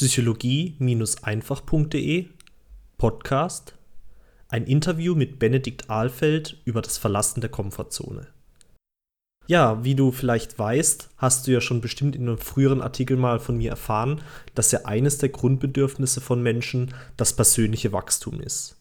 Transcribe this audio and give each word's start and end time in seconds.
psychologie-einfach.de 0.00 2.26
Podcast 2.96 3.74
ein 4.48 4.64
Interview 4.64 5.14
mit 5.14 5.38
Benedikt 5.38 5.90
Ahlfeld 5.90 6.56
über 6.64 6.80
das 6.80 6.96
Verlassen 6.96 7.42
der 7.42 7.50
Komfortzone. 7.50 8.28
Ja, 9.46 9.84
wie 9.84 9.94
du 9.94 10.10
vielleicht 10.10 10.58
weißt, 10.58 11.10
hast 11.18 11.46
du 11.46 11.50
ja 11.50 11.60
schon 11.60 11.82
bestimmt 11.82 12.16
in 12.16 12.22
einem 12.22 12.38
früheren 12.38 12.80
Artikel 12.80 13.18
mal 13.18 13.40
von 13.40 13.58
mir 13.58 13.68
erfahren, 13.68 14.22
dass 14.54 14.72
ja 14.72 14.86
eines 14.86 15.18
der 15.18 15.28
Grundbedürfnisse 15.28 16.22
von 16.22 16.42
Menschen 16.42 16.94
das 17.18 17.36
persönliche 17.36 17.92
Wachstum 17.92 18.40
ist. 18.40 18.79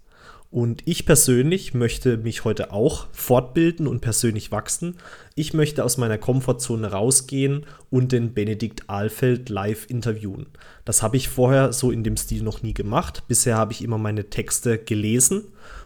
Und 0.51 0.81
ich 0.85 1.05
persönlich 1.05 1.75
möchte 1.75 2.17
mich 2.17 2.43
heute 2.43 2.73
auch 2.73 3.07
fortbilden 3.11 3.85
und 3.85 4.01
persönlich 4.01 4.51
wachsen. 4.51 4.97
Ich 5.35 5.53
möchte 5.53 5.83
aus 5.83 5.97
meiner 5.97 6.17
Komfortzone 6.17 6.91
rausgehen 6.91 7.67
und 7.91 8.11
den 8.11 8.33
Benedikt 8.33 8.89
Ahlfeld 8.89 9.49
live 9.49 9.85
interviewen. 9.89 10.47
Das 10.85 11.03
habe 11.03 11.17
ich 11.17 11.29
vorher 11.29 11.71
so 11.71 11.91
in 11.91 12.03
dem 12.03 12.17
Stil 12.17 12.41
noch 12.41 12.63
nie 12.63 12.73
gemacht. 12.73 13.23
Bisher 13.27 13.57
habe 13.57 13.73
ich 13.73 13.83
immer 13.83 13.99
meine 13.99 14.31
Texte 14.31 14.79
gelesen 14.79 15.43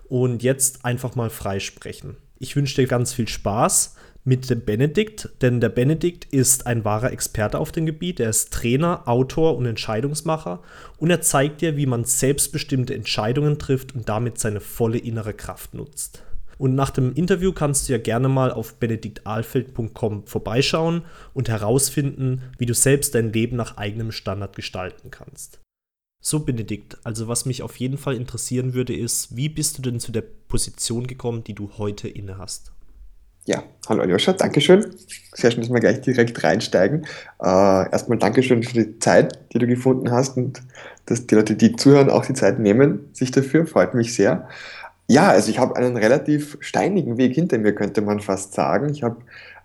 und 0.08 0.44
jetzt 0.44 0.86
einfach 0.86 1.16
mal 1.16 1.30
freisprechen. 1.30 2.16
Ich 2.40 2.56
wünsche 2.56 2.76
dir 2.76 2.88
ganz 2.88 3.14
viel 3.14 3.28
Spaß 3.28 3.96
mit 4.26 4.50
dem 4.50 4.64
Benedikt, 4.64 5.30
denn 5.42 5.60
der 5.60 5.70
Benedikt 5.70 6.26
ist 6.34 6.66
ein 6.66 6.86
wahrer 6.86 7.12
Experte 7.12 7.60
auf 7.60 7.72
dem 7.72 7.86
Gebiet. 7.86 8.20
Er 8.20 8.30
ist 8.30 8.54
Trainer, 8.54 9.08
Autor 9.08 9.58
und 9.58 9.66
Entscheidungsmacher 9.66 10.62
und 10.98 11.10
er 11.10 11.22
zeigt 11.22 11.62
dir, 11.62 11.76
wie 11.76 11.86
man 11.86 12.06
selbstbestimmte 12.06 12.94
Entscheidungen 12.94 13.60
trifft 13.60 13.96
und 13.96 14.08
damit 14.08 14.40
seine 14.40 14.62
volle 14.62 14.98
innere 14.98 15.34
Kraft 15.34 15.74
nutzt. 15.74 16.24
Und 16.58 16.76
nach 16.76 16.92
dem 16.92 17.14
Interview 17.14 17.52
kannst 17.52 17.90
du 17.90 17.94
ja 17.94 18.00
gerne 18.00 18.30
mal 18.30 18.52
auf 18.52 18.76
benediktalfeld.com 18.76 20.28
vorbeischauen 20.28 21.04
und 21.34 21.50
herausfinden, 21.50 22.44
wie 22.58 22.66
du 22.66 22.74
selbst 22.74 23.16
dein 23.16 23.34
Leben 23.34 23.58
nach 23.58 23.78
eigenem 23.78 24.12
Standard 24.12 24.56
gestalten 24.56 25.12
kannst. 25.12 25.60
So, 26.22 26.40
Benedikt, 26.40 26.98
also 27.04 27.28
was 27.28 27.46
mich 27.46 27.64
auf 27.64 27.76
jeden 27.78 27.98
Fall 27.98 28.16
interessieren 28.16 28.74
würde, 28.74 28.96
ist, 28.96 29.36
wie 29.36 29.50
bist 29.50 29.78
du 29.78 29.82
denn 29.82 30.00
zu 30.00 30.14
der 30.14 30.22
Position 30.22 31.06
gekommen, 31.06 31.44
die 31.44 31.54
du 31.54 31.72
heute 31.78 32.08
inne 32.08 32.38
hast? 32.38 32.73
Ja, 33.46 33.62
hallo 33.90 34.04
Aljoscha, 34.04 34.32
Dankeschön. 34.32 34.86
Sehr 35.34 35.52
schön, 35.52 35.62
dass 35.62 35.70
wir 35.70 35.82
gleich 35.82 36.00
direkt 36.00 36.42
reinsteigen. 36.46 37.06
Äh, 37.42 37.92
erstmal 37.92 38.18
Dankeschön 38.18 38.64
für 38.64 38.74
die 38.74 39.00
Zeit, 39.00 39.38
die 39.52 39.60
du 39.60 39.68
gefunden 39.68 40.12
hast 40.12 40.38
und 40.38 40.62
dass 41.08 41.28
die 41.28 41.36
Leute, 41.36 41.56
die 41.56 41.76
zuhören, 41.76 42.10
auch 42.10 42.26
die 42.26 42.36
Zeit 42.36 42.60
nehmen 42.60 43.10
sich 43.12 43.32
dafür. 43.32 43.68
Freut 43.68 43.96
mich 43.96 44.16
sehr. 44.16 44.48
Ja, 45.10 45.28
also 45.28 45.52
ich 45.52 45.60
habe 45.60 45.76
einen 45.76 45.98
relativ 45.98 46.58
steinigen 46.62 47.18
Weg 47.18 47.36
hinter 47.36 47.58
mir, 47.58 47.76
könnte 47.76 48.02
man 48.02 48.22
fast 48.22 48.54
sagen. 48.54 48.90
Ich 48.90 49.04
habe 49.04 49.18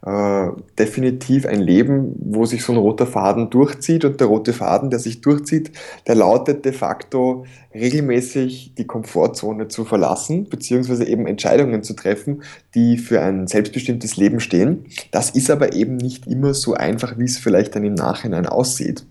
äh, 0.07 0.49
definitiv 0.79 1.45
ein 1.45 1.61
Leben, 1.61 2.15
wo 2.21 2.47
sich 2.47 2.65
so 2.65 2.73
ein 2.73 2.79
roter 2.79 3.07
Faden 3.07 3.51
durchzieht 3.51 4.05
und 4.05 4.21
der 4.21 4.29
rote 4.29 4.53
Faden, 4.53 4.91
der 4.91 5.01
sich 5.01 5.21
durchzieht, 5.21 5.73
der 6.07 6.15
lautet 6.15 6.65
de 6.65 6.73
facto 6.73 7.45
regelmäßig 7.75 8.75
die 8.79 8.87
Komfortzone 8.87 9.67
zu 9.67 9.85
verlassen, 9.85 10.49
beziehungsweise 10.49 11.05
eben 11.05 11.27
Entscheidungen 11.27 11.83
zu 11.83 11.95
treffen, 11.95 12.43
die 12.75 12.97
für 12.97 13.21
ein 13.21 13.49
selbstbestimmtes 13.49 14.17
Leben 14.17 14.39
stehen. 14.39 14.87
Das 15.11 15.31
ist 15.31 15.51
aber 15.51 15.73
eben 15.73 15.97
nicht 15.97 16.29
immer 16.29 16.55
so 16.55 16.75
einfach, 16.75 17.19
wie 17.19 17.25
es 17.25 17.39
vielleicht 17.39 17.75
dann 17.75 17.85
im 17.85 17.95
Nachhinein 17.95 18.47
aussieht. 18.47 19.05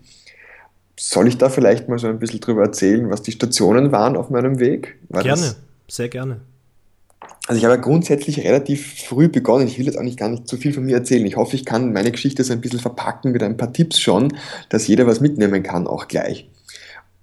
Soll 0.98 1.28
ich 1.28 1.36
da 1.36 1.50
vielleicht 1.50 1.88
mal 1.88 1.98
so 1.98 2.08
ein 2.08 2.18
bisschen 2.18 2.40
drüber 2.40 2.62
erzählen, 2.62 3.10
was 3.10 3.22
die 3.22 3.32
Stationen 3.32 3.92
waren 3.92 4.16
auf 4.16 4.30
meinem 4.30 4.58
Weg? 4.58 4.98
War 5.10 5.22
gerne, 5.22 5.54
sehr 5.86 6.08
gerne. 6.08 6.40
Also 7.46 7.58
ich 7.58 7.64
habe 7.64 7.80
grundsätzlich 7.80 8.44
relativ 8.44 9.04
früh 9.04 9.28
begonnen. 9.28 9.66
Ich 9.66 9.78
will 9.78 9.86
jetzt 9.86 9.98
auch 9.98 10.02
nicht 10.02 10.18
gar 10.18 10.28
nicht 10.28 10.46
zu 10.46 10.56
viel 10.56 10.72
von 10.72 10.84
mir 10.84 10.96
erzählen. 10.96 11.26
Ich 11.26 11.36
hoffe, 11.36 11.56
ich 11.56 11.64
kann 11.64 11.92
meine 11.92 12.12
Geschichte 12.12 12.44
so 12.44 12.52
ein 12.52 12.60
bisschen 12.60 12.78
verpacken 12.78 13.32
mit 13.32 13.42
ein 13.42 13.56
paar 13.56 13.72
Tipps 13.72 13.98
schon, 13.98 14.36
dass 14.68 14.86
jeder 14.86 15.06
was 15.06 15.20
mitnehmen 15.20 15.62
kann, 15.62 15.86
auch 15.86 16.08
gleich. 16.08 16.48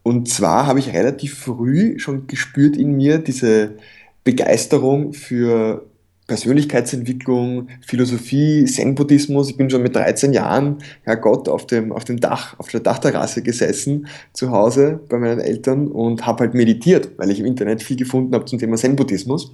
Und 0.02 0.28
zwar 0.30 0.68
habe 0.68 0.80
ich 0.80 0.94
relativ 0.94 1.38
früh 1.38 2.00
schon 2.00 2.28
gespürt 2.28 2.76
in 2.78 2.92
mir 2.94 3.20
diese 3.20 3.76
Begeisterung 4.24 5.14
für 5.14 5.86
Persönlichkeitsentwicklung, 6.28 7.68
Philosophie, 7.82 8.66
Zen-Buddhismus. 8.66 9.50
Ich 9.50 9.58
bin 9.58 9.70
schon 9.70 9.84
mit 9.84 9.96
13 9.96 10.34
Jahren, 10.34 10.80
Herrgott, 11.04 11.48
auf 11.48 11.68
dem, 11.68 11.92
auf 11.92 12.04
dem 12.04 12.20
Dach, 12.20 12.58
auf 12.60 12.70
der 12.70 12.80
Dachterrasse 12.80 13.44
gesessen, 13.44 14.08
zu 14.34 14.52
Hause 14.52 15.00
bei 15.08 15.20
meinen 15.20 15.40
Eltern 15.40 15.88
und 15.88 16.26
habe 16.26 16.40
halt 16.42 16.54
meditiert, 16.56 17.12
weil 17.18 17.30
ich 17.30 17.40
im 17.40 17.46
Internet 17.46 17.84
viel 17.84 17.98
gefunden 17.98 18.34
habe 18.34 18.46
zum 18.46 18.58
Thema 18.58 18.76
Zen-Buddhismus 18.76 19.52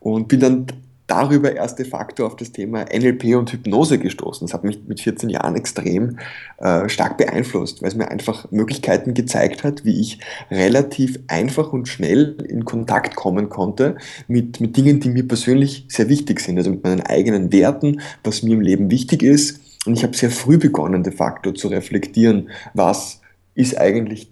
und 0.00 0.28
bin 0.28 0.40
dann 0.40 0.66
darüber 1.06 1.54
erst 1.54 1.78
de 1.78 1.86
facto 1.86 2.26
auf 2.26 2.36
das 2.36 2.52
Thema 2.52 2.84
NLP 2.84 3.36
und 3.36 3.52
Hypnose 3.52 3.98
gestoßen. 3.98 4.46
Das 4.46 4.54
hat 4.54 4.64
mich 4.64 4.80
mit 4.86 5.00
14 5.00 5.28
Jahren 5.30 5.54
extrem 5.54 6.18
äh, 6.58 6.88
stark 6.88 7.16
beeinflusst, 7.16 7.82
weil 7.82 7.88
es 7.88 7.94
mir 7.94 8.08
einfach 8.08 8.50
Möglichkeiten 8.50 9.14
gezeigt 9.14 9.62
hat, 9.62 9.84
wie 9.84 10.00
ich 10.00 10.18
relativ 10.50 11.18
einfach 11.28 11.72
und 11.72 11.88
schnell 11.88 12.36
in 12.48 12.64
Kontakt 12.64 13.14
kommen 13.14 13.48
konnte 13.48 13.96
mit, 14.26 14.60
mit 14.60 14.76
Dingen, 14.76 15.00
die 15.00 15.10
mir 15.10 15.26
persönlich 15.26 15.86
sehr 15.88 16.08
wichtig 16.08 16.40
sind, 16.40 16.58
also 16.58 16.70
mit 16.70 16.82
meinen 16.82 17.02
eigenen 17.02 17.52
Werten, 17.52 18.00
was 18.24 18.42
mir 18.42 18.54
im 18.54 18.60
Leben 18.60 18.90
wichtig 18.90 19.22
ist. 19.22 19.60
Und 19.86 19.96
ich 19.96 20.02
habe 20.02 20.16
sehr 20.16 20.30
früh 20.30 20.58
begonnen, 20.58 21.04
de 21.04 21.12
facto 21.12 21.52
zu 21.52 21.68
reflektieren, 21.68 22.50
was 22.74 23.20
ist 23.54 23.78
eigentlich 23.78 24.28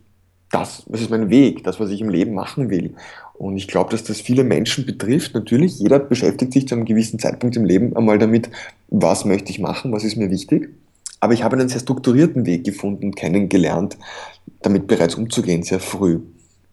das, 0.51 0.85
was 0.87 1.01
ist 1.01 1.11
mein 1.11 1.31
Weg, 1.31 1.65
das, 1.65 1.81
was 1.81 1.91
ich 1.91 2.01
im 2.01 2.09
Leben 2.09 2.35
machen 2.35 2.71
will. 2.71 2.95
Und 3.35 3.57
ich 3.57 3.67
glaube, 3.69 3.91
dass 3.91 4.05
das 4.05 4.21
viele 4.21 4.45
Menschen 4.45 4.87
betrifft. 4.87 5.35
Natürlich, 5.35 5.79
jeder 5.79 5.99
beschäftigt 5.99 6.53
sich 6.53 6.69
zu 6.69 6.75
einem 6.75 6.85
gewissen 6.85 7.19
Zeitpunkt 7.19 7.57
im 7.57 7.65
Leben 7.65 7.97
einmal 7.97 8.19
damit, 8.19 8.49
was 8.89 9.25
möchte 9.25 9.51
ich 9.51 9.59
machen, 9.59 9.93
was 9.93 10.05
ist 10.05 10.17
mir 10.17 10.31
wichtig. 10.31 10.71
Aber 11.21 11.33
ich 11.33 11.43
habe 11.43 11.57
einen 11.57 11.69
sehr 11.69 11.81
strukturierten 11.81 12.47
Weg 12.47 12.65
gefunden, 12.65 13.15
kennengelernt, 13.15 13.97
damit 14.63 14.87
bereits 14.87 15.15
umzugehen, 15.17 15.63
sehr 15.63 15.81
früh. 15.81 16.21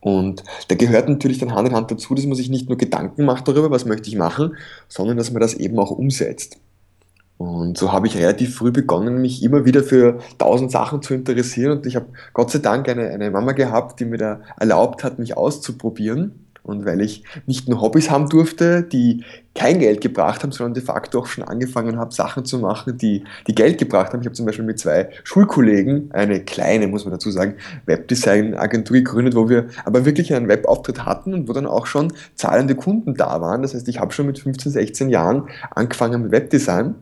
Und 0.01 0.43
da 0.67 0.75
gehört 0.75 1.09
natürlich 1.09 1.37
dann 1.37 1.53
Hand 1.53 1.69
in 1.69 1.75
Hand 1.75 1.91
dazu, 1.91 2.15
dass 2.15 2.25
man 2.25 2.35
sich 2.35 2.49
nicht 2.49 2.67
nur 2.67 2.77
Gedanken 2.77 3.23
macht 3.23 3.47
darüber, 3.47 3.71
was 3.71 3.85
möchte 3.85 4.09
ich 4.09 4.15
machen, 4.15 4.55
sondern 4.87 5.17
dass 5.17 5.31
man 5.31 5.41
das 5.41 5.53
eben 5.53 5.77
auch 5.79 5.91
umsetzt. 5.91 6.57
Und 7.37 7.77
so 7.77 7.91
habe 7.91 8.05
ich 8.05 8.17
relativ 8.17 8.55
früh 8.55 8.71
begonnen, 8.71 9.19
mich 9.19 9.41
immer 9.41 9.65
wieder 9.65 9.83
für 9.83 10.19
tausend 10.37 10.71
Sachen 10.71 11.01
zu 11.01 11.15
interessieren. 11.15 11.71
Und 11.71 11.85
ich 11.87 11.95
habe 11.95 12.07
Gott 12.33 12.51
sei 12.51 12.59
Dank 12.59 12.87
eine, 12.87 13.09
eine 13.09 13.31
Mama 13.31 13.53
gehabt, 13.53 13.99
die 13.99 14.05
mir 14.05 14.17
da 14.17 14.41
erlaubt 14.59 15.03
hat, 15.03 15.17
mich 15.17 15.37
auszuprobieren. 15.37 16.50
Und 16.63 16.85
weil 16.85 17.01
ich 17.01 17.23
nicht 17.47 17.67
nur 17.67 17.81
Hobbys 17.81 18.11
haben 18.11 18.29
durfte, 18.29 18.83
die 18.83 19.23
kein 19.55 19.79
Geld 19.79 19.99
gebracht 19.99 20.43
haben, 20.43 20.51
sondern 20.51 20.75
de 20.75 20.83
facto 20.83 21.19
auch 21.19 21.25
schon 21.25 21.43
angefangen 21.43 21.97
habe, 21.97 22.13
Sachen 22.13 22.45
zu 22.45 22.59
machen, 22.59 22.97
die, 22.97 23.23
die 23.47 23.55
Geld 23.55 23.79
gebracht 23.79 24.13
haben. 24.13 24.21
Ich 24.21 24.27
habe 24.27 24.35
zum 24.35 24.45
Beispiel 24.45 24.65
mit 24.65 24.79
zwei 24.79 25.09
Schulkollegen 25.23 26.11
eine 26.11 26.39
kleine, 26.41 26.87
muss 26.87 27.03
man 27.03 27.13
dazu 27.13 27.31
sagen, 27.31 27.55
Webdesign-Agentur 27.87 28.97
gegründet, 28.97 29.35
wo 29.35 29.49
wir 29.49 29.67
aber 29.85 30.05
wirklich 30.05 30.33
einen 30.33 30.47
Webauftritt 30.47 31.03
hatten 31.05 31.33
und 31.33 31.49
wo 31.49 31.53
dann 31.53 31.65
auch 31.65 31.87
schon 31.87 32.13
zahlende 32.35 32.75
Kunden 32.75 33.15
da 33.15 33.41
waren. 33.41 33.63
Das 33.63 33.73
heißt, 33.73 33.87
ich 33.87 33.99
habe 33.99 34.13
schon 34.13 34.27
mit 34.27 34.39
15, 34.39 34.71
16 34.71 35.09
Jahren 35.09 35.49
angefangen 35.71 36.21
mit 36.23 36.31
Webdesign 36.31 36.95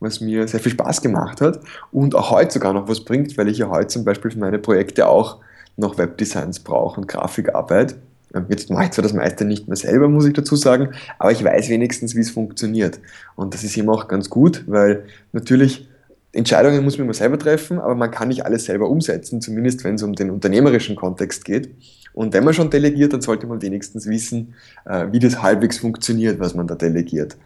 was 0.00 0.20
mir 0.20 0.48
sehr 0.48 0.58
viel 0.58 0.72
Spaß 0.72 1.00
gemacht 1.00 1.40
hat 1.40 1.60
und 1.92 2.16
auch 2.16 2.32
heute 2.32 2.54
sogar 2.54 2.72
noch 2.72 2.88
was 2.88 3.04
bringt, 3.04 3.38
weil 3.38 3.46
ich 3.46 3.58
ja 3.58 3.68
heute 3.68 3.86
zum 3.86 4.04
Beispiel 4.04 4.32
für 4.32 4.38
meine 4.40 4.58
Projekte 4.58 5.06
auch 5.06 5.38
noch 5.76 5.96
Webdesigns 5.96 6.60
brauche 6.60 7.00
und 7.00 7.06
Grafikarbeit. 7.06 7.94
Jetzt 8.48 8.70
mache 8.70 8.84
ich 8.84 8.90
zwar 8.92 9.02
das 9.02 9.12
meiste 9.12 9.44
nicht 9.44 9.68
mehr 9.68 9.76
selber, 9.76 10.08
muss 10.08 10.26
ich 10.26 10.32
dazu 10.32 10.56
sagen, 10.56 10.90
aber 11.18 11.32
ich 11.32 11.44
weiß 11.44 11.68
wenigstens, 11.68 12.14
wie 12.14 12.20
es 12.20 12.30
funktioniert. 12.30 12.98
Und 13.36 13.54
das 13.54 13.62
ist 13.64 13.76
eben 13.76 13.90
auch 13.90 14.08
ganz 14.08 14.30
gut, 14.30 14.64
weil 14.66 15.04
natürlich 15.32 15.88
Entscheidungen 16.32 16.82
muss 16.82 16.96
man 16.96 17.04
immer 17.04 17.14
selber 17.14 17.38
treffen, 17.38 17.78
aber 17.78 17.94
man 17.94 18.10
kann 18.10 18.28
nicht 18.28 18.46
alles 18.46 18.64
selber 18.64 18.88
umsetzen, 18.88 19.42
zumindest 19.42 19.84
wenn 19.84 19.96
es 19.96 20.02
um 20.02 20.14
den 20.14 20.30
unternehmerischen 20.30 20.96
Kontext 20.96 21.44
geht. 21.44 21.70
Und 22.14 22.32
wenn 22.32 22.44
man 22.44 22.54
schon 22.54 22.70
delegiert, 22.70 23.12
dann 23.12 23.20
sollte 23.20 23.46
man 23.46 23.60
wenigstens 23.60 24.06
wissen, 24.06 24.54
äh, 24.86 25.06
wie 25.12 25.18
das 25.18 25.42
halbwegs 25.42 25.78
funktioniert, 25.78 26.40
was 26.40 26.54
man 26.54 26.66
da 26.66 26.74
delegiert. 26.74 27.36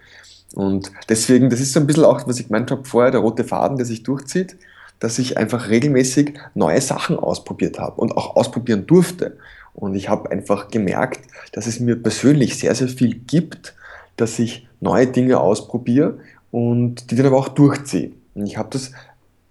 Und 0.55 0.93
deswegen, 1.09 1.51
das 1.51 1.61
ist 1.61 1.73
so 1.73 1.81
ein 1.81 1.87
bisschen 1.87 2.05
auch, 2.05 2.27
was 2.27 2.39
ich 2.39 2.47
gemeint 2.47 2.71
habe 2.71 2.85
vorher, 2.85 3.11
der 3.11 3.21
rote 3.21 3.45
Faden, 3.45 3.77
der 3.77 3.87
sich 3.87 4.05
durchzieht, 4.05 4.57
dass 5.01 5.19
ich 5.19 5.37
einfach 5.37 5.69
regelmäßig 5.69 6.35
neue 6.55 6.81
Sachen 6.81 7.19
ausprobiert 7.19 7.79
habe 7.79 8.01
und 8.01 8.17
auch 8.17 8.37
ausprobieren 8.37 8.87
durfte. 8.87 9.37
Und 9.77 9.95
ich 9.95 10.09
habe 10.09 10.31
einfach 10.31 10.69
gemerkt, 10.69 11.21
dass 11.53 11.67
es 11.67 11.81
mir 11.81 11.97
persönlich 11.97 12.59
sehr, 12.59 12.75
sehr 12.75 12.89
viel 12.89 13.15
gibt, 13.15 13.75
dass 14.17 14.39
ich 14.39 14.67
neue 14.81 15.07
Dinge 15.07 15.39
ausprobiere 15.39 16.19
und 16.51 17.11
die 17.11 17.17
dann 17.17 17.27
aber 17.27 17.37
auch 17.37 17.49
durchziehe. 17.49 18.13
Und 18.35 18.47
ich 18.47 18.57
habe 18.57 18.71
das, 18.71 18.93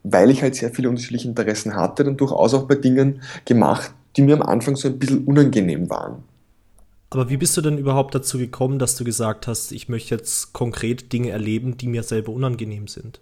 weil 0.04 0.32
ich 0.32 0.42
halt 0.42 0.56
sehr 0.56 0.72
viele 0.72 0.90
unterschiedliche 0.90 1.28
Interessen 1.28 1.76
hatte, 1.76 2.04
dann 2.04 2.18
durchaus 2.18 2.56
auch 2.56 2.68
bei 2.68 2.76
Dingen 2.76 3.22
gemacht, 3.46 3.94
die 4.18 4.24
mir 4.24 4.36
am 4.36 4.42
Anfang 4.42 4.76
so 4.76 4.88
ein 4.88 4.98
bisschen 4.98 5.26
unangenehm 5.26 5.90
waren. 5.92 6.24
Aber 7.12 7.30
wie 7.30 7.38
bist 7.38 7.56
du 7.56 7.62
denn 7.62 7.78
überhaupt 7.78 8.16
dazu 8.16 8.40
gekommen, 8.40 8.80
dass 8.80 8.96
du 8.96 9.04
gesagt 9.04 9.46
hast, 9.46 9.72
ich 9.72 9.90
möchte 9.90 10.16
jetzt 10.16 10.54
konkret 10.54 11.14
Dinge 11.14 11.30
erleben, 11.30 11.78
die 11.78 11.88
mir 11.88 12.02
selber 12.02 12.32
unangenehm 12.32 12.88
sind? 12.88 13.20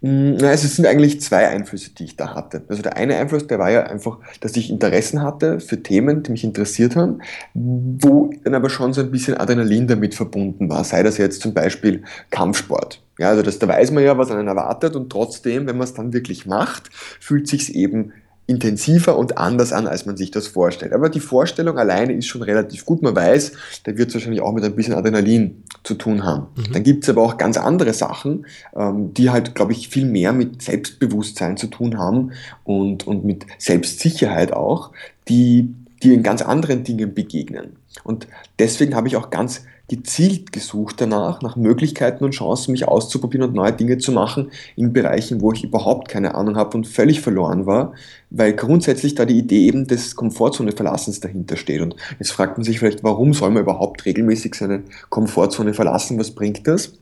Mm, 0.00 0.34
also 0.42 0.66
es 0.66 0.76
sind 0.76 0.86
eigentlich 0.86 1.20
zwei 1.20 1.48
Einflüsse, 1.48 1.90
die 1.90 2.04
ich 2.04 2.16
da 2.16 2.34
hatte. 2.34 2.62
Also 2.68 2.82
der 2.82 2.96
eine 2.96 3.16
Einfluss, 3.16 3.46
der 3.46 3.58
war 3.58 3.70
ja 3.70 3.84
einfach, 3.84 4.18
dass 4.40 4.56
ich 4.56 4.70
Interessen 4.70 5.22
hatte 5.22 5.60
für 5.60 5.82
Themen, 5.82 6.22
die 6.22 6.32
mich 6.32 6.44
interessiert 6.44 6.96
haben, 6.96 7.20
wo 7.54 8.30
dann 8.44 8.54
aber 8.54 8.68
schon 8.68 8.92
so 8.92 9.00
ein 9.00 9.10
bisschen 9.10 9.36
Adrenalin 9.36 9.86
damit 9.86 10.14
verbunden 10.14 10.68
war. 10.68 10.84
Sei 10.84 11.02
das 11.02 11.18
jetzt 11.18 11.40
zum 11.40 11.54
Beispiel 11.54 12.02
Kampfsport. 12.30 13.02
Ja, 13.18 13.30
also 13.30 13.42
das, 13.42 13.58
da 13.58 13.66
weiß 13.66 13.92
man 13.92 14.04
ja, 14.04 14.18
was 14.18 14.30
einen 14.30 14.48
erwartet 14.48 14.94
und 14.94 15.10
trotzdem, 15.10 15.66
wenn 15.66 15.78
man 15.78 15.86
es 15.86 15.94
dann 15.94 16.12
wirklich 16.12 16.44
macht, 16.44 16.90
fühlt 16.92 17.48
sich 17.48 17.74
eben 17.74 18.12
intensiver 18.46 19.18
und 19.18 19.38
anders 19.38 19.72
an, 19.72 19.88
als 19.88 20.06
man 20.06 20.16
sich 20.16 20.30
das 20.30 20.46
vorstellt. 20.46 20.92
Aber 20.92 21.08
die 21.08 21.20
Vorstellung 21.20 21.78
alleine 21.78 22.12
ist 22.12 22.26
schon 22.26 22.42
relativ 22.42 22.84
gut. 22.84 23.02
Man 23.02 23.16
weiß, 23.16 23.52
da 23.84 23.96
wird 23.96 24.08
es 24.08 24.14
wahrscheinlich 24.14 24.40
auch 24.40 24.52
mit 24.52 24.62
ein 24.62 24.76
bisschen 24.76 24.94
Adrenalin 24.94 25.64
zu 25.82 25.94
tun 25.94 26.24
haben. 26.24 26.46
Mhm. 26.56 26.72
Dann 26.72 26.82
gibt 26.84 27.04
es 27.04 27.10
aber 27.10 27.22
auch 27.22 27.38
ganz 27.38 27.56
andere 27.56 27.92
Sachen, 27.92 28.46
ähm, 28.76 29.12
die 29.14 29.30
halt, 29.30 29.54
glaube 29.56 29.72
ich, 29.72 29.88
viel 29.88 30.06
mehr 30.06 30.32
mit 30.32 30.62
Selbstbewusstsein 30.62 31.56
zu 31.56 31.66
tun 31.66 31.98
haben 31.98 32.32
und, 32.62 33.06
und 33.06 33.24
mit 33.24 33.46
Selbstsicherheit 33.58 34.52
auch, 34.52 34.92
die, 35.28 35.74
die 36.02 36.14
in 36.14 36.22
ganz 36.22 36.40
anderen 36.42 36.84
Dingen 36.84 37.14
begegnen. 37.14 37.76
Und 38.04 38.28
deswegen 38.60 38.94
habe 38.94 39.08
ich 39.08 39.16
auch 39.16 39.30
ganz 39.30 39.62
gezielt 39.88 40.52
gesucht 40.52 41.00
danach, 41.00 41.42
nach 41.42 41.56
Möglichkeiten 41.56 42.24
und 42.24 42.32
Chancen, 42.32 42.72
mich 42.72 42.88
auszuprobieren 42.88 43.48
und 43.48 43.54
neue 43.54 43.72
Dinge 43.72 43.98
zu 43.98 44.10
machen 44.10 44.50
in 44.74 44.92
Bereichen, 44.92 45.40
wo 45.40 45.52
ich 45.52 45.62
überhaupt 45.62 46.08
keine 46.08 46.34
Ahnung 46.34 46.56
habe 46.56 46.76
und 46.76 46.88
völlig 46.88 47.20
verloren 47.20 47.66
war, 47.66 47.92
weil 48.30 48.52
grundsätzlich 48.54 49.14
da 49.14 49.24
die 49.24 49.38
Idee 49.38 49.66
eben 49.66 49.86
des 49.86 50.16
Komfortzone-Verlassens 50.16 51.20
dahinter 51.20 51.56
steht. 51.56 51.82
Und 51.82 51.94
jetzt 52.18 52.32
fragt 52.32 52.58
man 52.58 52.64
sich 52.64 52.80
vielleicht, 52.80 53.04
warum 53.04 53.32
soll 53.32 53.50
man 53.50 53.62
überhaupt 53.62 54.04
regelmäßig 54.04 54.56
seine 54.56 54.82
Komfortzone 55.08 55.72
verlassen? 55.72 56.18
Was 56.18 56.32
bringt 56.32 56.66
das? 56.66 56.94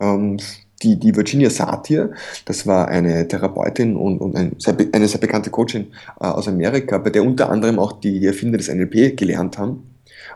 Ähm, 0.00 0.38
die, 0.82 0.98
die 0.98 1.14
Virginia 1.14 1.50
Satir, 1.50 2.12
das 2.46 2.66
war 2.66 2.88
eine 2.88 3.28
Therapeutin 3.28 3.96
und, 3.96 4.18
und 4.18 4.34
ein 4.34 4.52
sehr, 4.56 4.74
eine 4.92 5.08
sehr 5.08 5.20
bekannte 5.20 5.50
Coachin 5.50 5.88
äh, 6.18 6.24
aus 6.24 6.48
Amerika, 6.48 6.96
bei 6.96 7.10
der 7.10 7.22
unter 7.22 7.50
anderem 7.50 7.78
auch 7.78 8.00
die, 8.00 8.18
die 8.18 8.26
Erfinder 8.26 8.56
des 8.56 8.68
NLP 8.68 9.14
gelernt 9.14 9.58
haben 9.58 9.82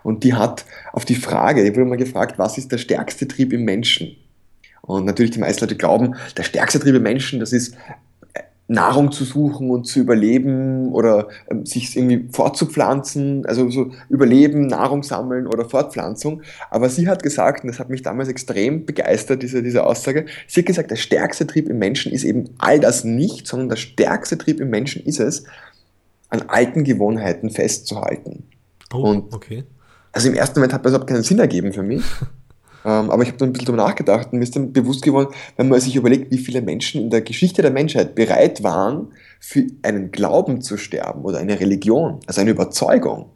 und 0.04 0.22
die 0.22 0.34
hat 0.34 0.64
auf 0.92 1.04
die 1.04 1.16
Frage, 1.16 1.66
ich 1.66 1.74
wurde 1.74 1.86
mal 1.86 1.96
gefragt, 1.96 2.38
was 2.38 2.56
ist 2.58 2.70
der 2.70 2.78
stärkste 2.78 3.26
Trieb 3.26 3.52
im 3.52 3.64
Menschen? 3.64 4.14
Und 4.82 5.06
natürlich 5.06 5.32
die 5.32 5.40
meisten 5.40 5.64
Leute 5.64 5.76
glauben, 5.76 6.14
der 6.36 6.42
stärkste 6.42 6.78
Trieb 6.78 6.94
im 6.94 7.02
Menschen, 7.02 7.40
das 7.40 7.54
ist 7.54 7.74
äh, 8.34 8.42
Nahrung 8.68 9.12
zu 9.12 9.24
suchen 9.24 9.70
und 9.70 9.86
zu 9.86 10.00
überleben 10.00 10.92
oder 10.92 11.28
ähm, 11.50 11.64
sich 11.64 11.96
irgendwie 11.96 12.28
fortzupflanzen, 12.30 13.46
also 13.46 13.70
so 13.70 13.92
Überleben, 14.10 14.66
Nahrung 14.66 15.02
sammeln 15.02 15.46
oder 15.46 15.64
Fortpflanzung. 15.64 16.42
Aber 16.70 16.90
sie 16.90 17.08
hat 17.08 17.22
gesagt, 17.22 17.64
und 17.64 17.68
das 17.68 17.78
hat 17.78 17.88
mich 17.88 18.02
damals 18.02 18.28
extrem 18.28 18.84
begeistert, 18.84 19.42
diese, 19.42 19.62
diese 19.62 19.86
Aussage, 19.86 20.26
sie 20.46 20.60
hat 20.60 20.66
gesagt, 20.66 20.90
der 20.90 20.96
stärkste 20.96 21.46
Trieb 21.46 21.70
im 21.70 21.78
Menschen 21.78 22.12
ist 22.12 22.24
eben 22.24 22.50
all 22.58 22.78
das 22.78 23.04
nicht, 23.04 23.46
sondern 23.46 23.70
der 23.70 23.76
stärkste 23.76 24.36
Trieb 24.36 24.60
im 24.60 24.68
Menschen 24.68 25.02
ist 25.02 25.20
es, 25.20 25.44
an 26.28 26.42
alten 26.48 26.84
Gewohnheiten 26.84 27.48
festzuhalten. 27.48 28.42
Oh, 28.92 28.98
und 28.98 29.32
okay. 29.32 29.64
Also 30.14 30.28
im 30.28 30.34
ersten 30.34 30.61
Moment 30.61 30.72
hat 30.72 30.84
das 30.84 30.93
überhaupt 30.93 31.08
keinen 31.08 31.25
Sinn 31.25 31.40
ergeben 31.40 31.72
für 31.72 31.82
mich. 31.82 32.05
ähm, 32.84 33.11
aber 33.11 33.22
ich 33.25 33.28
habe 33.28 33.38
dann 33.38 33.49
ein 33.49 33.52
bisschen 33.52 33.66
darüber 33.66 33.82
nachgedacht 33.82 34.28
und 34.32 34.38
mir 34.38 34.44
ist 34.44 34.55
dann 34.55 34.72
bewusst 34.72 35.02
geworden, 35.02 35.34
wenn 35.56 35.69
man 35.69 35.81
sich 35.81 35.96
überlegt, 35.96 36.31
wie 36.31 36.38
viele 36.38 36.62
Menschen 36.62 37.02
in 37.02 37.11
der 37.11 37.20
Geschichte 37.20 37.62
der 37.62 37.72
Menschheit 37.72 38.14
bereit 38.14 38.62
waren, 38.62 39.08
für 39.40 39.66
einen 39.82 40.12
Glauben 40.12 40.62
zu 40.62 40.76
sterben 40.76 41.22
oder 41.22 41.38
eine 41.38 41.58
Religion, 41.58 42.20
also 42.26 42.40
eine 42.40 42.50
Überzeugung. 42.50 43.31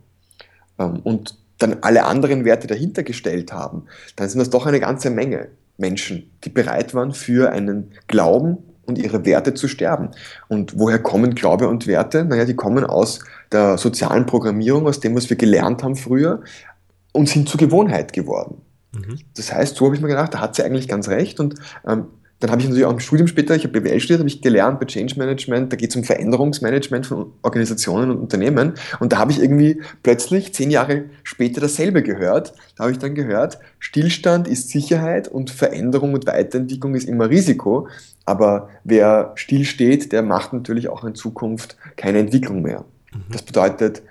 Ähm, 0.78 1.00
und 1.02 1.36
dann 1.58 1.78
alle 1.80 2.04
anderen 2.04 2.44
Werte 2.44 2.68
dahinter 2.68 3.02
gestellt 3.02 3.52
haben, 3.52 3.86
dann 4.14 4.28
sind 4.28 4.38
das 4.38 4.50
doch 4.50 4.66
eine 4.66 4.78
ganze 4.78 5.10
Menge 5.10 5.48
Menschen, 5.76 6.30
die 6.44 6.50
bereit 6.50 6.94
waren, 6.94 7.12
für 7.12 7.50
einen 7.50 7.90
Glauben 8.06 8.58
und 8.86 8.98
ihre 8.98 9.24
Werte 9.24 9.54
zu 9.54 9.68
sterben. 9.68 10.10
Und 10.48 10.78
woher 10.78 10.98
kommen 10.98 11.34
Glaube 11.34 11.68
und 11.68 11.86
Werte? 11.86 12.24
Naja, 12.24 12.44
die 12.44 12.56
kommen 12.56 12.84
aus 12.84 13.20
der 13.52 13.78
sozialen 13.78 14.26
Programmierung, 14.26 14.86
aus 14.86 15.00
dem, 15.00 15.14
was 15.14 15.30
wir 15.30 15.36
gelernt 15.36 15.82
haben 15.82 15.96
früher 15.96 16.42
und 17.12 17.28
sind 17.28 17.48
zur 17.48 17.58
Gewohnheit 17.58 18.12
geworden. 18.12 18.62
Mhm. 18.92 19.18
Das 19.36 19.52
heißt, 19.52 19.76
so 19.76 19.86
habe 19.86 19.94
ich 19.94 20.00
mir 20.00 20.08
gedacht, 20.08 20.34
da 20.34 20.40
hat 20.40 20.54
sie 20.54 20.62
eigentlich 20.62 20.88
ganz 20.88 21.08
recht 21.08 21.40
und 21.40 21.54
ähm, 21.86 22.06
dann 22.40 22.52
habe 22.52 22.60
ich 22.60 22.68
natürlich 22.68 22.84
auch 22.84 22.92
im 22.92 23.00
Studium 23.00 23.26
später, 23.26 23.56
ich 23.56 23.64
habe 23.64 23.80
BWL 23.80 23.98
studiert, 23.98 24.20
habe 24.20 24.28
ich 24.28 24.40
gelernt 24.40 24.78
bei 24.78 24.86
Change 24.86 25.18
Management, 25.18 25.72
da 25.72 25.76
geht 25.76 25.90
es 25.90 25.96
um 25.96 26.04
Veränderungsmanagement 26.04 27.04
von 27.06 27.32
Organisationen 27.42 28.12
und 28.12 28.18
Unternehmen. 28.18 28.74
Und 29.00 29.12
da 29.12 29.18
habe 29.18 29.32
ich 29.32 29.40
irgendwie 29.40 29.82
plötzlich 30.04 30.54
zehn 30.54 30.70
Jahre 30.70 31.06
später 31.24 31.60
dasselbe 31.60 32.02
gehört. 32.04 32.54
Da 32.76 32.84
habe 32.84 32.92
ich 32.92 32.98
dann 32.98 33.16
gehört, 33.16 33.58
Stillstand 33.80 34.46
ist 34.46 34.70
Sicherheit 34.70 35.26
und 35.26 35.50
Veränderung 35.50 36.14
und 36.14 36.26
Weiterentwicklung 36.26 36.94
ist 36.94 37.08
immer 37.08 37.28
Risiko. 37.28 37.88
Aber 38.24 38.68
wer 38.84 39.32
stillsteht, 39.34 40.12
der 40.12 40.22
macht 40.22 40.52
natürlich 40.52 40.88
auch 40.88 41.02
in 41.02 41.16
Zukunft 41.16 41.76
keine 41.96 42.18
Entwicklung 42.18 42.62
mehr. 42.62 42.84
Das 43.30 43.42
bedeutet, 43.42 44.02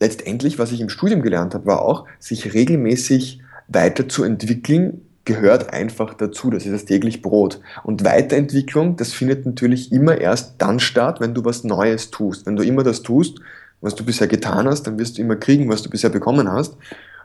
letztendlich, 0.00 0.58
was 0.58 0.72
ich 0.72 0.80
im 0.80 0.88
Studium 0.88 1.22
gelernt 1.22 1.54
habe, 1.54 1.66
war 1.66 1.82
auch, 1.82 2.06
sich 2.18 2.54
regelmäßig 2.54 3.40
weiterzuentwickeln, 3.68 5.02
gehört 5.24 5.72
einfach 5.72 6.14
dazu. 6.14 6.50
Das 6.50 6.66
ist 6.66 6.72
das 6.72 6.84
täglich 6.84 7.22
Brot. 7.22 7.60
Und 7.82 8.04
Weiterentwicklung, 8.04 8.96
das 8.96 9.12
findet 9.12 9.46
natürlich 9.46 9.92
immer 9.92 10.18
erst 10.18 10.56
dann 10.58 10.80
statt, 10.80 11.20
wenn 11.20 11.34
du 11.34 11.44
was 11.44 11.64
Neues 11.64 12.10
tust. 12.10 12.46
Wenn 12.46 12.56
du 12.56 12.62
immer 12.62 12.82
das 12.82 13.02
tust, 13.02 13.38
was 13.80 13.94
du 13.94 14.04
bisher 14.04 14.26
getan 14.26 14.66
hast, 14.66 14.82
dann 14.82 14.98
wirst 14.98 15.16
du 15.16 15.22
immer 15.22 15.36
kriegen, 15.36 15.68
was 15.68 15.82
du 15.82 15.90
bisher 15.90 16.10
bekommen 16.10 16.50
hast. 16.50 16.76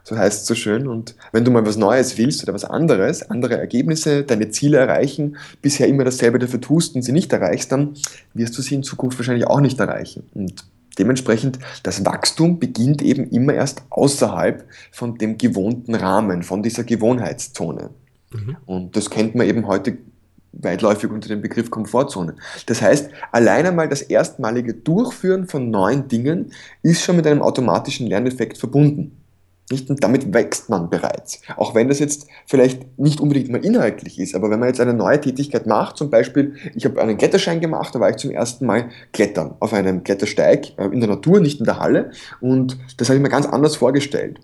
So 0.03 0.17
heißt 0.17 0.41
es 0.41 0.47
so 0.47 0.55
schön. 0.55 0.87
Und 0.87 1.15
wenn 1.33 1.43
du 1.43 1.51
mal 1.51 1.65
was 1.65 1.75
Neues 1.75 2.17
willst 2.17 2.41
oder 2.43 2.53
was 2.53 2.63
anderes, 2.63 3.29
andere 3.29 3.57
Ergebnisse, 3.57 4.23
deine 4.23 4.49
Ziele 4.49 4.77
erreichen, 4.77 5.35
bisher 5.61 5.87
immer 5.87 6.05
dasselbe 6.05 6.39
dafür 6.39 6.61
tust 6.61 6.95
und 6.95 7.01
sie 7.01 7.11
nicht 7.11 7.31
erreichst, 7.33 7.71
dann 7.71 7.95
wirst 8.33 8.57
du 8.57 8.61
sie 8.61 8.75
in 8.75 8.83
Zukunft 8.83 9.19
wahrscheinlich 9.19 9.45
auch 9.45 9.59
nicht 9.59 9.79
erreichen. 9.79 10.23
Und 10.33 10.63
Dementsprechend, 10.99 11.59
das 11.83 12.05
Wachstum 12.05 12.59
beginnt 12.59 13.01
eben 13.01 13.29
immer 13.29 13.53
erst 13.53 13.83
außerhalb 13.89 14.65
von 14.91 15.17
dem 15.17 15.37
gewohnten 15.37 15.95
Rahmen, 15.95 16.43
von 16.43 16.61
dieser 16.61 16.83
Gewohnheitszone. 16.83 17.89
Mhm. 18.31 18.57
Und 18.65 18.95
das 18.95 19.09
kennt 19.09 19.33
man 19.33 19.47
eben 19.47 19.65
heute 19.65 19.97
weitläufig 20.51 21.09
unter 21.09 21.29
dem 21.29 21.41
Begriff 21.41 21.69
Komfortzone. 21.71 22.35
Das 22.65 22.81
heißt, 22.81 23.09
allein 23.31 23.65
einmal 23.65 23.87
das 23.87 24.01
erstmalige 24.01 24.73
Durchführen 24.73 25.47
von 25.47 25.69
neuen 25.69 26.07
Dingen 26.07 26.51
ist 26.81 27.03
schon 27.03 27.15
mit 27.15 27.27
einem 27.27 27.41
automatischen 27.41 28.07
Lerneffekt 28.07 28.57
verbunden. 28.57 29.18
Nicht? 29.71 29.89
Und 29.89 30.03
damit 30.03 30.33
wächst 30.33 30.69
man 30.69 30.89
bereits. 30.89 31.41
Auch 31.55 31.75
wenn 31.75 31.89
das 31.89 31.99
jetzt 31.99 32.27
vielleicht 32.47 32.97
nicht 32.97 33.19
unbedingt 33.19 33.49
mal 33.49 33.63
inhaltlich 33.63 34.19
ist, 34.19 34.33
aber 34.33 34.49
wenn 34.49 34.59
man 34.59 34.69
jetzt 34.69 34.79
eine 34.79 34.95
neue 34.95 35.21
Tätigkeit 35.21 35.67
macht, 35.67 35.97
zum 35.97 36.09
Beispiel, 36.09 36.55
ich 36.73 36.85
habe 36.85 36.99
einen 37.01 37.17
Kletterschein 37.17 37.61
gemacht, 37.61 37.93
da 37.93 37.99
war 37.99 38.09
ich 38.09 38.15
zum 38.15 38.31
ersten 38.31 38.65
Mal 38.65 38.89
klettern 39.13 39.55
auf 39.59 39.73
einem 39.73 40.03
Klettersteig 40.03 40.77
äh, 40.77 40.85
in 40.85 40.99
der 40.99 41.09
Natur, 41.09 41.39
nicht 41.39 41.59
in 41.59 41.65
der 41.65 41.79
Halle. 41.79 42.11
Und 42.41 42.79
das 42.97 43.09
habe 43.09 43.17
ich 43.17 43.23
mir 43.23 43.29
ganz 43.29 43.45
anders 43.45 43.75
vorgestellt. 43.75 44.39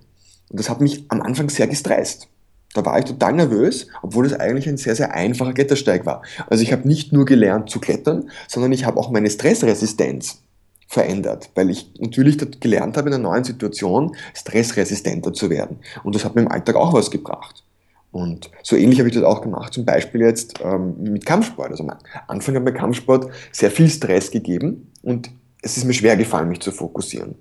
Und 0.50 0.60
das 0.60 0.70
hat 0.70 0.80
mich 0.80 1.06
am 1.10 1.22
Anfang 1.22 1.50
sehr 1.50 1.68
gestresst. 1.68 2.28
Da 2.76 2.86
war 2.86 3.00
ich 3.00 3.06
total 3.06 3.34
nervös, 3.34 3.88
obwohl 4.02 4.26
es 4.26 4.34
eigentlich 4.34 4.68
ein 4.68 4.78
sehr, 4.78 4.96
sehr 4.96 5.14
einfacher 5.14 5.54
Klettersteig 5.54 6.06
war. 6.06 6.22
Also 6.50 6.62
ich 6.62 6.72
habe 6.74 6.88
nicht 6.88 7.14
nur 7.14 7.26
gelernt 7.26 7.70
zu 7.70 7.80
klettern, 7.80 8.30
sondern 8.48 8.74
ich 8.74 8.86
habe 8.86 9.00
auch 9.00 9.10
meine 9.10 9.30
Stressresistenz 9.30 10.44
verändert, 10.88 11.50
weil 11.56 11.70
ich 11.70 11.92
natürlich 12.00 12.38
gelernt 12.60 12.98
habe, 12.98 13.10
in 13.10 13.16
einer 13.16 13.24
neuen 13.24 13.44
Situation 13.44 14.16
stressresistenter 14.34 15.34
zu 15.34 15.50
werden. 15.50 15.80
Und 16.04 16.16
das 16.16 16.26
hat 16.26 16.36
mir 16.36 16.42
im 16.42 16.52
Alltag 16.52 16.76
auch 16.76 16.94
was 16.94 17.12
gebracht. 17.12 17.64
Und 18.12 18.50
so 18.64 18.78
ähnlich 18.78 19.00
habe 19.00 19.10
ich 19.10 19.16
das 19.16 19.26
auch 19.26 19.42
gemacht, 19.42 19.74
zum 19.74 19.84
Beispiel 19.84 20.22
jetzt 20.22 20.62
ähm, 20.64 20.96
mit 21.02 21.26
Kampfsport. 21.26 21.72
Also 21.72 21.84
am 21.84 21.98
Anfang 22.28 22.56
hat 22.56 22.64
mir 22.64 22.72
Kampfsport 22.72 23.30
sehr 23.52 23.70
viel 23.70 23.90
Stress 23.90 24.32
gegeben 24.32 24.90
und 25.02 25.32
es 25.62 25.78
ist 25.78 25.84
mir 25.84 25.94
schwer 25.94 26.16
gefallen, 26.16 26.48
mich 26.48 26.60
zu 26.60 26.72
fokussieren. 26.72 27.36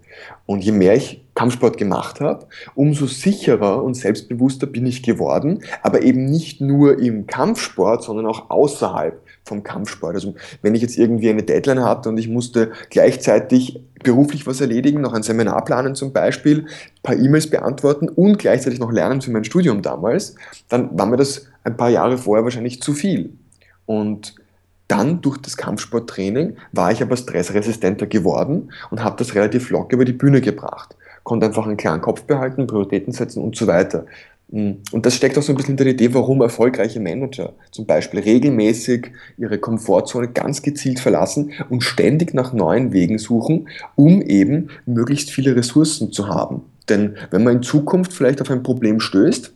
Und 0.46 0.64
je 0.64 0.72
mehr 0.72 0.94
ich 0.94 1.22
Kampfsport 1.34 1.76
gemacht 1.76 2.20
habe, 2.20 2.46
umso 2.74 3.06
sicherer 3.06 3.84
und 3.84 3.94
selbstbewusster 3.94 4.66
bin 4.66 4.86
ich 4.86 5.02
geworden, 5.02 5.62
aber 5.82 6.02
eben 6.02 6.24
nicht 6.24 6.60
nur 6.60 6.98
im 6.98 7.26
Kampfsport, 7.26 8.02
sondern 8.02 8.26
auch 8.26 8.48
außerhalb 8.48 9.20
vom 9.44 9.62
Kampfsport. 9.62 10.14
Also 10.14 10.34
wenn 10.62 10.74
ich 10.74 10.82
jetzt 10.82 10.98
irgendwie 10.98 11.30
eine 11.30 11.42
Deadline 11.42 11.84
hatte 11.84 12.08
und 12.08 12.18
ich 12.18 12.28
musste 12.28 12.72
gleichzeitig 12.90 13.80
beruflich 14.02 14.46
was 14.46 14.60
erledigen, 14.60 15.00
noch 15.00 15.12
ein 15.12 15.22
Seminar 15.22 15.64
planen 15.64 15.94
zum 15.94 16.12
Beispiel, 16.12 16.60
ein 16.60 17.02
paar 17.02 17.16
E-Mails 17.16 17.48
beantworten 17.48 18.08
und 18.08 18.38
gleichzeitig 18.38 18.78
noch 18.78 18.92
lernen 18.92 19.20
für 19.20 19.30
mein 19.30 19.44
Studium 19.44 19.82
damals, 19.82 20.34
dann 20.68 20.96
war 20.98 21.06
mir 21.06 21.16
das 21.16 21.46
ein 21.64 21.76
paar 21.76 21.90
Jahre 21.90 22.18
vorher 22.18 22.44
wahrscheinlich 22.44 22.82
zu 22.82 22.92
viel. 22.92 23.32
Und 23.86 24.34
dann 24.88 25.22
durch 25.22 25.38
das 25.38 25.56
Kampfsporttraining 25.56 26.56
war 26.72 26.92
ich 26.92 27.02
aber 27.02 27.16
stressresistenter 27.16 28.06
geworden 28.06 28.70
und 28.90 29.02
habe 29.02 29.16
das 29.16 29.34
relativ 29.34 29.70
locker 29.70 29.94
über 29.94 30.04
die 30.04 30.12
Bühne 30.12 30.40
gebracht. 30.40 30.94
Konnte 31.22 31.46
einfach 31.46 31.66
einen 31.66 31.78
klaren 31.78 32.02
Kopf 32.02 32.24
behalten, 32.24 32.66
Prioritäten 32.66 33.12
setzen 33.12 33.42
und 33.42 33.56
so 33.56 33.66
weiter. 33.66 34.04
Mm. 34.54 34.74
Und 34.92 35.04
das 35.04 35.16
steckt 35.16 35.36
auch 35.36 35.42
so 35.42 35.52
ein 35.52 35.56
bisschen 35.56 35.72
hinter 35.72 35.82
der 35.82 35.94
Idee, 35.94 36.14
warum 36.14 36.40
erfolgreiche 36.40 37.00
Manager 37.00 37.54
zum 37.72 37.86
Beispiel 37.86 38.20
regelmäßig 38.20 39.10
ihre 39.36 39.58
Komfortzone 39.58 40.28
ganz 40.28 40.62
gezielt 40.62 41.00
verlassen 41.00 41.52
und 41.70 41.82
ständig 41.82 42.34
nach 42.34 42.52
neuen 42.52 42.92
Wegen 42.92 43.18
suchen, 43.18 43.68
um 43.96 44.22
eben 44.22 44.70
möglichst 44.86 45.32
viele 45.32 45.56
Ressourcen 45.56 46.12
zu 46.12 46.28
haben. 46.28 46.62
Denn 46.88 47.16
wenn 47.32 47.42
man 47.42 47.56
in 47.56 47.62
Zukunft 47.64 48.12
vielleicht 48.12 48.40
auf 48.40 48.50
ein 48.50 48.62
Problem 48.62 49.00
stößt, 49.00 49.52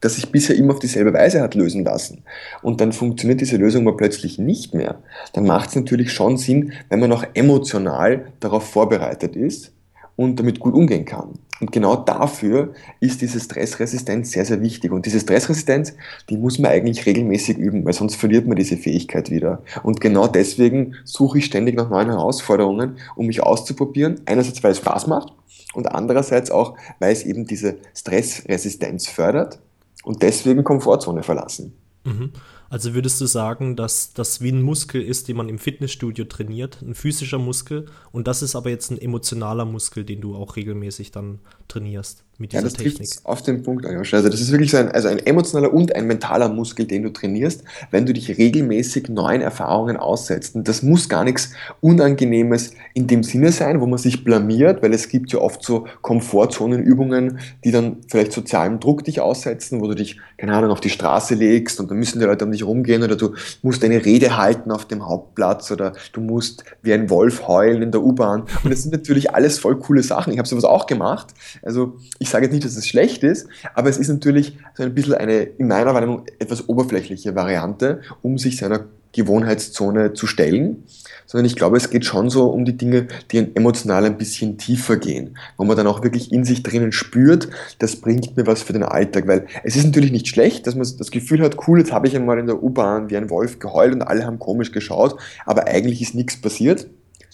das 0.00 0.14
sich 0.14 0.32
bisher 0.32 0.56
immer 0.56 0.72
auf 0.72 0.78
dieselbe 0.78 1.12
Weise 1.12 1.42
hat 1.42 1.54
lösen 1.54 1.84
lassen 1.84 2.24
und 2.62 2.80
dann 2.80 2.92
funktioniert 2.92 3.42
diese 3.42 3.58
Lösung 3.58 3.84
mal 3.84 3.98
plötzlich 3.98 4.38
nicht 4.38 4.72
mehr, 4.72 5.02
dann 5.34 5.44
macht 5.44 5.68
es 5.68 5.76
natürlich 5.76 6.10
schon 6.10 6.38
Sinn, 6.38 6.72
wenn 6.88 7.00
man 7.00 7.12
auch 7.12 7.24
emotional 7.34 8.32
darauf 8.40 8.68
vorbereitet 8.70 9.36
ist 9.36 9.72
und 10.16 10.40
damit 10.40 10.58
gut 10.58 10.72
umgehen 10.72 11.04
kann. 11.04 11.34
Und 11.62 11.70
genau 11.70 11.94
dafür 11.94 12.74
ist 12.98 13.20
diese 13.20 13.38
Stressresistenz 13.38 14.32
sehr, 14.32 14.44
sehr 14.44 14.60
wichtig. 14.62 14.90
Und 14.90 15.06
diese 15.06 15.20
Stressresistenz, 15.20 15.94
die 16.28 16.36
muss 16.36 16.58
man 16.58 16.72
eigentlich 16.72 17.06
regelmäßig 17.06 17.56
üben, 17.56 17.84
weil 17.84 17.92
sonst 17.92 18.16
verliert 18.16 18.48
man 18.48 18.56
diese 18.56 18.76
Fähigkeit 18.76 19.30
wieder. 19.30 19.62
Und 19.84 20.00
genau 20.00 20.26
deswegen 20.26 20.96
suche 21.04 21.38
ich 21.38 21.44
ständig 21.44 21.76
nach 21.76 21.88
neuen 21.88 22.08
Herausforderungen, 22.08 22.96
um 23.14 23.28
mich 23.28 23.44
auszuprobieren. 23.44 24.22
Einerseits, 24.26 24.60
weil 24.64 24.72
es 24.72 24.78
Spaß 24.78 25.06
macht 25.06 25.32
und 25.72 25.86
andererseits 25.86 26.50
auch, 26.50 26.76
weil 26.98 27.12
es 27.12 27.22
eben 27.22 27.46
diese 27.46 27.76
Stressresistenz 27.94 29.06
fördert 29.06 29.60
und 30.02 30.20
deswegen 30.22 30.64
Komfortzone 30.64 31.22
verlassen. 31.22 31.74
Mhm. 32.02 32.32
Also 32.72 32.94
würdest 32.94 33.20
du 33.20 33.26
sagen, 33.26 33.76
dass 33.76 34.14
das 34.14 34.40
wie 34.40 34.50
ein 34.50 34.62
Muskel 34.62 35.02
ist, 35.02 35.28
den 35.28 35.36
man 35.36 35.50
im 35.50 35.58
Fitnessstudio 35.58 36.24
trainiert, 36.24 36.80
ein 36.80 36.94
physischer 36.94 37.38
Muskel, 37.38 37.84
und 38.12 38.26
das 38.26 38.40
ist 38.40 38.56
aber 38.56 38.70
jetzt 38.70 38.90
ein 38.90 38.96
emotionaler 38.96 39.66
Muskel, 39.66 40.06
den 40.06 40.22
du 40.22 40.34
auch 40.34 40.56
regelmäßig 40.56 41.10
dann 41.10 41.40
trainierst 41.68 42.24
mit 42.38 42.52
dieser 42.52 42.62
ja, 42.62 42.68
das 42.68 42.72
Technik. 42.74 43.08
Auf 43.24 43.42
den 43.42 43.62
Punkt, 43.62 43.86
Aljoscha. 43.86 44.16
Also 44.16 44.28
das 44.28 44.40
ist 44.40 44.50
wirklich 44.50 44.70
so 44.70 44.78
ein, 44.78 44.90
also 44.90 45.08
ein 45.08 45.18
emotionaler 45.18 45.72
und 45.72 45.94
ein 45.94 46.06
mentaler 46.06 46.48
Muskel, 46.48 46.86
den 46.86 47.02
du 47.02 47.12
trainierst, 47.12 47.62
wenn 47.90 48.06
du 48.06 48.12
dich 48.12 48.36
regelmäßig 48.36 49.08
neuen 49.08 49.42
Erfahrungen 49.42 49.96
aussetzt. 49.96 50.54
Und 50.56 50.66
das 50.66 50.82
muss 50.82 51.08
gar 51.08 51.24
nichts 51.24 51.52
Unangenehmes 51.80 52.72
in 52.94 53.06
dem 53.06 53.22
Sinne 53.22 53.52
sein, 53.52 53.80
wo 53.80 53.86
man 53.86 53.98
sich 53.98 54.24
blamiert, 54.24 54.82
weil 54.82 54.92
es 54.92 55.08
gibt 55.08 55.32
ja 55.32 55.40
oft 55.40 55.62
so 55.62 55.86
Komfortzonenübungen, 56.00 57.38
die 57.64 57.70
dann 57.70 57.98
vielleicht 58.08 58.32
sozialem 58.32 58.80
Druck 58.80 59.04
dich 59.04 59.20
aussetzen, 59.20 59.80
wo 59.80 59.86
du 59.86 59.94
dich, 59.94 60.18
keine 60.36 60.54
Ahnung, 60.54 60.70
auf 60.70 60.80
die 60.80 60.90
Straße 60.90 61.34
legst 61.34 61.80
und 61.80 61.90
dann 61.90 61.98
müssen 61.98 62.18
die 62.18 62.24
Leute 62.24 62.44
um 62.44 62.52
dich 62.52 62.64
rumgehen 62.64 63.02
oder 63.02 63.16
du 63.16 63.34
musst 63.62 63.84
eine 63.84 64.04
Rede 64.04 64.36
halten 64.36 64.70
auf 64.70 64.86
dem 64.86 65.06
Hauptplatz 65.06 65.70
oder 65.70 65.92
du 66.12 66.20
musst 66.20 66.64
wie 66.82 66.92
ein 66.92 67.10
Wolf 67.10 67.46
heulen 67.46 67.82
in 67.82 67.92
der 67.92 68.02
U-Bahn. 68.02 68.44
Und 68.64 68.70
das 68.70 68.82
sind 68.82 68.92
natürlich 68.92 69.34
alles 69.34 69.58
voll 69.58 69.78
coole 69.78 70.02
Sachen. 70.02 70.32
Ich 70.32 70.38
habe 70.38 70.48
sowas 70.48 70.64
auch 70.64 70.86
gemacht. 70.86 71.28
Also 71.62 71.98
ich 72.22 72.30
sage 72.30 72.44
jetzt 72.44 72.52
nicht, 72.52 72.64
dass 72.64 72.76
es 72.76 72.86
schlecht 72.86 73.24
ist, 73.24 73.48
aber 73.74 73.88
es 73.88 73.98
ist 73.98 74.08
natürlich 74.08 74.56
so 74.74 74.84
ein 74.84 74.94
bisschen 74.94 75.14
eine, 75.14 75.42
in 75.42 75.66
meiner 75.66 75.92
Wahrnehmung, 75.92 76.22
etwas 76.38 76.68
oberflächliche 76.68 77.34
Variante, 77.34 78.00
um 78.22 78.38
sich 78.38 78.56
seiner 78.56 78.84
Gewohnheitszone 79.10 80.14
zu 80.14 80.26
stellen, 80.26 80.84
sondern 81.26 81.46
ich 81.46 81.56
glaube, 81.56 81.76
es 81.76 81.90
geht 81.90 82.04
schon 82.04 82.30
so 82.30 82.46
um 82.46 82.64
die 82.64 82.76
Dinge, 82.76 83.08
die 83.30 83.38
emotional 83.54 84.04
ein 84.06 84.16
bisschen 84.16 84.56
tiefer 84.56 84.96
gehen, 84.96 85.36
wo 85.56 85.64
man 85.64 85.76
dann 85.76 85.88
auch 85.88 86.02
wirklich 86.02 86.32
in 86.32 86.44
sich 86.44 86.62
drinnen 86.62 86.92
spürt, 86.92 87.48
das 87.80 87.96
bringt 87.96 88.36
mir 88.36 88.46
was 88.46 88.62
für 88.62 88.72
den 88.72 88.84
Alltag, 88.84 89.26
weil 89.26 89.46
es 89.64 89.76
ist 89.76 89.84
natürlich 89.84 90.12
nicht 90.12 90.28
schlecht, 90.28 90.66
dass 90.66 90.76
man 90.76 90.86
das 90.96 91.10
Gefühl 91.10 91.42
hat, 91.42 91.56
cool, 91.66 91.80
jetzt 91.80 91.92
habe 91.92 92.06
ich 92.06 92.16
einmal 92.16 92.38
in 92.38 92.46
der 92.46 92.62
U-Bahn 92.62 93.10
wie 93.10 93.16
ein 93.16 93.30
Wolf 93.30 93.58
geheult 93.58 93.92
und 93.92 94.02
alle 94.02 94.24
haben 94.24 94.38
komisch 94.38 94.70
geschaut, 94.70 95.16
aber 95.44 95.66
eigentlich 95.66 96.00
ist 96.00 96.14
nichts 96.14 96.40
passiert 96.40 96.86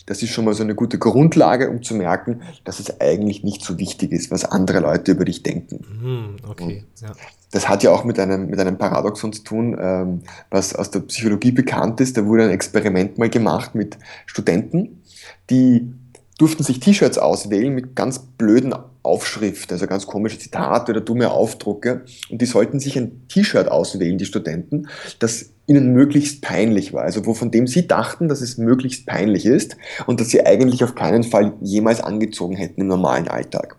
das 0.08 0.22
ist 0.22 0.30
schon 0.30 0.46
mal 0.46 0.54
so 0.54 0.62
eine 0.62 0.74
gute 0.74 0.98
Grundlage, 0.98 1.68
um 1.68 1.82
zu 1.82 1.94
merken, 1.94 2.40
dass 2.64 2.80
es 2.80 2.98
eigentlich 2.98 3.44
nicht 3.44 3.62
so 3.62 3.78
wichtig 3.78 4.10
ist, 4.10 4.30
was 4.30 4.46
andere 4.46 4.80
Leute 4.80 5.12
über 5.12 5.26
dich 5.26 5.42
denken. 5.42 5.84
Mhm, 6.00 6.36
okay, 6.48 6.84
ja. 7.02 7.12
Das 7.50 7.68
hat 7.68 7.82
ja 7.82 7.90
auch 7.90 8.04
mit 8.04 8.18
einem, 8.18 8.48
mit 8.48 8.58
einem 8.58 8.78
Paradoxon 8.78 9.34
zu 9.34 9.42
tun, 9.44 9.76
ähm, 9.78 10.22
was 10.50 10.74
aus 10.74 10.90
der 10.90 11.00
Psychologie 11.00 11.52
bekannt 11.52 12.00
ist. 12.00 12.16
Da 12.16 12.24
wurde 12.24 12.44
ein 12.44 12.50
Experiment 12.50 13.18
mal 13.18 13.28
gemacht 13.28 13.74
mit 13.74 13.98
Studenten, 14.24 15.02
die 15.50 15.92
durften 16.38 16.62
sich 16.62 16.80
T-Shirts 16.80 17.18
auswählen 17.18 17.74
mit 17.74 17.94
ganz 17.94 18.18
blöden 18.18 18.74
Aufschrift, 19.08 19.72
also 19.72 19.86
ganz 19.86 20.06
komische 20.06 20.38
Zitate 20.38 20.92
oder 20.92 21.00
dumme 21.00 21.30
Aufdrucke. 21.30 22.04
Und 22.30 22.42
die 22.42 22.46
sollten 22.46 22.78
sich 22.78 22.96
ein 22.98 23.26
T-Shirt 23.28 23.68
auswählen, 23.68 24.18
die 24.18 24.26
Studenten, 24.26 24.88
das 25.18 25.50
ihnen 25.66 25.92
möglichst 25.92 26.42
peinlich 26.42 26.92
war. 26.92 27.02
Also 27.02 27.26
wo 27.26 27.34
von 27.34 27.50
dem 27.50 27.66
sie 27.66 27.86
dachten, 27.86 28.28
dass 28.28 28.40
es 28.40 28.58
möglichst 28.58 29.06
peinlich 29.06 29.46
ist 29.46 29.76
und 30.06 30.20
dass 30.20 30.28
sie 30.28 30.44
eigentlich 30.44 30.84
auf 30.84 30.94
keinen 30.94 31.24
Fall 31.24 31.54
jemals 31.60 32.00
angezogen 32.00 32.56
hätten 32.56 32.82
im 32.82 32.86
normalen 32.86 33.28
Alltag. 33.28 33.76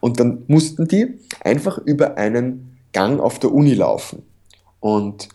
Und 0.00 0.20
dann 0.20 0.42
mussten 0.46 0.88
die 0.88 1.18
einfach 1.42 1.78
über 1.78 2.16
einen 2.16 2.78
Gang 2.92 3.20
auf 3.20 3.38
der 3.38 3.52
Uni 3.52 3.74
laufen. 3.74 4.22
Und 4.80 5.28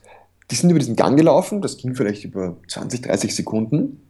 die 0.52 0.56
sind 0.56 0.70
über 0.70 0.80
diesen 0.80 0.96
Gang 0.96 1.18
gelaufen, 1.18 1.62
das 1.62 1.78
ging 1.78 1.96
vielleicht 1.96 2.24
über 2.24 2.58
20, 2.68 3.02
30 3.02 3.36
Sekunden. 3.36 4.02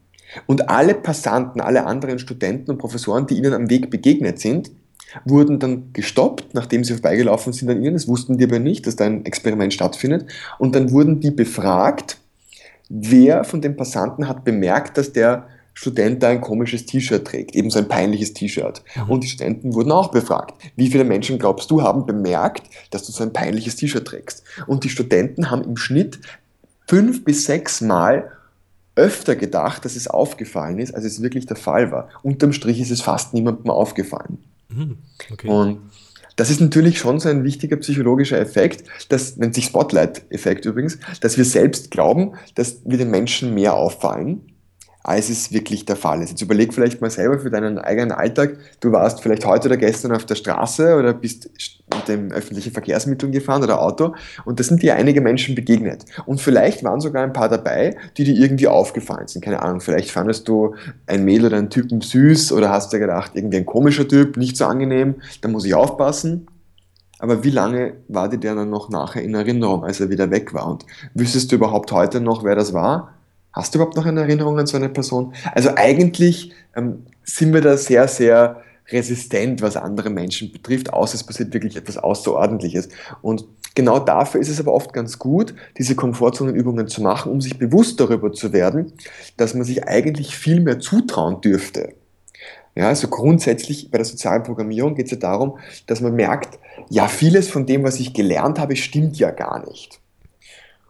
Und 0.46 0.70
alle 0.70 0.94
Passanten, 0.94 1.62
alle 1.62 1.86
anderen 1.86 2.20
Studenten 2.20 2.72
und 2.72 2.78
Professoren, 2.78 3.28
die 3.28 3.38
ihnen 3.38 3.54
am 3.54 3.70
Weg 3.70 3.90
begegnet 3.90 4.40
sind, 4.40 4.72
wurden 5.26 5.60
dann 5.60 5.94
gestoppt, 5.94 6.54
nachdem 6.54 6.84
sie 6.84 6.94
vorbeigelaufen 6.94 7.54
sind 7.54 7.70
an 7.70 7.82
ihnen. 7.82 7.94
Das 7.94 8.08
wussten 8.08 8.38
die 8.38 8.44
aber 8.44 8.60
nicht, 8.60 8.88
dass 8.88 8.96
da 8.96 9.06
ein 9.06 9.26
Experiment 9.26 9.74
stattfindet. 9.74 10.26
Und 10.60 10.76
dann 10.76 10.92
wurden 10.92 11.20
die 11.20 11.32
befragt, 11.32 12.18
wer 12.90 13.44
von 13.44 13.62
den 13.62 13.76
Passanten 13.76 14.28
hat 14.28 14.44
bemerkt, 14.44 14.98
dass 14.98 15.14
der 15.14 15.48
Student 15.74 16.24
da 16.24 16.30
ein 16.30 16.42
komisches 16.42 16.88
T-Shirt 16.88 17.26
trägt, 17.26 17.56
eben 17.56 17.70
so 17.70 17.78
ein 17.78 17.88
peinliches 17.88 18.34
T-Shirt. 18.34 18.82
Mhm. 18.96 19.10
Und 19.10 19.24
die 19.24 19.28
Studenten 19.28 19.76
wurden 19.76 19.92
auch 19.92 20.10
befragt. 20.10 20.56
Wie 20.76 20.90
viele 20.90 21.04
Menschen 21.04 21.38
glaubst 21.38 21.70
du 21.70 21.84
haben 21.84 22.08
bemerkt, 22.08 22.64
dass 22.90 23.04
du 23.06 23.12
so 23.12 23.24
ein 23.24 23.32
peinliches 23.32 23.76
T-Shirt 23.76 24.06
trägst? 24.06 24.44
Und 24.66 24.84
die 24.84 24.90
Studenten 24.90 25.52
haben 25.52 25.64
im 25.64 25.78
Schnitt 25.78 26.20
fünf 26.88 27.24
bis 27.24 27.46
sechs 27.46 27.82
Mal 27.82 28.32
öfter 28.96 29.36
gedacht, 29.36 29.86
dass 29.86 29.96
es 29.96 30.08
aufgefallen 30.08 30.80
ist, 30.80 30.96
als 30.96 31.06
es 31.06 31.22
wirklich 31.22 31.46
der 31.46 31.58
Fall 31.58 31.92
war. 31.92 32.10
Unterm 32.24 32.54
Strich 32.54 32.82
ist 32.82 32.90
es 32.90 33.02
fast 33.02 33.36
niemandem 33.36 33.70
aufgefallen. 33.70 34.40
Mhm, 34.78 34.98
okay. 35.32 35.48
Und 35.48 35.80
das 36.36 36.52
ist 36.52 36.62
natürlich 36.62 37.00
schon 37.00 37.20
so 37.20 37.30
ein 37.30 37.44
wichtiger 37.44 37.78
psychologischer 37.78 38.40
Effekt, 38.40 38.84
das 39.10 39.38
nennt 39.38 39.56
sich 39.56 39.66
Spotlight-Effekt 39.66 40.66
übrigens, 40.66 41.00
dass 41.20 41.38
wir 41.38 41.46
selbst 41.46 41.90
glauben, 41.90 42.34
dass 42.54 42.82
wir 42.86 42.98
den 43.00 43.10
Menschen 43.10 43.56
mehr 43.56 43.74
auffallen 43.74 44.42
als 45.08 45.30
es 45.30 45.54
wirklich 45.54 45.86
der 45.86 45.96
Fall 45.96 46.22
ist. 46.22 46.32
Jetzt 46.32 46.42
überleg 46.42 46.74
vielleicht 46.74 47.00
mal 47.00 47.10
selber 47.10 47.40
für 47.40 47.50
deinen 47.50 47.80
eigenen 47.80 48.12
Alltag. 48.12 48.58
Du 48.82 48.92
warst 48.92 49.22
vielleicht 49.22 49.46
heute 49.46 49.70
oder 49.70 49.78
gestern 49.78 50.12
auf 50.12 50.26
der 50.26 50.36
Straße 50.36 50.98
oder 50.98 51.14
bist 51.14 51.50
mit 51.96 52.08
dem 52.10 52.30
öffentlichen 52.34 52.74
Verkehrsmitteln 52.74 53.32
gefahren 53.32 53.64
oder 53.64 53.82
Auto 53.82 54.14
und 54.44 54.60
da 54.60 54.64
sind 54.66 54.84
dir 54.84 54.96
einige 54.96 55.22
Menschen 55.22 55.56
begegnet. 55.56 56.04
Und 56.26 56.42
vielleicht 56.42 56.84
waren 56.84 57.00
sogar 57.00 57.24
ein 57.24 57.32
paar 57.32 57.48
dabei, 57.48 57.96
die 58.18 58.26
dir 58.26 58.36
irgendwie 58.36 58.68
aufgefallen 58.68 59.30
sind. 59.30 59.46
Keine 59.46 59.62
Ahnung, 59.62 59.80
vielleicht 59.80 60.12
fandest 60.12 60.46
du 60.50 60.76
ein 61.06 61.24
Mädel 61.24 61.46
oder 61.46 61.58
einen 61.58 61.70
Typen 61.70 62.02
süß 62.02 62.52
oder 62.52 62.70
hast 62.70 62.92
dir 62.92 63.00
gedacht, 63.00 63.32
irgendwie 63.34 63.58
ein 63.58 63.66
komischer 63.66 64.10
Typ, 64.10 64.36
nicht 64.36 64.58
so 64.58 64.66
angenehm, 64.66 65.16
da 65.40 65.48
muss 65.48 65.64
ich 65.64 65.74
aufpassen. 65.74 66.48
Aber 67.20 67.46
wie 67.46 67.50
lange 67.50 67.94
war 68.10 68.28
dir 68.28 68.40
der 68.40 68.56
dann 68.56 68.70
noch 68.70 68.90
nachher 68.90 69.24
in 69.24 69.34
Erinnerung, 69.34 69.86
als 69.86 70.02
er 70.02 70.10
wieder 70.10 70.32
weg 70.32 70.54
war? 70.54 70.68
Und 70.70 70.86
wüsstest 71.14 71.50
du 71.52 71.56
überhaupt 71.56 71.94
heute 71.94 72.20
noch, 72.20 72.44
wer 72.44 72.56
das 72.56 72.74
war? 72.74 73.17
Hast 73.58 73.74
du 73.74 73.80
überhaupt 73.80 73.98
noch 73.98 74.06
eine 74.06 74.22
Erinnerung 74.22 74.60
an 74.60 74.68
so 74.68 74.78
eine 74.78 74.90
Person? 74.90 75.34
Also 75.54 75.72
eigentlich 75.76 76.52
ähm, 76.76 77.06
sind 77.24 77.54
wir 77.54 77.62
da 77.62 77.76
sehr, 77.76 78.08
sehr 78.08 78.62
resistent, 78.90 79.62
was 79.62 79.76
andere 79.76 80.10
Menschen 80.10 80.52
betrifft, 80.52 80.94
außer 80.94 81.16
es 81.16 81.24
passiert 81.24 81.54
wirklich 81.54 81.76
etwas 81.76 81.98
Außerordentliches. 81.98 82.90
Und 83.22 83.46
genau 83.76 84.00
dafür 84.00 84.40
ist 84.40 84.50
es 84.50 84.60
aber 84.60 84.74
oft 84.74 84.94
ganz 84.94 85.20
gut, 85.20 85.56
diese 85.78 85.96
Komfortzonenübungen 85.96 86.88
zu 86.88 87.02
machen, 87.02 87.32
um 87.32 87.42
sich 87.42 87.58
bewusst 87.58 88.00
darüber 88.00 88.32
zu 88.32 88.54
werden, 88.54 88.94
dass 89.36 89.54
man 89.54 89.64
sich 89.64 89.88
eigentlich 89.88 90.36
viel 90.38 90.62
mehr 90.62 90.80
zutrauen 90.80 91.42
dürfte. 91.42 91.94
Ja, 92.76 92.90
also 92.90 93.08
grundsätzlich 93.08 93.90
bei 93.90 93.98
der 93.98 94.06
sozialen 94.06 94.44
Programmierung 94.44 94.94
geht 94.94 95.08
es 95.08 95.12
ja 95.12 95.18
darum, 95.18 95.58
dass 95.88 96.00
man 96.00 96.14
merkt, 96.14 96.60
ja, 96.90 97.08
vieles 97.08 97.50
von 97.50 97.66
dem, 97.66 97.84
was 97.84 98.00
ich 98.00 98.14
gelernt 98.14 98.60
habe, 98.60 98.76
stimmt 98.76 99.18
ja 99.18 99.32
gar 99.32 99.66
nicht. 99.68 100.00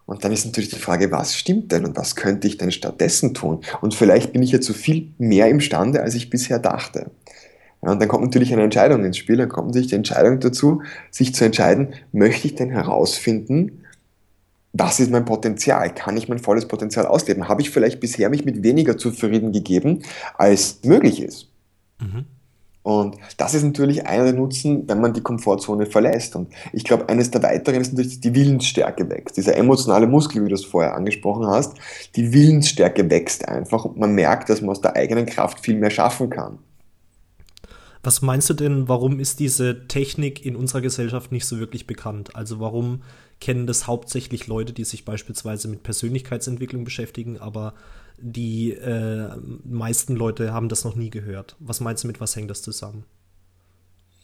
Und 0.08 0.24
dann 0.24 0.32
ist 0.32 0.46
natürlich 0.46 0.70
die 0.70 0.80
Frage, 0.80 1.12
was 1.12 1.36
stimmt 1.36 1.72
denn 1.72 1.86
und 1.86 1.98
was 1.98 2.16
könnte 2.16 2.48
ich 2.48 2.58
denn 2.58 2.72
stattdessen 2.72 3.34
tun? 3.34 3.60
Und 3.82 3.94
vielleicht 3.94 4.32
bin 4.32 4.42
ich 4.42 4.54
ja 4.54 4.62
zu 4.62 4.74
viel 4.74 5.12
mehr 5.18 5.50
imstande, 5.50 6.02
als 6.02 6.16
ich 6.16 6.30
bisher 6.30 6.60
dachte. 6.60 7.12
Ja, 7.84 7.92
und 7.92 8.02
dann 8.02 8.08
kommt 8.08 8.24
natürlich 8.24 8.54
eine 8.54 8.64
Entscheidung 8.64 9.04
ins 9.04 9.18
Spiel, 9.18 9.36
dann 9.36 9.50
kommt 9.50 9.68
natürlich 9.68 9.90
die 9.90 9.96
Entscheidung 9.96 10.40
dazu, 10.40 10.82
sich 11.12 11.36
zu 11.36 11.44
entscheiden, 11.44 11.94
möchte 12.14 12.48
ich 12.48 12.56
denn 12.56 12.70
herausfinden, 12.70 13.84
was 14.72 15.00
ist 15.00 15.12
mein 15.12 15.26
Potenzial? 15.26 15.94
Kann 15.94 16.16
ich 16.16 16.30
mein 16.30 16.40
volles 16.40 16.68
Potenzial 16.68 17.06
ausleben? 17.06 17.50
Habe 17.50 17.62
ich 17.62 17.70
vielleicht 17.70 18.00
bisher 18.00 18.30
mich 18.30 18.46
mit 18.46 18.64
weniger 18.64 18.98
zufrieden 18.98 19.52
gegeben, 19.52 20.04
als 20.38 20.80
möglich 20.84 21.22
ist? 21.22 21.50
Mhm. 22.00 22.26
Und 22.88 23.18
das 23.36 23.54
ist 23.54 23.64
natürlich 23.64 24.08
einer 24.08 24.24
der 24.24 24.32
Nutzen, 24.32 24.88
wenn 24.88 25.02
man 25.02 25.12
die 25.12 25.20
Komfortzone 25.20 25.88
verlässt. 25.88 26.38
Und 26.38 26.54
ich 26.72 26.86
glaube, 26.86 27.10
eines 27.10 27.30
der 27.30 27.44
weiteren 27.44 27.82
ist 27.82 27.92
natürlich, 27.92 28.14
dass 28.14 28.22
die 28.22 28.34
Willensstärke 28.34 29.10
wächst. 29.10 29.36
Dieser 29.36 29.58
emotionale 29.58 30.08
Muskel, 30.08 30.46
wie 30.46 30.48
du 30.48 30.56
es 30.56 30.64
vorher 30.64 30.96
angesprochen 30.96 31.48
hast, 31.48 31.74
die 32.16 32.32
Willensstärke 32.32 33.10
wächst 33.10 33.46
einfach 33.46 33.84
und 33.84 33.98
man 33.98 34.14
merkt, 34.14 34.50
dass 34.50 34.62
man 34.62 34.70
aus 34.70 34.80
der 34.80 34.96
eigenen 34.96 35.26
Kraft 35.26 35.60
viel 35.60 35.76
mehr 35.76 35.90
schaffen 35.90 36.30
kann. 36.30 36.60
Was 38.04 38.22
meinst 38.22 38.50
du 38.50 38.54
denn, 38.54 38.88
warum 38.88 39.20
ist 39.20 39.42
diese 39.42 39.90
Technik 39.90 40.46
in 40.46 40.56
unserer 40.56 40.80
Gesellschaft 40.80 41.34
nicht 41.34 41.46
so 41.46 41.60
wirklich 41.60 41.88
bekannt? 41.88 42.38
Also 42.38 42.62
warum 42.62 43.02
kennen 43.42 43.68
das 43.68 43.88
hauptsächlich 43.88 44.48
Leute, 44.48 44.72
die 44.72 44.86
sich 44.86 45.04
beispielsweise 45.04 45.68
mit 45.68 45.84
Persönlichkeitsentwicklung 45.84 46.86
beschäftigen, 46.86 47.38
aber 47.38 47.74
die 48.20 48.72
äh, 48.72 49.30
meisten 49.64 50.16
Leute 50.16 50.54
haben 50.54 50.70
das 50.70 50.84
noch 50.84 50.96
nie 50.96 51.10
gehört. 51.10 51.56
Was 51.60 51.80
meinst 51.80 52.04
du 52.04 52.08
mit, 52.08 52.20
was 52.20 52.36
hängt 52.36 52.50
das 52.50 52.62
zusammen? 52.62 53.06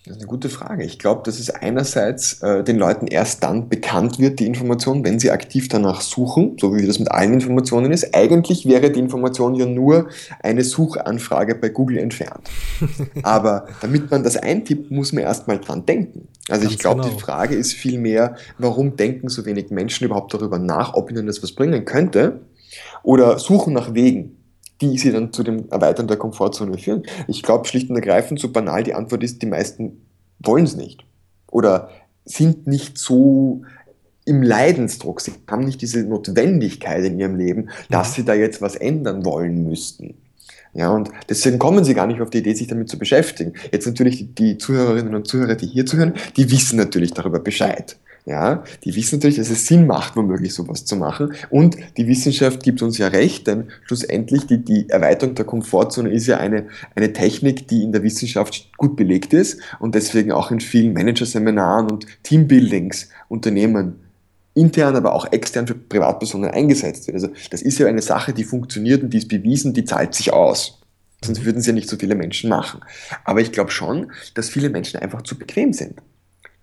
Das 0.06 0.18
ist 0.18 0.22
eine 0.24 0.28
gute 0.28 0.50
Frage. 0.50 0.84
Ich 0.84 1.00
glaube, 1.00 1.22
dass 1.24 1.40
es 1.40 1.50
einerseits 1.50 2.42
äh, 2.42 2.62
den 2.62 2.78
Leuten 2.78 3.08
erst 3.08 3.42
dann 3.42 3.70
bekannt 3.70 4.20
wird, 4.20 4.40
die 4.40 4.46
Information, 4.46 5.06
wenn 5.06 5.18
sie 5.18 5.32
aktiv 5.32 5.70
danach 5.70 6.02
suchen, 6.02 6.58
so 6.60 6.76
wie 6.76 6.86
das 6.86 7.00
mit 7.00 7.10
allen 7.10 7.36
Informationen 7.36 7.90
ist. 7.90 8.14
Eigentlich 8.14 8.68
wäre 8.68 8.92
die 8.92 9.00
Information 9.00 9.56
ja 9.56 9.66
nur 9.66 10.10
eine 10.42 10.66
Suchanfrage 10.66 11.56
bei 11.56 11.70
Google 11.70 12.00
entfernt. 12.00 12.50
Aber 13.24 13.68
damit 13.80 14.12
man 14.12 14.24
das 14.24 14.36
eintippt, 14.36 14.92
muss 14.92 15.14
man 15.14 15.24
erstmal 15.24 15.60
dran 15.60 15.86
denken. 15.86 16.28
Also 16.50 16.64
Ganz 16.64 16.74
ich 16.74 16.80
glaube, 16.80 17.04
genau. 17.04 17.14
die 17.14 17.22
Frage 17.22 17.56
ist 17.56 17.72
vielmehr, 17.72 18.36
warum 18.58 18.98
denken 18.98 19.30
so 19.30 19.46
wenig 19.46 19.70
Menschen 19.70 20.04
überhaupt 20.04 20.34
darüber 20.34 20.60
nach, 20.60 20.96
ob 20.96 21.12
ihnen 21.12 21.28
das 21.28 21.42
was 21.42 21.54
bringen 21.54 21.86
könnte? 21.86 22.42
Oder 23.04 23.38
suchen 23.38 23.74
nach 23.74 23.94
Wegen, 23.94 24.38
die 24.82 24.98
sie 24.98 25.12
dann 25.12 25.32
zu 25.32 25.44
dem 25.44 25.70
Erweitern 25.70 26.08
der 26.08 26.18
Komfortzone 26.18 26.78
führen. 26.78 27.04
Ich 27.28 27.44
glaube 27.44 27.68
schlicht 27.68 27.90
und 27.90 27.96
ergreifend, 27.96 28.40
so 28.40 28.52
banal 28.52 28.84
die 28.84 28.94
Antwort 28.94 29.24
ist, 29.24 29.42
die 29.42 29.48
meisten 29.48 30.06
wollen 30.40 30.64
es 30.64 30.76
nicht. 30.76 31.06
Oder 31.52 31.90
sind 32.26 32.68
nicht 32.68 32.98
so 32.98 33.62
im 34.26 34.42
Leidensdruck. 34.42 35.22
Sie 35.22 35.34
haben 35.50 35.66
nicht 35.66 35.82
diese 35.82 36.04
Notwendigkeit 36.04 37.04
in 37.04 37.20
ihrem 37.20 37.36
Leben, 37.36 37.70
dass 37.90 38.14
sie 38.14 38.24
da 38.24 38.34
jetzt 38.34 38.62
was 38.62 38.76
ändern 38.76 39.26
wollen 39.26 39.68
müssten. 39.68 40.16
Ja, 40.74 40.90
und 40.90 41.10
deswegen 41.30 41.60
kommen 41.60 41.84
sie 41.84 41.94
gar 41.94 42.08
nicht 42.08 42.22
auf 42.22 42.32
die 42.32 42.40
Idee, 42.40 42.54
sich 42.54 42.68
damit 42.68 42.90
zu 42.90 42.98
beschäftigen. 42.98 43.54
Jetzt 43.72 43.86
natürlich 43.86 44.34
die 44.34 44.58
Zuhörerinnen 44.58 45.14
und 45.14 45.28
Zuhörer, 45.28 45.56
die 45.56 45.68
hier 45.68 45.86
zuhören, 45.86 46.14
die 46.36 46.50
wissen 46.50 46.78
natürlich 46.78 47.14
darüber 47.14 47.40
Bescheid. 47.40 47.98
Ja, 48.26 48.64
die 48.86 48.96
wissen 48.96 49.18
natürlich, 49.18 49.36
dass 49.36 49.50
es 49.50 49.68
Sinn 49.68 49.86
macht, 49.86 50.16
womöglich 50.16 50.54
sowas 50.54 50.86
zu 50.86 50.96
machen. 50.96 51.34
Und 51.50 51.76
die 51.98 52.08
Wissenschaft 52.08 52.64
gibt 52.64 52.82
uns 52.82 52.98
ja 52.98 53.10
recht, 53.10 53.48
denn 53.48 53.68
schlussendlich 53.86 54.48
die, 54.48 54.64
die 54.64 54.90
Erweiterung 54.90 55.36
der 55.36 55.44
Komfortzone 55.44 56.10
ist 56.10 56.28
ja 56.28 56.38
eine, 56.38 56.68
eine 56.96 57.12
Technik, 57.12 57.68
die 57.68 57.84
in 57.84 57.92
der 57.92 58.02
Wissenschaft 58.02 58.70
gut 58.78 58.96
belegt 58.96 59.34
ist 59.34 59.60
und 59.80 59.94
deswegen 59.94 60.32
auch 60.32 60.52
in 60.52 60.62
vielen 60.62 60.94
Managerseminaren 60.94 61.92
und 61.92 62.06
Teambuildings 62.24 63.10
Unternehmen 63.28 63.96
intern, 64.54 64.96
aber 64.96 65.14
auch 65.14 65.30
extern 65.34 65.68
für 65.68 65.76
Privatpersonen 65.76 66.50
eingesetzt 66.52 67.08
wird. 67.08 67.16
Also 67.16 67.30
das 67.50 67.62
ist 67.62 67.78
ja 67.80 67.88
eine 67.88 68.02
Sache, 68.02 68.32
die 68.32 68.46
funktioniert 68.46 69.04
und 69.04 69.10
die 69.12 69.18
ist 69.18 69.28
bewiesen, 69.28 69.74
die 69.74 69.84
zahlt 69.84 70.14
sich 70.16 70.32
aus. 70.32 70.80
Sonst 71.26 71.44
würden 71.44 71.62
sie 71.62 71.72
ja 71.72 71.74
nicht 71.74 71.90
so 71.90 71.98
viele 71.98 72.16
Menschen 72.16 72.50
machen. 72.50 72.82
Aber 73.26 73.42
ich 73.42 73.52
glaube 73.52 73.72
schon, 73.72 74.12
dass 74.34 74.50
viele 74.50 74.70
Menschen 74.70 75.00
einfach 75.00 75.24
zu 75.24 75.38
bequem 75.38 75.74
sind. 75.74 76.02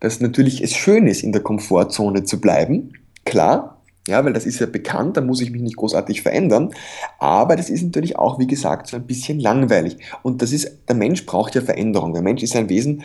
Dass 0.00 0.20
natürlich 0.20 0.62
es 0.62 0.74
schön 0.74 1.06
ist, 1.06 1.22
in 1.22 1.32
der 1.32 1.42
Komfortzone 1.42 2.24
zu 2.24 2.40
bleiben, 2.40 2.94
klar, 3.24 3.76
ja, 4.08 4.24
weil 4.24 4.32
das 4.32 4.46
ist 4.46 4.58
ja 4.58 4.66
bekannt, 4.66 5.16
da 5.16 5.20
muss 5.20 5.40
ich 5.40 5.50
mich 5.50 5.62
nicht 5.62 5.76
großartig 5.76 6.22
verändern. 6.22 6.70
Aber 7.18 7.54
das 7.54 7.70
ist 7.70 7.82
natürlich 7.82 8.18
auch, 8.18 8.38
wie 8.38 8.46
gesagt, 8.46 8.86
so 8.86 8.96
ein 8.96 9.06
bisschen 9.06 9.38
langweilig. 9.38 9.98
Und 10.22 10.42
das 10.42 10.52
ist, 10.52 10.88
der 10.88 10.96
Mensch 10.96 11.26
braucht 11.26 11.54
ja 11.54 11.60
Veränderung. 11.60 12.14
Der 12.14 12.22
Mensch 12.22 12.42
ist 12.42 12.56
ein 12.56 12.68
Wesen, 12.68 13.04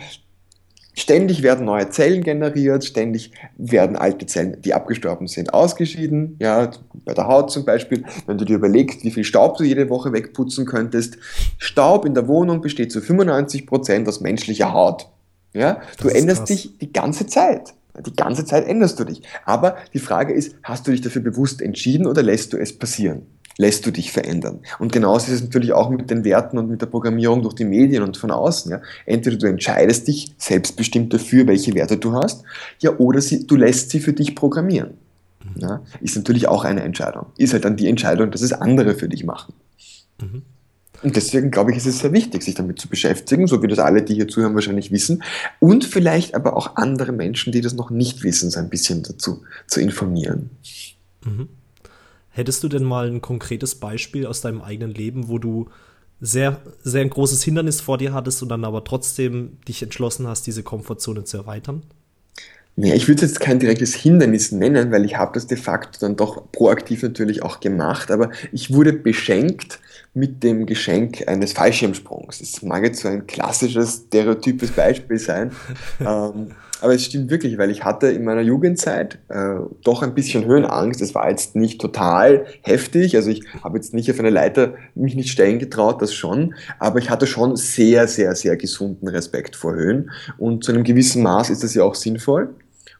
Ständig 0.98 1.42
werden 1.42 1.66
neue 1.66 1.90
Zellen 1.90 2.22
generiert, 2.22 2.82
ständig 2.82 3.30
werden 3.58 3.96
alte 3.96 4.24
Zellen, 4.24 4.62
die 4.62 4.72
abgestorben 4.72 5.26
sind, 5.26 5.52
ausgeschieden. 5.52 6.38
Ja, 6.40 6.70
bei 7.04 7.12
der 7.12 7.28
Haut 7.28 7.50
zum 7.50 7.66
Beispiel, 7.66 8.04
wenn 8.26 8.38
du 8.38 8.46
dir 8.46 8.56
überlegst, 8.56 9.04
wie 9.04 9.10
viel 9.10 9.24
Staub 9.24 9.58
du 9.58 9.64
jede 9.64 9.90
Woche 9.90 10.14
wegputzen 10.14 10.64
könntest. 10.64 11.18
Staub 11.58 12.06
in 12.06 12.14
der 12.14 12.28
Wohnung 12.28 12.62
besteht 12.62 12.92
zu 12.92 13.02
95 13.02 13.66
Prozent 13.66 14.08
aus 14.08 14.22
menschlicher 14.22 14.72
Haut. 14.72 15.10
Ja, 15.56 15.80
du 16.00 16.08
änderst 16.08 16.48
dich 16.48 16.76
die 16.78 16.92
ganze 16.92 17.26
Zeit. 17.26 17.74
Die 18.04 18.14
ganze 18.14 18.44
Zeit 18.44 18.66
änderst 18.66 19.00
du 19.00 19.04
dich. 19.04 19.22
Aber 19.46 19.76
die 19.94 19.98
Frage 19.98 20.34
ist, 20.34 20.54
hast 20.62 20.86
du 20.86 20.90
dich 20.90 21.00
dafür 21.00 21.22
bewusst 21.22 21.62
entschieden 21.62 22.06
oder 22.06 22.22
lässt 22.22 22.52
du 22.52 22.58
es 22.58 22.78
passieren? 22.78 23.22
lässt 23.58 23.86
du 23.86 23.90
dich 23.90 24.12
verändern. 24.12 24.60
Und 24.78 24.92
genauso 24.92 25.32
ist 25.32 25.38
es 25.38 25.42
natürlich 25.42 25.72
auch 25.72 25.88
mit 25.88 26.10
den 26.10 26.24
Werten 26.24 26.58
und 26.58 26.68
mit 26.68 26.82
der 26.82 26.86
Programmierung 26.86 27.42
durch 27.42 27.54
die 27.54 27.64
Medien 27.64 28.02
und 28.02 28.16
von 28.16 28.30
außen. 28.30 28.70
Ja. 28.70 28.82
Entweder 29.06 29.36
du 29.36 29.46
entscheidest 29.46 30.08
dich 30.08 30.34
selbstbestimmt 30.38 31.12
dafür, 31.14 31.46
welche 31.46 31.74
Werte 31.74 31.96
du 31.96 32.12
hast, 32.12 32.44
ja, 32.80 32.96
oder 32.98 33.20
sie, 33.20 33.46
du 33.46 33.56
lässt 33.56 33.90
sie 33.90 34.00
für 34.00 34.12
dich 34.12 34.34
programmieren. 34.34 34.90
Mhm. 35.42 35.62
Ja. 35.62 35.82
Ist 36.00 36.16
natürlich 36.16 36.48
auch 36.48 36.64
eine 36.64 36.82
Entscheidung. 36.82 37.26
Ist 37.38 37.52
halt 37.52 37.64
dann 37.64 37.76
die 37.76 37.88
Entscheidung, 37.88 38.30
dass 38.30 38.42
es 38.42 38.52
andere 38.52 38.94
für 38.94 39.08
dich 39.08 39.24
machen. 39.24 39.54
Mhm. 40.20 40.42
Und 41.02 41.16
deswegen 41.16 41.50
glaube 41.50 41.70
ich, 41.70 41.76
ist 41.76 41.86
es 41.86 42.00
sehr 42.00 42.12
wichtig, 42.12 42.42
sich 42.42 42.54
damit 42.54 42.78
zu 42.78 42.88
beschäftigen, 42.88 43.46
so 43.46 43.62
wie 43.62 43.68
das 43.68 43.78
alle, 43.78 44.02
die 44.02 44.14
hier 44.14 44.28
zuhören, 44.28 44.54
wahrscheinlich 44.54 44.90
wissen. 44.90 45.22
Und 45.60 45.84
vielleicht 45.84 46.34
aber 46.34 46.56
auch 46.56 46.76
andere 46.76 47.12
Menschen, 47.12 47.52
die 47.52 47.60
das 47.60 47.74
noch 47.74 47.90
nicht 47.90 48.22
wissen, 48.22 48.50
so 48.50 48.58
ein 48.58 48.70
bisschen 48.70 49.02
dazu 49.02 49.42
zu 49.66 49.80
informieren. 49.80 50.50
Mhm. 51.24 51.48
Hättest 52.30 52.62
du 52.62 52.68
denn 52.68 52.84
mal 52.84 53.08
ein 53.08 53.20
konkretes 53.20 53.76
Beispiel 53.76 54.26
aus 54.26 54.40
deinem 54.40 54.60
eigenen 54.60 54.92
Leben, 54.92 55.28
wo 55.28 55.38
du 55.38 55.68
sehr, 56.20 56.60
sehr 56.82 57.02
ein 57.02 57.10
großes 57.10 57.42
Hindernis 57.42 57.80
vor 57.80 57.98
dir 57.98 58.12
hattest 58.12 58.42
und 58.42 58.48
dann 58.48 58.64
aber 58.64 58.84
trotzdem 58.84 59.58
dich 59.68 59.82
entschlossen 59.82 60.26
hast, 60.26 60.46
diese 60.46 60.62
Komfortzone 60.62 61.24
zu 61.24 61.36
erweitern? 61.36 61.82
Ja, 62.76 62.94
ich 62.94 63.08
würde 63.08 63.24
es 63.24 63.30
jetzt 63.30 63.40
kein 63.40 63.58
direktes 63.58 63.94
Hindernis 63.94 64.52
nennen, 64.52 64.92
weil 64.92 65.06
ich 65.06 65.16
habe 65.16 65.32
das 65.32 65.46
de 65.46 65.56
facto 65.56 65.98
dann 65.98 66.16
doch 66.16 66.52
proaktiv 66.52 67.02
natürlich 67.02 67.42
auch 67.42 67.60
gemacht, 67.60 68.10
aber 68.10 68.30
ich 68.52 68.72
wurde 68.72 68.92
beschenkt 68.92 69.80
mit 70.16 70.42
dem 70.42 70.64
Geschenk 70.64 71.28
eines 71.28 71.52
Fallschirmsprungs. 71.52 72.38
Das 72.38 72.62
mag 72.62 72.82
jetzt 72.82 73.00
so 73.00 73.08
ein 73.08 73.26
klassisches, 73.26 74.04
stereotypes 74.06 74.70
Beispiel 74.70 75.18
sein, 75.18 75.52
ähm, 76.00 76.48
aber 76.80 76.94
es 76.94 77.04
stimmt 77.04 77.30
wirklich, 77.30 77.56
weil 77.58 77.70
ich 77.70 77.84
hatte 77.84 78.08
in 78.08 78.24
meiner 78.24 78.42
Jugendzeit 78.42 79.18
äh, 79.28 79.56
doch 79.82 80.02
ein 80.02 80.14
bisschen 80.14 80.44
Höhenangst. 80.44 81.00
Es 81.00 81.14
war 81.14 81.28
jetzt 81.30 81.56
nicht 81.56 81.80
total 81.80 82.46
heftig, 82.62 83.16
also 83.16 83.30
ich 83.30 83.44
habe 83.62 83.78
jetzt 83.78 83.94
nicht 83.94 84.10
auf 84.10 84.18
eine 84.18 84.30
Leiter 84.30 84.74
mich 84.94 85.14
nicht 85.14 85.30
stellen 85.30 85.58
getraut, 85.58 86.02
das 86.02 86.12
schon, 86.12 86.54
aber 86.78 86.98
ich 86.98 87.10
hatte 87.10 87.26
schon 87.26 87.56
sehr, 87.56 88.08
sehr, 88.08 88.34
sehr 88.34 88.56
gesunden 88.56 89.08
Respekt 89.08 89.56
vor 89.56 89.74
Höhen 89.74 90.10
und 90.38 90.64
zu 90.64 90.72
einem 90.72 90.84
gewissen 90.84 91.22
Maß 91.22 91.50
ist 91.50 91.62
das 91.62 91.74
ja 91.74 91.82
auch 91.82 91.94
sinnvoll. 91.94 92.54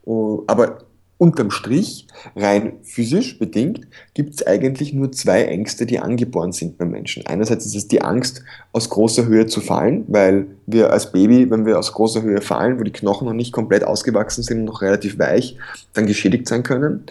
Uh, 0.06 0.44
aber 0.46 0.86
Unterm 1.18 1.50
Strich, 1.50 2.06
rein 2.34 2.74
physisch 2.82 3.38
bedingt, 3.38 3.86
gibt 4.12 4.34
es 4.34 4.46
eigentlich 4.46 4.92
nur 4.92 5.12
zwei 5.12 5.44
Ängste, 5.44 5.86
die 5.86 5.98
angeboren 5.98 6.52
sind 6.52 6.76
beim 6.76 6.90
Menschen. 6.90 7.26
Einerseits 7.26 7.64
ist 7.64 7.74
es 7.74 7.88
die 7.88 8.02
Angst, 8.02 8.42
aus 8.72 8.90
großer 8.90 9.24
Höhe 9.24 9.46
zu 9.46 9.62
fallen, 9.62 10.04
weil 10.08 10.46
wir 10.66 10.92
als 10.92 11.12
Baby, 11.12 11.50
wenn 11.50 11.64
wir 11.64 11.78
aus 11.78 11.94
großer 11.94 12.20
Höhe 12.20 12.42
fallen, 12.42 12.78
wo 12.78 12.82
die 12.82 12.92
Knochen 12.92 13.26
noch 13.26 13.32
nicht 13.32 13.52
komplett 13.52 13.82
ausgewachsen 13.82 14.42
sind 14.42 14.58
und 14.58 14.64
noch 14.66 14.82
relativ 14.82 15.18
weich, 15.18 15.56
dann 15.94 16.06
geschädigt 16.06 16.48
sein 16.48 16.62
können. 16.62 17.04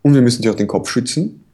Und 0.00 0.14
wir 0.14 0.22
müssen 0.22 0.42
sich 0.42 0.50
auch 0.50 0.56
den 0.56 0.66
Kopf 0.66 0.88
schützen, 0.88 1.44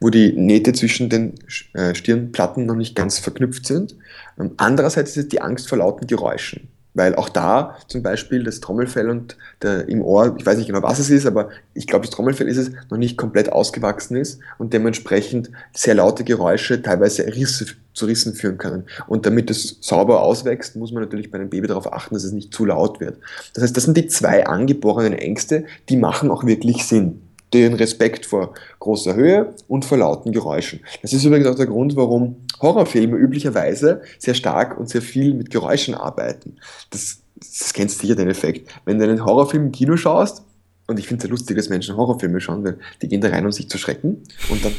wo 0.00 0.10
die 0.10 0.32
Nähte 0.34 0.74
zwischen 0.74 1.08
den 1.08 1.32
äh, 1.72 1.94
Stirnplatten 1.94 2.66
noch 2.66 2.76
nicht 2.76 2.94
ganz 2.94 3.18
verknüpft 3.18 3.66
sind. 3.66 3.96
Ähm, 4.38 4.50
andererseits 4.58 5.12
ist 5.12 5.16
es 5.16 5.28
die 5.28 5.40
Angst 5.40 5.66
vor 5.66 5.78
lauten 5.78 6.06
Geräuschen. 6.06 6.68
Weil 6.98 7.14
auch 7.14 7.28
da 7.28 7.76
zum 7.86 8.02
Beispiel 8.02 8.42
das 8.42 8.58
Trommelfell 8.58 9.08
und 9.08 9.36
der, 9.62 9.88
im 9.88 10.02
Ohr, 10.02 10.34
ich 10.36 10.44
weiß 10.44 10.58
nicht 10.58 10.66
genau, 10.66 10.82
was 10.82 10.98
es 10.98 11.10
ist, 11.10 11.26
aber 11.26 11.48
ich 11.72 11.86
glaube, 11.86 12.04
das 12.04 12.12
Trommelfell 12.12 12.48
ist 12.48 12.56
es, 12.56 12.72
noch 12.90 12.98
nicht 12.98 13.16
komplett 13.16 13.52
ausgewachsen 13.52 14.16
ist 14.16 14.40
und 14.58 14.72
dementsprechend 14.72 15.52
sehr 15.72 15.94
laute 15.94 16.24
Geräusche 16.24 16.82
teilweise 16.82 17.24
Risse 17.24 17.66
zu 17.94 18.06
Rissen 18.06 18.34
führen 18.34 18.58
können. 18.58 18.82
Und 19.06 19.26
damit 19.26 19.48
es 19.48 19.78
sauber 19.80 20.22
auswächst, 20.22 20.74
muss 20.74 20.90
man 20.90 21.04
natürlich 21.04 21.30
bei 21.30 21.38
einem 21.38 21.50
Baby 21.50 21.68
darauf 21.68 21.92
achten, 21.92 22.16
dass 22.16 22.24
es 22.24 22.32
nicht 22.32 22.52
zu 22.52 22.64
laut 22.64 22.98
wird. 22.98 23.18
Das 23.54 23.62
heißt, 23.62 23.76
das 23.76 23.84
sind 23.84 23.96
die 23.96 24.08
zwei 24.08 24.48
angeborenen 24.48 25.12
Ängste, 25.12 25.66
die 25.88 25.96
machen 25.96 26.32
auch 26.32 26.46
wirklich 26.46 26.84
Sinn 26.84 27.27
den 27.52 27.74
Respekt 27.74 28.26
vor 28.26 28.54
großer 28.80 29.14
Höhe 29.14 29.54
und 29.68 29.84
vor 29.84 29.98
lauten 29.98 30.32
Geräuschen. 30.32 30.80
Das 31.02 31.12
ist 31.12 31.24
übrigens 31.24 31.46
auch 31.46 31.54
der 31.54 31.66
Grund, 31.66 31.96
warum 31.96 32.36
Horrorfilme 32.60 33.16
üblicherweise 33.16 34.02
sehr 34.18 34.34
stark 34.34 34.78
und 34.78 34.88
sehr 34.88 35.02
viel 35.02 35.34
mit 35.34 35.50
Geräuschen 35.50 35.94
arbeiten. 35.94 36.56
Das, 36.90 37.18
das 37.36 37.72
kennst 37.72 37.98
du 37.98 38.02
sicher 38.02 38.16
den 38.16 38.28
Effekt. 38.28 38.70
Wenn 38.84 38.98
du 38.98 39.04
einen 39.04 39.24
Horrorfilm 39.24 39.66
im 39.66 39.72
Kino 39.72 39.96
schaust, 39.96 40.42
und 40.88 40.98
ich 40.98 41.06
finde 41.06 41.22
es 41.22 41.28
ja 41.28 41.30
lustig, 41.30 41.56
dass 41.56 41.68
Menschen 41.68 41.96
Horrorfilme 41.96 42.40
schauen, 42.40 42.64
weil 42.64 42.78
die 43.02 43.08
gehen 43.08 43.20
da 43.20 43.28
rein, 43.28 43.44
um 43.44 43.52
sich 43.52 43.68
zu 43.68 43.76
schrecken. 43.76 44.22
Und 44.48 44.64
dann, 44.64 44.72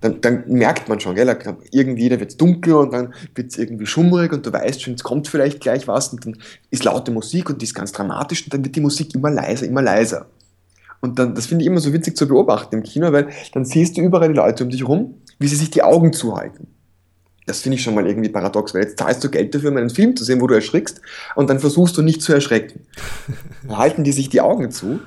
dann, 0.00 0.20
dann 0.22 0.44
merkt 0.48 0.88
man 0.88 0.98
schon, 1.00 1.14
gell, 1.14 1.36
irgendwie, 1.70 2.08
da 2.08 2.18
wird 2.18 2.30
es 2.30 2.36
dunkel 2.38 2.74
und 2.74 2.92
dann 2.92 3.12
wird 3.34 3.52
es 3.52 3.58
irgendwie 3.58 3.84
schummrig 3.84 4.32
und 4.32 4.46
du 4.46 4.52
weißt 4.52 4.80
schon, 4.80 4.94
es 4.94 5.02
kommt 5.02 5.28
vielleicht 5.28 5.60
gleich 5.60 5.86
was 5.86 6.08
und 6.08 6.24
dann 6.24 6.38
ist 6.70 6.84
laute 6.84 7.10
Musik 7.10 7.50
und 7.50 7.60
die 7.60 7.66
ist 7.66 7.74
ganz 7.74 7.92
dramatisch 7.92 8.42
und 8.44 8.54
dann 8.54 8.64
wird 8.64 8.74
die 8.74 8.80
Musik 8.80 9.14
immer 9.14 9.30
leiser, 9.30 9.66
immer 9.66 9.82
leiser. 9.82 10.26
Und 11.00 11.18
dann, 11.18 11.34
das 11.34 11.46
finde 11.46 11.64
ich 11.64 11.66
immer 11.66 11.80
so 11.80 11.92
witzig 11.92 12.16
zu 12.16 12.28
beobachten 12.28 12.76
im 12.76 12.82
Kino, 12.82 13.12
weil 13.12 13.28
dann 13.52 13.64
siehst 13.64 13.96
du 13.96 14.02
überall 14.02 14.28
die 14.28 14.34
Leute 14.34 14.64
um 14.64 14.70
dich 14.70 14.80
herum, 14.80 15.14
wie 15.38 15.48
sie 15.48 15.56
sich 15.56 15.70
die 15.70 15.82
Augen 15.82 16.12
zuhalten. 16.12 16.66
Das 17.46 17.62
finde 17.62 17.76
ich 17.76 17.82
schon 17.82 17.94
mal 17.94 18.06
irgendwie 18.06 18.28
paradox, 18.28 18.74
weil 18.74 18.82
jetzt 18.82 18.98
zahlst 18.98 19.24
du 19.24 19.30
Geld 19.30 19.54
dafür, 19.54 19.70
um 19.70 19.76
einen 19.76 19.90
Film 19.90 20.14
zu 20.14 20.24
sehen, 20.24 20.40
wo 20.40 20.46
du 20.46 20.54
erschrickst, 20.54 21.00
und 21.34 21.50
dann 21.50 21.58
versuchst 21.58 21.96
du 21.96 22.02
nicht 22.02 22.22
zu 22.22 22.32
erschrecken. 22.32 22.80
Dann 23.66 23.78
halten 23.78 24.04
die 24.04 24.12
sich 24.12 24.28
die 24.28 24.40
Augen 24.40 24.70
zu 24.70 25.00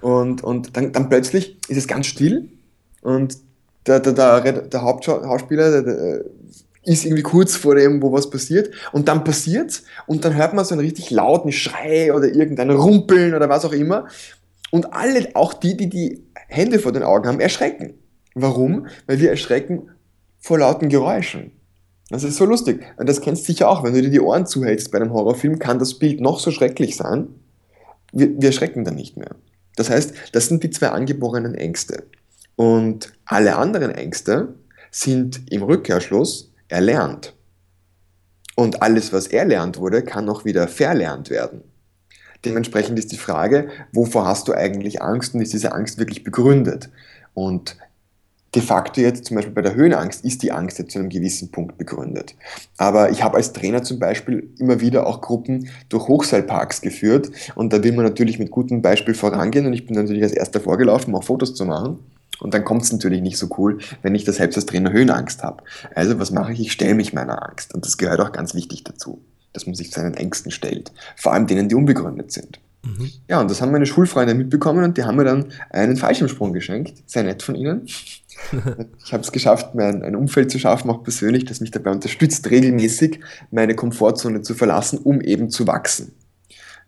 und, 0.00 0.42
und 0.42 0.76
dann, 0.76 0.92
dann 0.92 1.08
plötzlich 1.08 1.58
ist 1.68 1.76
es 1.76 1.86
ganz 1.86 2.06
still 2.06 2.48
und 3.02 3.36
der, 3.86 4.00
der, 4.00 4.12
der, 4.12 4.52
der 4.62 4.82
Hauptschauspieler 4.82 5.70
der, 5.70 5.82
der, 5.82 6.24
ist 6.84 7.04
irgendwie 7.04 7.22
kurz 7.22 7.56
vor 7.56 7.74
dem, 7.74 8.00
wo 8.00 8.10
was 8.12 8.30
passiert 8.30 8.70
und 8.92 9.08
dann 9.08 9.24
passiert's 9.24 9.84
und 10.06 10.24
dann 10.24 10.34
hört 10.34 10.54
man 10.54 10.64
so 10.64 10.74
einen 10.74 10.80
richtig 10.80 11.10
lauten 11.10 11.52
Schrei 11.52 12.14
oder 12.14 12.28
irgendein 12.28 12.70
Rumpeln 12.70 13.34
oder 13.34 13.48
was 13.50 13.66
auch 13.66 13.72
immer 13.72 14.06
und 14.70 14.92
alle, 14.92 15.28
auch 15.34 15.52
die, 15.52 15.76
die 15.76 15.88
die 15.88 16.24
Hände 16.48 16.78
vor 16.78 16.92
den 16.92 17.02
Augen 17.02 17.26
haben, 17.26 17.40
erschrecken. 17.40 17.94
Warum? 18.34 18.86
Weil 19.06 19.20
wir 19.20 19.30
erschrecken 19.30 19.90
vor 20.38 20.58
lauten 20.58 20.88
Geräuschen. 20.88 21.52
Das 22.08 22.24
ist 22.24 22.36
so 22.36 22.44
lustig. 22.44 22.82
Und 22.96 23.08
das 23.08 23.20
kennst 23.20 23.42
du 23.42 23.52
sicher 23.52 23.68
auch. 23.68 23.84
Wenn 23.84 23.94
du 23.94 24.02
dir 24.02 24.10
die 24.10 24.20
Ohren 24.20 24.46
zuhältst 24.46 24.90
bei 24.90 24.98
einem 24.98 25.12
Horrorfilm, 25.12 25.58
kann 25.58 25.78
das 25.78 25.94
Bild 25.94 26.20
noch 26.20 26.40
so 26.40 26.50
schrecklich 26.50 26.96
sein. 26.96 27.28
Wir, 28.12 28.28
wir 28.40 28.48
erschrecken 28.48 28.84
dann 28.84 28.96
nicht 28.96 29.16
mehr. 29.16 29.36
Das 29.76 29.90
heißt, 29.90 30.14
das 30.32 30.46
sind 30.48 30.64
die 30.64 30.70
zwei 30.70 30.88
angeborenen 30.88 31.54
Ängste. 31.54 32.04
Und 32.56 33.12
alle 33.24 33.56
anderen 33.56 33.92
Ängste 33.92 34.54
sind 34.90 35.50
im 35.52 35.62
Rückkehrschluss 35.62 36.52
erlernt. 36.68 37.34
Und 38.56 38.82
alles, 38.82 39.12
was 39.12 39.28
erlernt 39.28 39.78
wurde, 39.78 40.02
kann 40.02 40.28
auch 40.28 40.44
wieder 40.44 40.68
verlernt 40.68 41.30
werden. 41.30 41.62
Dementsprechend 42.44 42.98
ist 42.98 43.12
die 43.12 43.18
Frage, 43.18 43.68
wovor 43.92 44.26
hast 44.26 44.48
du 44.48 44.54
eigentlich 44.54 45.02
Angst 45.02 45.34
und 45.34 45.40
ist 45.40 45.52
diese 45.52 45.72
Angst 45.72 45.98
wirklich 45.98 46.24
begründet? 46.24 46.90
Und 47.34 47.76
de 48.54 48.62
facto 48.62 49.00
jetzt 49.00 49.26
zum 49.26 49.36
Beispiel 49.36 49.54
bei 49.54 49.62
der 49.62 49.74
Höhenangst 49.74 50.24
ist 50.24 50.42
die 50.42 50.50
Angst 50.50 50.78
jetzt 50.78 50.92
zu 50.92 50.98
einem 50.98 51.08
gewissen 51.08 51.50
Punkt 51.50 51.78
begründet. 51.78 52.34
Aber 52.78 53.10
ich 53.10 53.22
habe 53.22 53.36
als 53.36 53.52
Trainer 53.52 53.82
zum 53.82 53.98
Beispiel 53.98 54.50
immer 54.58 54.80
wieder 54.80 55.06
auch 55.06 55.20
Gruppen 55.20 55.68
durch 55.88 56.08
Hochseilparks 56.08 56.80
geführt 56.80 57.30
und 57.54 57.72
da 57.72 57.82
will 57.82 57.92
man 57.92 58.04
natürlich 58.04 58.38
mit 58.38 58.50
gutem 58.50 58.82
Beispiel 58.82 59.14
vorangehen 59.14 59.66
und 59.66 59.72
ich 59.72 59.86
bin 59.86 59.96
natürlich 59.96 60.22
als 60.22 60.32
erster 60.32 60.60
vorgelaufen, 60.60 61.14
um 61.14 61.20
auch 61.20 61.24
Fotos 61.24 61.54
zu 61.54 61.64
machen. 61.64 61.98
Und 62.40 62.54
dann 62.54 62.64
kommt 62.64 62.82
es 62.82 62.92
natürlich 62.92 63.20
nicht 63.20 63.36
so 63.36 63.48
cool, 63.58 63.78
wenn 64.00 64.14
ich 64.14 64.24
da 64.24 64.32
selbst 64.32 64.56
als 64.56 64.64
Trainer 64.64 64.92
Höhenangst 64.92 65.42
habe. 65.42 65.62
Also 65.94 66.18
was 66.18 66.30
mache 66.30 66.52
ich? 66.52 66.60
Ich 66.60 66.72
stelle 66.72 66.94
mich 66.94 67.12
meiner 67.12 67.46
Angst. 67.46 67.74
Und 67.74 67.84
das 67.84 67.98
gehört 67.98 68.20
auch 68.20 68.32
ganz 68.32 68.54
wichtig 68.54 68.82
dazu, 68.82 69.20
dass 69.52 69.66
man 69.66 69.74
sich 69.74 69.90
seinen 69.90 70.14
Ängsten 70.14 70.50
stellt. 70.50 70.92
Vor 71.16 71.32
allem 71.32 71.46
denen, 71.46 71.68
die 71.68 71.74
unbegründet 71.74 72.32
sind. 72.32 72.60
Mhm. 72.84 73.10
Ja, 73.28 73.40
und 73.40 73.50
das 73.50 73.60
haben 73.60 73.72
meine 73.72 73.86
Schulfreunde 73.86 74.34
mitbekommen 74.34 74.84
und 74.84 74.96
die 74.96 75.04
haben 75.04 75.16
mir 75.16 75.24
dann 75.24 75.46
einen 75.70 75.96
Fallschirmsprung 75.96 76.52
geschenkt. 76.52 77.02
Sehr 77.06 77.24
nett 77.24 77.42
von 77.42 77.54
ihnen. 77.54 77.86
ich 79.04 79.12
habe 79.12 79.22
es 79.22 79.32
geschafft, 79.32 79.74
mir 79.74 79.84
ein, 79.84 80.02
ein, 80.02 80.16
Umfeld 80.16 80.50
zu 80.50 80.58
schaffen, 80.58 80.90
auch 80.90 81.02
persönlich, 81.02 81.44
das 81.44 81.60
mich 81.60 81.70
dabei 81.70 81.90
unterstützt, 81.90 82.48
regelmäßig 82.50 83.20
meine 83.50 83.74
Komfortzone 83.74 84.40
zu 84.42 84.54
verlassen, 84.54 84.98
um 84.98 85.20
eben 85.20 85.50
zu 85.50 85.66
wachsen. 85.66 86.12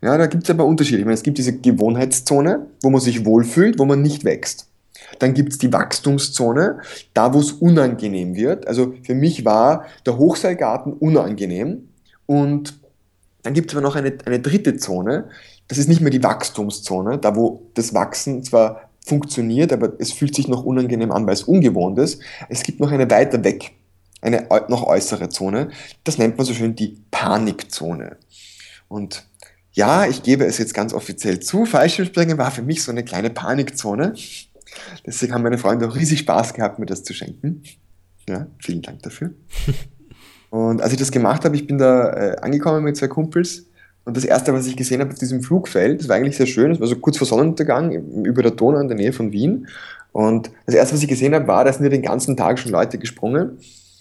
Ja, 0.01 0.17
da 0.17 0.25
gibt 0.25 0.43
es 0.43 0.49
aber 0.49 0.65
Unterschiede. 0.65 0.99
Ich 0.99 1.05
meine, 1.05 1.15
es 1.15 1.23
gibt 1.23 1.37
diese 1.37 1.57
Gewohnheitszone, 1.57 2.65
wo 2.81 2.89
man 2.89 2.99
sich 2.99 3.23
wohlfühlt, 3.23 3.79
wo 3.79 3.85
man 3.85 4.01
nicht 4.01 4.25
wächst. 4.25 4.67
Dann 5.19 5.33
gibt 5.33 5.53
es 5.53 5.59
die 5.59 5.71
Wachstumszone, 5.71 6.79
da 7.13 7.33
wo 7.33 7.39
es 7.39 7.53
unangenehm 7.53 8.35
wird. 8.35 8.67
Also 8.67 8.93
für 9.03 9.15
mich 9.15 9.45
war 9.45 9.85
der 10.05 10.17
Hochseilgarten 10.17 10.93
unangenehm. 10.93 11.89
Und 12.25 12.79
dann 13.43 13.53
gibt 13.53 13.71
es 13.71 13.75
aber 13.75 13.85
noch 13.85 13.95
eine, 13.95 14.13
eine 14.25 14.39
dritte 14.39 14.77
Zone, 14.77 15.29
das 15.67 15.77
ist 15.77 15.87
nicht 15.87 16.01
mehr 16.01 16.11
die 16.11 16.23
Wachstumszone, 16.23 17.17
da 17.17 17.35
wo 17.35 17.69
das 17.73 17.93
Wachsen 17.93 18.43
zwar 18.43 18.89
funktioniert, 19.05 19.73
aber 19.73 19.93
es 19.99 20.11
fühlt 20.11 20.35
sich 20.35 20.47
noch 20.47 20.63
unangenehm 20.63 21.11
an, 21.11 21.25
weil 21.25 21.33
es 21.33 21.43
ungewohnt 21.43 21.99
ist. 21.99 22.21
Es 22.49 22.63
gibt 22.63 22.79
noch 22.79 22.91
eine 22.91 23.09
weiter 23.09 23.43
weg, 23.43 23.71
eine 24.21 24.47
noch 24.69 24.83
äußere 24.83 25.29
Zone. 25.29 25.69
Das 26.03 26.17
nennt 26.17 26.37
man 26.37 26.45
so 26.45 26.53
schön 26.53 26.75
die 26.75 27.01
Panikzone. 27.11 28.17
Und 28.87 29.25
ja, 29.73 30.05
ich 30.05 30.23
gebe 30.23 30.45
es 30.45 30.57
jetzt 30.57 30.73
ganz 30.73 30.93
offiziell 30.93 31.39
zu, 31.39 31.65
Fallschirmspringen 31.65 32.37
war 32.37 32.51
für 32.51 32.61
mich 32.61 32.83
so 32.83 32.91
eine 32.91 33.03
kleine 33.03 33.29
Panikzone. 33.29 34.13
Deswegen 35.05 35.33
haben 35.33 35.43
meine 35.43 35.57
Freunde 35.57 35.87
auch 35.87 35.95
riesig 35.95 36.19
Spaß 36.19 36.53
gehabt, 36.53 36.79
mir 36.79 36.85
das 36.85 37.03
zu 37.03 37.13
schenken. 37.13 37.63
Ja, 38.27 38.47
vielen 38.59 38.81
Dank 38.81 39.01
dafür. 39.03 39.31
Und 40.53 40.83
als 40.83 40.91
ich 40.91 40.99
das 40.99 41.09
gemacht 41.09 41.45
habe, 41.45 41.55
ich 41.55 41.65
bin 41.65 41.79
da 41.79 42.11
äh, 42.13 42.35
angekommen 42.39 42.83
mit 42.83 42.95
zwei 42.95 43.07
Kumpels 43.07 43.65
und 44.05 44.15
das 44.15 44.23
erste, 44.23 44.53
was 44.53 44.67
ich 44.67 44.77
gesehen 44.77 45.01
habe 45.01 45.09
auf 45.09 45.17
diesem 45.17 45.41
Flugfeld, 45.41 45.99
das 45.99 46.07
war 46.07 46.15
eigentlich 46.15 46.37
sehr 46.37 46.45
schön, 46.45 46.69
das 46.69 46.79
war 46.79 46.85
so 46.85 46.95
kurz 46.97 47.17
vor 47.17 47.25
Sonnenuntergang 47.25 47.91
über 48.23 48.43
der 48.43 48.51
Donau 48.51 48.79
in 48.79 48.87
der 48.87 48.95
Nähe 48.95 49.13
von 49.13 49.31
Wien. 49.31 49.67
Und 50.11 50.51
das 50.67 50.75
erste, 50.75 50.93
was 50.93 51.01
ich 51.01 51.07
gesehen 51.07 51.33
habe, 51.33 51.47
war, 51.47 51.65
da 51.65 51.73
sind 51.73 51.85
ja 51.85 51.89
den 51.89 52.03
ganzen 52.03 52.37
Tag 52.37 52.59
schon 52.59 52.71
Leute 52.71 52.99
gesprungen. 52.99 53.57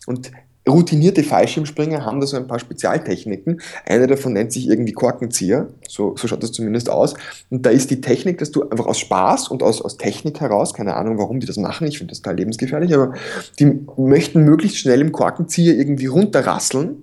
Und 0.06 0.30
routinierte 0.68 1.24
Fallschirmspringer 1.24 2.04
haben 2.04 2.20
da 2.20 2.26
so 2.26 2.36
ein 2.36 2.46
paar 2.46 2.58
Spezialtechniken. 2.58 3.60
Eine 3.84 4.06
davon 4.06 4.32
nennt 4.32 4.52
sich 4.52 4.68
irgendwie 4.68 4.92
Korkenzieher. 4.92 5.68
So, 5.88 6.14
so 6.16 6.28
schaut 6.28 6.42
das 6.42 6.52
zumindest 6.52 6.88
aus. 6.88 7.14
Und 7.50 7.66
da 7.66 7.70
ist 7.70 7.90
die 7.90 8.00
Technik, 8.00 8.38
dass 8.38 8.52
du 8.52 8.68
einfach 8.68 8.86
aus 8.86 8.98
Spaß 9.00 9.48
und 9.48 9.62
aus, 9.62 9.82
aus 9.82 9.96
Technik 9.96 10.40
heraus, 10.40 10.72
keine 10.74 10.94
Ahnung, 10.94 11.18
warum 11.18 11.40
die 11.40 11.46
das 11.46 11.56
machen, 11.56 11.86
ich 11.86 11.98
finde 11.98 12.12
das 12.12 12.22
total 12.22 12.36
lebensgefährlich, 12.36 12.94
aber 12.94 13.14
die 13.58 13.80
möchten 13.96 14.44
möglichst 14.44 14.78
schnell 14.78 15.00
im 15.00 15.12
Korkenzieher 15.12 15.76
irgendwie 15.76 16.06
runterrasseln 16.06 17.02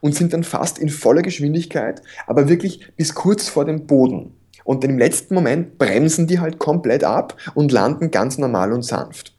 und 0.00 0.14
sind 0.14 0.32
dann 0.32 0.44
fast 0.44 0.78
in 0.78 0.88
voller 0.88 1.22
Geschwindigkeit, 1.22 2.02
aber 2.26 2.48
wirklich 2.48 2.92
bis 2.96 3.14
kurz 3.14 3.48
vor 3.48 3.64
dem 3.64 3.86
Boden. 3.86 4.34
Und 4.64 4.82
im 4.82 4.98
letzten 4.98 5.34
Moment 5.34 5.78
bremsen 5.78 6.26
die 6.26 6.40
halt 6.40 6.58
komplett 6.58 7.04
ab 7.04 7.36
und 7.54 7.70
landen 7.70 8.10
ganz 8.10 8.36
normal 8.36 8.72
und 8.72 8.82
sanft. 8.82 9.35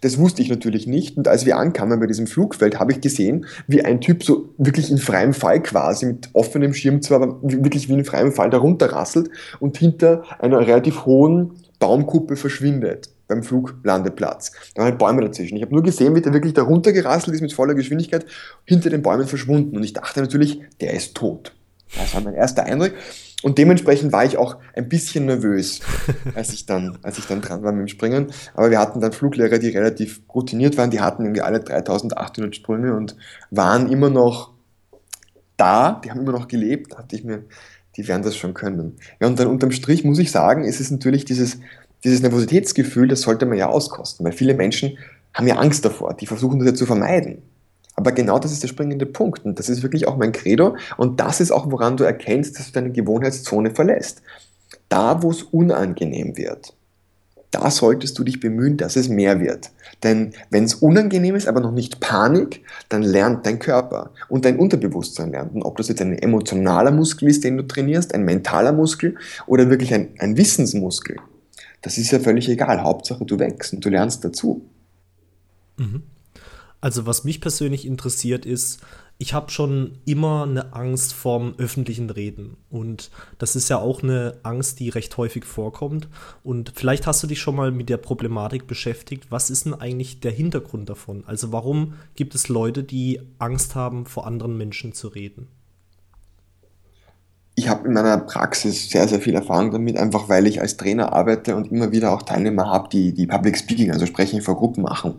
Das 0.00 0.18
wusste 0.18 0.40
ich 0.42 0.48
natürlich 0.48 0.86
nicht. 0.86 1.16
Und 1.16 1.28
als 1.28 1.44
wir 1.44 1.58
ankamen 1.58 2.00
bei 2.00 2.06
diesem 2.06 2.26
Flugfeld, 2.26 2.78
habe 2.80 2.92
ich 2.92 3.00
gesehen, 3.00 3.46
wie 3.66 3.84
ein 3.84 4.00
Typ 4.00 4.24
so 4.24 4.54
wirklich 4.56 4.90
in 4.90 4.98
freiem 4.98 5.34
Fall 5.34 5.62
quasi 5.62 6.06
mit 6.06 6.30
offenem 6.32 6.72
Schirm 6.72 7.02
zwar, 7.02 7.22
aber 7.22 7.38
wirklich 7.42 7.88
wie 7.88 7.94
in 7.94 8.04
freiem 8.04 8.32
Fall 8.32 8.50
darunter 8.50 8.92
rasselt 8.92 9.30
und 9.58 9.76
hinter 9.76 10.22
einer 10.38 10.58
relativ 10.60 11.04
hohen 11.04 11.52
Baumkuppe 11.78 12.36
verschwindet 12.36 13.10
beim 13.28 13.42
Fluglandeplatz. 13.42 14.52
Da 14.74 14.82
waren 14.82 14.90
halt 14.90 14.98
Bäume 14.98 15.22
dazwischen. 15.22 15.56
Ich 15.56 15.62
habe 15.62 15.72
nur 15.72 15.82
gesehen, 15.82 16.14
wie 16.14 16.20
der 16.20 16.32
wirklich 16.32 16.54
da 16.54 16.62
runtergerasselt 16.62 17.34
ist 17.34 17.40
mit 17.40 17.52
voller 17.52 17.74
Geschwindigkeit, 17.74 18.26
hinter 18.64 18.90
den 18.90 19.02
Bäumen 19.02 19.26
verschwunden. 19.26 19.76
Und 19.76 19.84
ich 19.84 19.92
dachte 19.92 20.20
natürlich, 20.20 20.60
der 20.80 20.94
ist 20.94 21.14
tot. 21.14 21.54
Das 21.96 22.14
war 22.14 22.20
mein 22.20 22.34
erster 22.34 22.64
Eindruck. 22.64 22.92
Und 23.42 23.58
dementsprechend 23.58 24.12
war 24.12 24.24
ich 24.24 24.36
auch 24.36 24.58
ein 24.74 24.88
bisschen 24.88 25.26
nervös, 25.26 25.80
als 26.34 26.52
ich 26.52 26.66
dann, 26.66 26.98
als 27.02 27.18
ich 27.18 27.26
dann 27.26 27.40
dran 27.40 27.62
war 27.62 27.72
mit 27.72 27.80
dem 27.80 27.88
Springen. 27.88 28.26
Aber 28.54 28.70
wir 28.70 28.78
hatten 28.78 29.00
dann 29.00 29.12
Fluglehrer, 29.12 29.58
die 29.58 29.70
relativ 29.70 30.20
routiniert 30.34 30.76
waren. 30.76 30.90
Die 30.90 31.00
hatten 31.00 31.24
irgendwie 31.24 31.42
alle 31.42 31.60
3800 31.60 32.54
Sprünge 32.54 32.94
und 32.94 33.16
waren 33.50 33.90
immer 33.90 34.10
noch 34.10 34.52
da. 35.56 36.00
Die 36.04 36.10
haben 36.10 36.20
immer 36.20 36.32
noch 36.32 36.48
gelebt. 36.48 36.92
Da 36.92 36.96
dachte 36.96 37.16
ich 37.16 37.24
mir, 37.24 37.44
die 37.96 38.06
werden 38.08 38.22
das 38.22 38.36
schon 38.36 38.54
können. 38.54 38.96
Ja, 39.20 39.26
und 39.26 39.38
dann 39.38 39.48
unterm 39.48 39.72
Strich 39.72 40.04
muss 40.04 40.18
ich 40.18 40.30
sagen, 40.30 40.64
ist 40.64 40.80
es 40.80 40.90
natürlich 40.90 41.24
dieses, 41.24 41.58
dieses 42.04 42.22
Nervositätsgefühl, 42.22 43.08
das 43.08 43.22
sollte 43.22 43.46
man 43.46 43.58
ja 43.58 43.68
auskosten, 43.68 44.24
weil 44.24 44.32
viele 44.32 44.54
Menschen 44.54 44.98
haben 45.34 45.46
ja 45.46 45.56
Angst 45.56 45.84
davor, 45.84 46.14
die 46.14 46.26
versuchen 46.26 46.58
das 46.58 46.68
ja 46.68 46.74
zu 46.74 46.86
vermeiden. 46.86 47.42
Aber 48.00 48.12
genau 48.12 48.38
das 48.38 48.50
ist 48.50 48.62
der 48.62 48.68
springende 48.68 49.04
Punkt 49.04 49.44
und 49.44 49.58
das 49.58 49.68
ist 49.68 49.82
wirklich 49.82 50.08
auch 50.08 50.16
mein 50.16 50.32
Credo 50.32 50.74
und 50.96 51.20
das 51.20 51.38
ist 51.38 51.50
auch, 51.50 51.70
woran 51.70 51.98
du 51.98 52.04
erkennst, 52.04 52.58
dass 52.58 52.68
du 52.68 52.72
deine 52.72 52.92
Gewohnheitszone 52.92 53.72
verlässt. 53.72 54.22
Da, 54.88 55.22
wo 55.22 55.30
es 55.30 55.42
unangenehm 55.42 56.38
wird, 56.38 56.72
da 57.50 57.70
solltest 57.70 58.18
du 58.18 58.24
dich 58.24 58.40
bemühen, 58.40 58.78
dass 58.78 58.96
es 58.96 59.10
mehr 59.10 59.38
wird. 59.38 59.70
Denn 60.02 60.32
wenn 60.48 60.64
es 60.64 60.76
unangenehm 60.76 61.34
ist, 61.34 61.46
aber 61.46 61.60
noch 61.60 61.72
nicht 61.72 62.00
Panik, 62.00 62.62
dann 62.88 63.02
lernt 63.02 63.44
dein 63.44 63.58
Körper 63.58 64.12
und 64.30 64.46
dein 64.46 64.58
Unterbewusstsein 64.58 65.32
lernt. 65.32 65.54
Und 65.54 65.62
ob 65.62 65.76
das 65.76 65.88
jetzt 65.88 66.00
ein 66.00 66.16
emotionaler 66.16 66.92
Muskel 66.92 67.28
ist, 67.28 67.44
den 67.44 67.58
du 67.58 67.66
trainierst, 67.66 68.14
ein 68.14 68.24
mentaler 68.24 68.72
Muskel 68.72 69.16
oder 69.46 69.68
wirklich 69.68 69.92
ein, 69.92 70.14
ein 70.20 70.38
Wissensmuskel, 70.38 71.18
das 71.82 71.98
ist 71.98 72.12
ja 72.12 72.18
völlig 72.18 72.48
egal. 72.48 72.82
Hauptsache, 72.82 73.26
du 73.26 73.38
wächst 73.38 73.74
und 73.74 73.84
du 73.84 73.90
lernst 73.90 74.24
dazu. 74.24 74.62
Mhm. 75.76 76.04
Also 76.80 77.06
was 77.06 77.24
mich 77.24 77.40
persönlich 77.40 77.86
interessiert 77.86 78.46
ist, 78.46 78.80
ich 79.18 79.34
habe 79.34 79.50
schon 79.50 79.98
immer 80.06 80.44
eine 80.44 80.72
Angst 80.72 81.12
vorm 81.12 81.54
öffentlichen 81.58 82.08
Reden. 82.08 82.56
Und 82.70 83.10
das 83.36 83.54
ist 83.54 83.68
ja 83.68 83.78
auch 83.78 84.02
eine 84.02 84.38
Angst, 84.44 84.80
die 84.80 84.88
recht 84.88 85.14
häufig 85.18 85.44
vorkommt. 85.44 86.08
Und 86.42 86.72
vielleicht 86.74 87.06
hast 87.06 87.22
du 87.22 87.26
dich 87.26 87.38
schon 87.38 87.54
mal 87.54 87.70
mit 87.70 87.90
der 87.90 87.98
Problematik 87.98 88.66
beschäftigt. 88.66 89.26
Was 89.28 89.50
ist 89.50 89.66
denn 89.66 89.74
eigentlich 89.74 90.20
der 90.20 90.32
Hintergrund 90.32 90.88
davon? 90.88 91.24
Also 91.26 91.52
warum 91.52 91.94
gibt 92.14 92.34
es 92.34 92.48
Leute, 92.48 92.82
die 92.82 93.20
Angst 93.38 93.74
haben, 93.74 94.06
vor 94.06 94.26
anderen 94.26 94.56
Menschen 94.56 94.94
zu 94.94 95.08
reden? 95.08 95.48
ich 97.60 97.68
habe 97.68 97.86
in 97.86 97.92
meiner 97.92 98.16
Praxis 98.16 98.88
sehr, 98.88 99.06
sehr 99.06 99.20
viel 99.20 99.34
Erfahrung 99.34 99.70
damit, 99.70 99.98
einfach 99.98 100.30
weil 100.30 100.46
ich 100.46 100.62
als 100.62 100.78
Trainer 100.78 101.12
arbeite 101.12 101.54
und 101.56 101.70
immer 101.70 101.92
wieder 101.92 102.12
auch 102.12 102.22
Teilnehmer 102.22 102.66
habe, 102.70 102.88
die, 102.88 103.12
die 103.12 103.26
Public 103.26 103.58
Speaking, 103.58 103.90
also 103.90 104.06
Sprechen 104.06 104.40
vor 104.40 104.56
Gruppen 104.56 104.82
machen. 104.82 105.16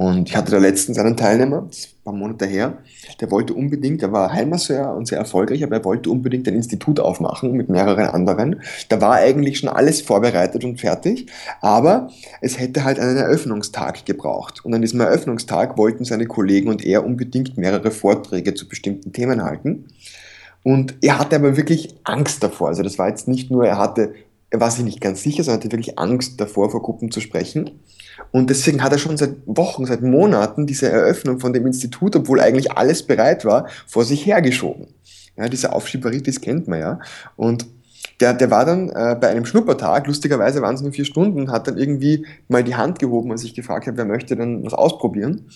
Und 0.00 0.30
ich 0.30 0.34
hatte 0.34 0.50
da 0.50 0.56
letztens 0.56 0.96
einen 0.96 1.14
Teilnehmer, 1.14 1.66
das 1.68 1.88
ein 1.88 2.04
paar 2.04 2.14
Monate 2.14 2.46
her, 2.46 2.78
der 3.20 3.30
wollte 3.30 3.52
unbedingt, 3.52 4.00
der 4.00 4.10
war 4.12 4.32
Heilmasseur 4.32 4.94
und 4.94 5.06
sehr 5.06 5.18
erfolgreich, 5.18 5.62
aber 5.62 5.76
er 5.76 5.84
wollte 5.84 6.08
unbedingt 6.08 6.48
ein 6.48 6.54
Institut 6.54 6.98
aufmachen 6.98 7.52
mit 7.52 7.68
mehreren 7.68 8.06
anderen. 8.06 8.62
Da 8.88 8.98
war 9.02 9.16
eigentlich 9.16 9.58
schon 9.58 9.68
alles 9.68 10.00
vorbereitet 10.00 10.64
und 10.64 10.80
fertig, 10.80 11.26
aber 11.60 12.08
es 12.40 12.58
hätte 12.58 12.84
halt 12.84 12.98
einen 12.98 13.18
Eröffnungstag 13.18 14.06
gebraucht. 14.06 14.64
Und 14.64 14.72
an 14.72 14.80
diesem 14.80 15.00
Eröffnungstag 15.00 15.76
wollten 15.76 16.06
seine 16.06 16.24
Kollegen 16.24 16.70
und 16.70 16.82
er 16.82 17.04
unbedingt 17.04 17.58
mehrere 17.58 17.90
Vorträge 17.90 18.54
zu 18.54 18.66
bestimmten 18.70 19.12
Themen 19.12 19.44
halten. 19.44 19.84
Und 20.62 20.94
er 21.02 21.18
hatte 21.18 21.36
aber 21.36 21.58
wirklich 21.58 21.94
Angst 22.04 22.42
davor. 22.42 22.68
Also 22.68 22.82
das 22.82 22.98
war 22.98 23.10
jetzt 23.10 23.28
nicht 23.28 23.50
nur, 23.50 23.66
er 23.66 23.76
hatte, 23.76 24.14
er 24.48 24.60
war 24.60 24.70
sich 24.70 24.82
nicht 24.82 25.02
ganz 25.02 25.22
sicher, 25.22 25.44
sondern 25.44 25.60
hatte 25.60 25.72
wirklich 25.72 25.98
Angst 25.98 26.40
davor, 26.40 26.70
vor 26.70 26.80
Gruppen 26.80 27.10
zu 27.10 27.20
sprechen. 27.20 27.72
Und 28.32 28.50
deswegen 28.50 28.82
hat 28.82 28.92
er 28.92 28.98
schon 28.98 29.16
seit 29.16 29.36
Wochen, 29.46 29.86
seit 29.86 30.02
Monaten 30.02 30.66
diese 30.66 30.88
Eröffnung 30.88 31.40
von 31.40 31.52
dem 31.52 31.66
Institut, 31.66 32.14
obwohl 32.16 32.40
eigentlich 32.40 32.72
alles 32.72 33.02
bereit 33.02 33.44
war, 33.44 33.68
vor 33.86 34.04
sich 34.04 34.24
hergeschoben. 34.26 34.86
Ja, 35.36 35.48
diese 35.48 35.72
Aufschieberitis 35.72 36.40
kennt 36.40 36.68
man 36.68 36.80
ja. 36.80 37.00
Und 37.36 37.66
der, 38.20 38.34
der 38.34 38.50
war 38.50 38.64
dann 38.64 38.90
äh, 38.90 39.16
bei 39.18 39.28
einem 39.28 39.46
Schnuppertag, 39.46 40.06
lustigerweise 40.06 40.62
waren 40.62 40.74
es 40.74 40.82
nur 40.82 40.92
vier 40.92 41.04
Stunden, 41.04 41.50
hat 41.50 41.66
dann 41.66 41.78
irgendwie 41.78 42.26
mal 42.48 42.62
die 42.62 42.74
Hand 42.74 42.98
gehoben, 42.98 43.32
als 43.32 43.44
ich 43.44 43.54
gefragt 43.54 43.86
habe, 43.86 43.96
wer 43.96 44.04
möchte 44.04 44.36
denn 44.36 44.64
was 44.64 44.74
ausprobieren. 44.74 45.46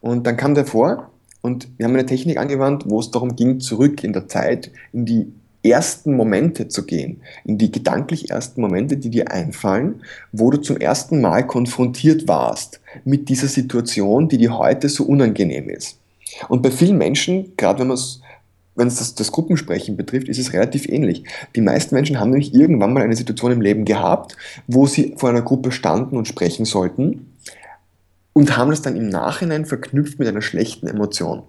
Und 0.00 0.26
dann 0.26 0.36
kam 0.36 0.54
der 0.54 0.66
vor 0.66 1.10
und 1.40 1.68
wir 1.76 1.86
haben 1.86 1.94
eine 1.94 2.06
Technik 2.06 2.38
angewandt, 2.38 2.84
wo 2.86 3.00
es 3.00 3.10
darum 3.10 3.34
ging, 3.34 3.60
zurück 3.60 4.04
in 4.04 4.12
der 4.12 4.28
Zeit, 4.28 4.70
in 4.92 5.04
die 5.04 5.32
ersten 5.62 6.16
Momente 6.16 6.68
zu 6.68 6.84
gehen, 6.84 7.20
in 7.44 7.58
die 7.58 7.70
gedanklich 7.70 8.30
ersten 8.30 8.60
Momente, 8.60 8.96
die 8.96 9.10
dir 9.10 9.30
einfallen, 9.30 10.02
wo 10.32 10.50
du 10.50 10.58
zum 10.58 10.76
ersten 10.76 11.20
Mal 11.20 11.46
konfrontiert 11.46 12.26
warst 12.26 12.80
mit 13.04 13.28
dieser 13.28 13.48
Situation, 13.48 14.28
die 14.28 14.38
dir 14.38 14.58
heute 14.58 14.88
so 14.88 15.04
unangenehm 15.04 15.68
ist. 15.68 15.98
Und 16.48 16.62
bei 16.62 16.70
vielen 16.70 16.98
Menschen, 16.98 17.52
gerade 17.56 17.80
wenn 17.80 17.88
man 17.88 17.96
es 17.96 18.20
wenn 18.74 18.88
es 18.88 18.96
das, 18.96 19.14
das 19.14 19.32
Gruppensprechen 19.32 19.98
betrifft, 19.98 20.28
ist 20.28 20.38
es 20.38 20.54
relativ 20.54 20.88
ähnlich. 20.88 21.24
Die 21.54 21.60
meisten 21.60 21.94
Menschen 21.94 22.18
haben 22.18 22.30
nämlich 22.30 22.54
irgendwann 22.54 22.94
mal 22.94 23.02
eine 23.02 23.16
Situation 23.16 23.52
im 23.52 23.60
Leben 23.60 23.84
gehabt, 23.84 24.36
wo 24.66 24.86
sie 24.86 25.14
vor 25.18 25.28
einer 25.28 25.42
Gruppe 25.42 25.72
standen 25.72 26.16
und 26.16 26.26
sprechen 26.26 26.64
sollten 26.64 27.32
und 28.32 28.56
haben 28.56 28.70
das 28.70 28.80
dann 28.80 28.96
im 28.96 29.08
Nachhinein 29.08 29.66
verknüpft 29.66 30.18
mit 30.18 30.28
einer 30.28 30.40
schlechten 30.40 30.86
Emotion. 30.86 31.42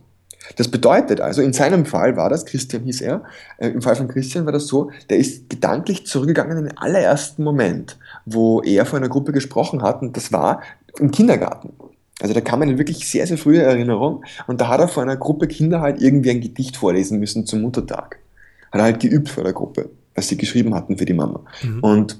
Das 0.55 0.67
bedeutet 0.67 1.21
also, 1.21 1.41
in 1.41 1.53
seinem 1.53 1.85
Fall 1.85 2.17
war 2.17 2.29
das, 2.29 2.45
Christian 2.45 2.83
hieß 2.83 3.01
er, 3.01 3.23
äh, 3.57 3.69
im 3.69 3.81
Fall 3.81 3.95
von 3.95 4.07
Christian 4.07 4.45
war 4.45 4.51
das 4.51 4.67
so, 4.67 4.91
der 5.09 5.17
ist 5.17 5.49
gedanklich 5.49 6.05
zurückgegangen 6.05 6.57
in 6.57 6.65
den 6.65 6.77
allerersten 6.77 7.43
Moment, 7.43 7.97
wo 8.25 8.61
er 8.61 8.85
vor 8.85 8.97
einer 8.97 9.09
Gruppe 9.09 9.31
gesprochen 9.31 9.81
hat 9.81 10.01
und 10.01 10.17
das 10.17 10.31
war 10.31 10.61
im 10.99 11.11
Kindergarten. 11.11 11.73
Also 12.21 12.33
da 12.33 12.41
kam 12.41 12.61
eine 12.61 12.77
wirklich 12.77 13.07
sehr, 13.07 13.25
sehr 13.25 13.37
frühe 13.37 13.61
Erinnerung 13.61 14.23
und 14.47 14.61
da 14.61 14.67
hat 14.67 14.79
er 14.79 14.87
vor 14.87 15.03
einer 15.03 15.17
Gruppe 15.17 15.47
Kinder 15.47 15.81
halt 15.81 16.01
irgendwie 16.01 16.31
ein 16.31 16.41
Gedicht 16.41 16.77
vorlesen 16.77 17.19
müssen 17.19 17.45
zum 17.45 17.61
Muttertag. 17.61 18.19
Hat 18.71 18.79
er 18.79 18.83
halt 18.83 18.99
geübt 18.99 19.29
vor 19.29 19.43
der 19.43 19.53
Gruppe, 19.53 19.89
was 20.15 20.27
sie 20.27 20.37
geschrieben 20.37 20.73
hatten 20.75 20.97
für 20.97 21.05
die 21.05 21.13
Mama. 21.13 21.41
Mhm. 21.63 21.79
Und 21.79 22.19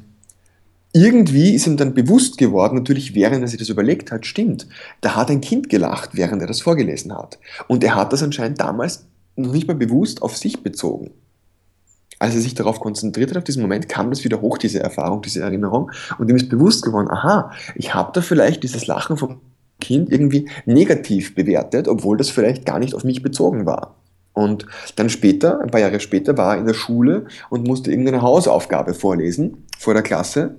irgendwie 0.93 1.55
ist 1.55 1.65
ihm 1.65 1.75
dann 1.75 1.95
bewusst 1.95 2.37
geworden, 2.37 2.75
natürlich 2.75 3.15
während 3.15 3.41
er 3.41 3.47
sich 3.47 3.59
das 3.59 3.69
überlegt 3.69 4.11
hat, 4.11 4.25
stimmt, 4.25 4.67
da 5.01 5.15
hat 5.15 5.31
ein 5.31 5.41
Kind 5.41 5.69
gelacht, 5.69 6.11
während 6.13 6.41
er 6.41 6.47
das 6.47 6.61
vorgelesen 6.61 7.13
hat. 7.13 7.39
Und 7.67 7.83
er 7.83 7.95
hat 7.95 8.13
das 8.13 8.21
anscheinend 8.21 8.59
damals 8.59 9.07
noch 9.35 9.51
nicht 9.51 9.67
mal 9.67 9.75
bewusst 9.75 10.21
auf 10.21 10.37
sich 10.37 10.61
bezogen. 10.61 11.11
Als 12.19 12.35
er 12.35 12.41
sich 12.41 12.53
darauf 12.53 12.79
konzentriert 12.79 13.31
hat, 13.31 13.37
auf 13.37 13.43
diesen 13.43 13.63
Moment, 13.63 13.89
kam 13.89 14.11
das 14.11 14.23
wieder 14.23 14.39
hoch, 14.41 14.59
diese 14.59 14.79
Erfahrung, 14.79 15.23
diese 15.23 15.41
Erinnerung. 15.41 15.91
Und 16.19 16.29
ihm 16.29 16.35
ist 16.35 16.47
bewusst 16.47 16.83
geworden, 16.83 17.09
aha, 17.09 17.51
ich 17.75 17.93
habe 17.95 18.11
da 18.13 18.21
vielleicht 18.21 18.63
dieses 18.63 18.85
Lachen 18.85 19.17
vom 19.17 19.41
Kind 19.81 20.11
irgendwie 20.11 20.47
negativ 20.65 21.35
bewertet, 21.35 21.87
obwohl 21.87 22.17
das 22.17 22.29
vielleicht 22.29 22.65
gar 22.65 22.79
nicht 22.79 22.93
auf 22.93 23.03
mich 23.03 23.23
bezogen 23.23 23.65
war. 23.65 23.95
Und 24.33 24.65
dann 24.95 25.09
später, 25.09 25.59
ein 25.59 25.69
paar 25.69 25.81
Jahre 25.81 25.99
später, 25.99 26.37
war 26.37 26.53
er 26.53 26.59
in 26.59 26.65
der 26.65 26.73
Schule 26.73 27.25
und 27.49 27.67
musste 27.67 27.91
irgendeine 27.91 28.21
Hausaufgabe 28.21 28.93
vorlesen 28.93 29.65
vor 29.77 29.93
der 29.93 30.03
Klasse. 30.03 30.55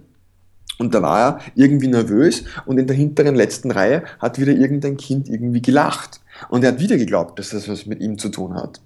Und 0.78 0.94
da 0.94 1.02
war 1.02 1.20
er 1.20 1.38
irgendwie 1.54 1.88
nervös 1.88 2.44
und 2.66 2.78
in 2.78 2.86
der 2.86 2.96
hinteren 2.96 3.34
letzten 3.34 3.70
Reihe 3.70 4.04
hat 4.18 4.38
wieder 4.38 4.52
irgendein 4.52 4.96
Kind 4.96 5.28
irgendwie 5.28 5.62
gelacht. 5.62 6.20
Und 6.48 6.64
er 6.64 6.72
hat 6.72 6.80
wieder 6.80 6.96
geglaubt, 6.96 7.38
dass 7.38 7.50
das 7.50 7.68
was 7.68 7.86
mit 7.86 8.00
ihm 8.00 8.18
zu 8.18 8.28
tun 8.28 8.54
hat. 8.54 8.80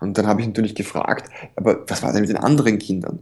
Und 0.00 0.18
dann 0.18 0.26
habe 0.26 0.40
ich 0.40 0.46
natürlich 0.46 0.74
gefragt, 0.74 1.30
aber 1.56 1.84
was 1.88 2.02
war 2.02 2.12
denn 2.12 2.22
mit 2.22 2.30
den 2.30 2.36
anderen 2.36 2.78
Kindern? 2.78 3.20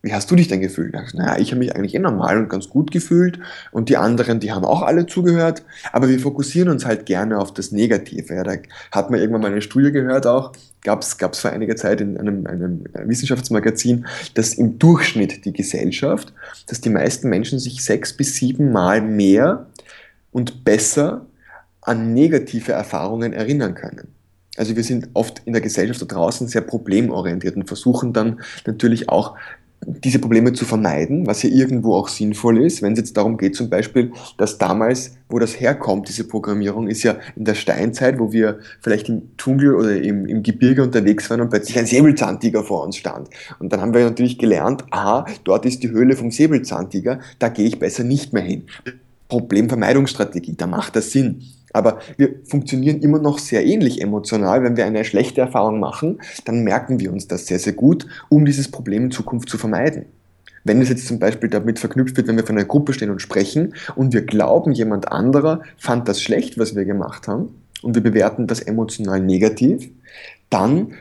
Wie 0.00 0.12
hast 0.12 0.30
du 0.30 0.36
dich 0.36 0.46
denn 0.46 0.60
gefühlt? 0.60 0.94
Ich 1.06 1.14
naja, 1.14 1.40
ich 1.40 1.50
habe 1.50 1.58
mich 1.58 1.74
eigentlich 1.74 1.94
eh 1.94 1.98
normal 1.98 2.38
und 2.38 2.48
ganz 2.48 2.68
gut 2.68 2.92
gefühlt 2.92 3.40
und 3.72 3.88
die 3.88 3.96
anderen, 3.96 4.38
die 4.38 4.52
haben 4.52 4.64
auch 4.64 4.82
alle 4.82 5.06
zugehört, 5.06 5.64
aber 5.92 6.08
wir 6.08 6.20
fokussieren 6.20 6.68
uns 6.68 6.86
halt 6.86 7.04
gerne 7.04 7.38
auf 7.38 7.52
das 7.52 7.72
Negative. 7.72 8.32
Ja, 8.32 8.44
da 8.44 8.52
hat 8.92 9.10
man 9.10 9.18
irgendwann 9.18 9.42
mal 9.42 9.50
eine 9.50 9.60
Studie 9.60 9.90
gehört 9.90 10.24
auch, 10.24 10.52
gab 10.82 11.02
es 11.02 11.40
vor 11.40 11.50
einiger 11.50 11.74
Zeit 11.74 12.00
in 12.00 12.16
einem, 12.16 12.46
einem 12.46 12.84
Wissenschaftsmagazin, 13.06 14.06
dass 14.34 14.54
im 14.54 14.78
Durchschnitt 14.78 15.44
die 15.44 15.52
Gesellschaft, 15.52 16.32
dass 16.68 16.80
die 16.80 16.90
meisten 16.90 17.28
Menschen 17.28 17.58
sich 17.58 17.82
sechs 17.82 18.12
bis 18.12 18.36
sieben 18.36 18.70
Mal 18.70 19.00
mehr 19.02 19.66
und 20.30 20.64
besser 20.64 21.26
an 21.80 22.14
negative 22.14 22.70
Erfahrungen 22.70 23.32
erinnern 23.32 23.74
können. 23.74 24.14
Also 24.58 24.74
wir 24.74 24.82
sind 24.82 25.08
oft 25.14 25.42
in 25.44 25.52
der 25.52 25.62
Gesellschaft 25.62 26.02
da 26.02 26.06
draußen 26.06 26.48
sehr 26.48 26.62
problemorientiert 26.62 27.56
und 27.56 27.68
versuchen 27.68 28.12
dann 28.12 28.40
natürlich 28.66 29.08
auch 29.08 29.36
diese 29.88 30.18
Probleme 30.18 30.52
zu 30.52 30.64
vermeiden, 30.64 31.26
was 31.26 31.42
ja 31.42 31.50
irgendwo 31.50 31.94
auch 31.94 32.08
sinnvoll 32.08 32.62
ist, 32.62 32.82
wenn 32.82 32.92
es 32.92 32.98
jetzt 32.98 33.16
darum 33.16 33.36
geht, 33.36 33.56
zum 33.56 33.70
Beispiel, 33.70 34.12
dass 34.36 34.58
damals, 34.58 35.16
wo 35.28 35.38
das 35.38 35.58
herkommt, 35.58 36.08
diese 36.08 36.24
Programmierung, 36.24 36.88
ist 36.88 37.02
ja 37.02 37.16
in 37.36 37.44
der 37.44 37.54
Steinzeit, 37.54 38.18
wo 38.18 38.32
wir 38.32 38.58
vielleicht 38.80 39.08
im 39.08 39.30
Dschungel 39.38 39.74
oder 39.74 39.96
im, 39.96 40.26
im 40.26 40.42
Gebirge 40.42 40.82
unterwegs 40.82 41.30
waren 41.30 41.40
und 41.40 41.50
plötzlich 41.50 41.78
ein 41.78 41.86
Säbelzahntiger 41.86 42.62
vor 42.64 42.84
uns 42.84 42.96
stand. 42.96 43.28
Und 43.58 43.72
dann 43.72 43.80
haben 43.80 43.94
wir 43.94 44.04
natürlich 44.04 44.38
gelernt, 44.38 44.84
aha, 44.90 45.26
dort 45.44 45.64
ist 45.64 45.82
die 45.82 45.90
Höhle 45.90 46.16
vom 46.16 46.30
Säbelzahntiger, 46.30 47.20
da 47.38 47.48
gehe 47.48 47.66
ich 47.66 47.78
besser 47.78 48.04
nicht 48.04 48.32
mehr 48.32 48.42
hin. 48.42 48.64
Problemvermeidungsstrategie, 49.28 50.54
da 50.56 50.66
macht 50.66 50.96
das 50.96 51.12
Sinn. 51.12 51.42
Aber 51.78 51.98
wir 52.16 52.34
funktionieren 52.44 53.00
immer 53.00 53.18
noch 53.18 53.38
sehr 53.38 53.64
ähnlich 53.64 54.02
emotional. 54.02 54.62
Wenn 54.62 54.76
wir 54.76 54.84
eine 54.84 55.04
schlechte 55.04 55.40
Erfahrung 55.40 55.80
machen, 55.80 56.20
dann 56.44 56.64
merken 56.64 57.00
wir 57.00 57.12
uns 57.12 57.28
das 57.28 57.46
sehr, 57.46 57.58
sehr 57.58 57.72
gut, 57.72 58.06
um 58.28 58.44
dieses 58.44 58.70
Problem 58.70 59.04
in 59.04 59.10
Zukunft 59.10 59.48
zu 59.48 59.56
vermeiden. 59.56 60.04
Wenn 60.64 60.82
es 60.82 60.88
jetzt 60.88 61.06
zum 61.06 61.18
Beispiel 61.18 61.48
damit 61.48 61.78
verknüpft 61.78 62.16
wird, 62.16 62.28
wenn 62.28 62.36
wir 62.36 62.44
von 62.44 62.56
einer 62.56 62.66
Gruppe 62.66 62.92
stehen 62.92 63.10
und 63.10 63.22
sprechen 63.22 63.74
und 63.96 64.12
wir 64.12 64.22
glauben, 64.22 64.72
jemand 64.72 65.10
anderer 65.10 65.62
fand 65.78 66.08
das 66.08 66.20
schlecht, 66.20 66.58
was 66.58 66.76
wir 66.76 66.84
gemacht 66.84 67.28
haben, 67.28 67.54
und 67.82 67.94
wir 67.94 68.02
bewerten 68.02 68.46
das 68.46 68.60
emotional 68.60 69.20
negativ, 69.20 69.88
dann 70.50 70.94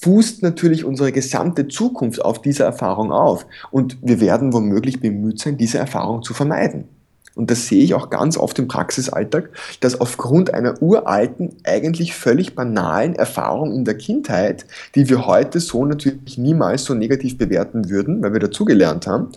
fußt 0.00 0.42
natürlich 0.42 0.84
unsere 0.84 1.12
gesamte 1.12 1.68
Zukunft 1.68 2.22
auf 2.22 2.42
dieser 2.42 2.64
Erfahrung 2.66 3.12
auf. 3.12 3.46
Und 3.70 3.96
wir 4.02 4.20
werden 4.20 4.52
womöglich 4.52 5.00
bemüht 5.00 5.38
sein, 5.38 5.56
diese 5.56 5.78
Erfahrung 5.78 6.22
zu 6.22 6.34
vermeiden 6.34 6.88
und 7.34 7.50
das 7.50 7.66
sehe 7.66 7.82
ich 7.82 7.94
auch 7.94 8.10
ganz 8.10 8.36
oft 8.36 8.58
im 8.58 8.68
Praxisalltag, 8.68 9.50
dass 9.80 10.00
aufgrund 10.00 10.54
einer 10.54 10.80
uralten, 10.80 11.56
eigentlich 11.64 12.14
völlig 12.14 12.54
banalen 12.54 13.14
Erfahrung 13.14 13.74
in 13.74 13.84
der 13.84 13.96
Kindheit, 13.96 14.66
die 14.94 15.08
wir 15.08 15.26
heute 15.26 15.58
so 15.58 15.84
natürlich 15.84 16.38
niemals 16.38 16.84
so 16.84 16.94
negativ 16.94 17.36
bewerten 17.36 17.90
würden, 17.90 18.22
weil 18.22 18.32
wir 18.32 18.40
dazugelernt 18.40 19.06
haben, 19.06 19.30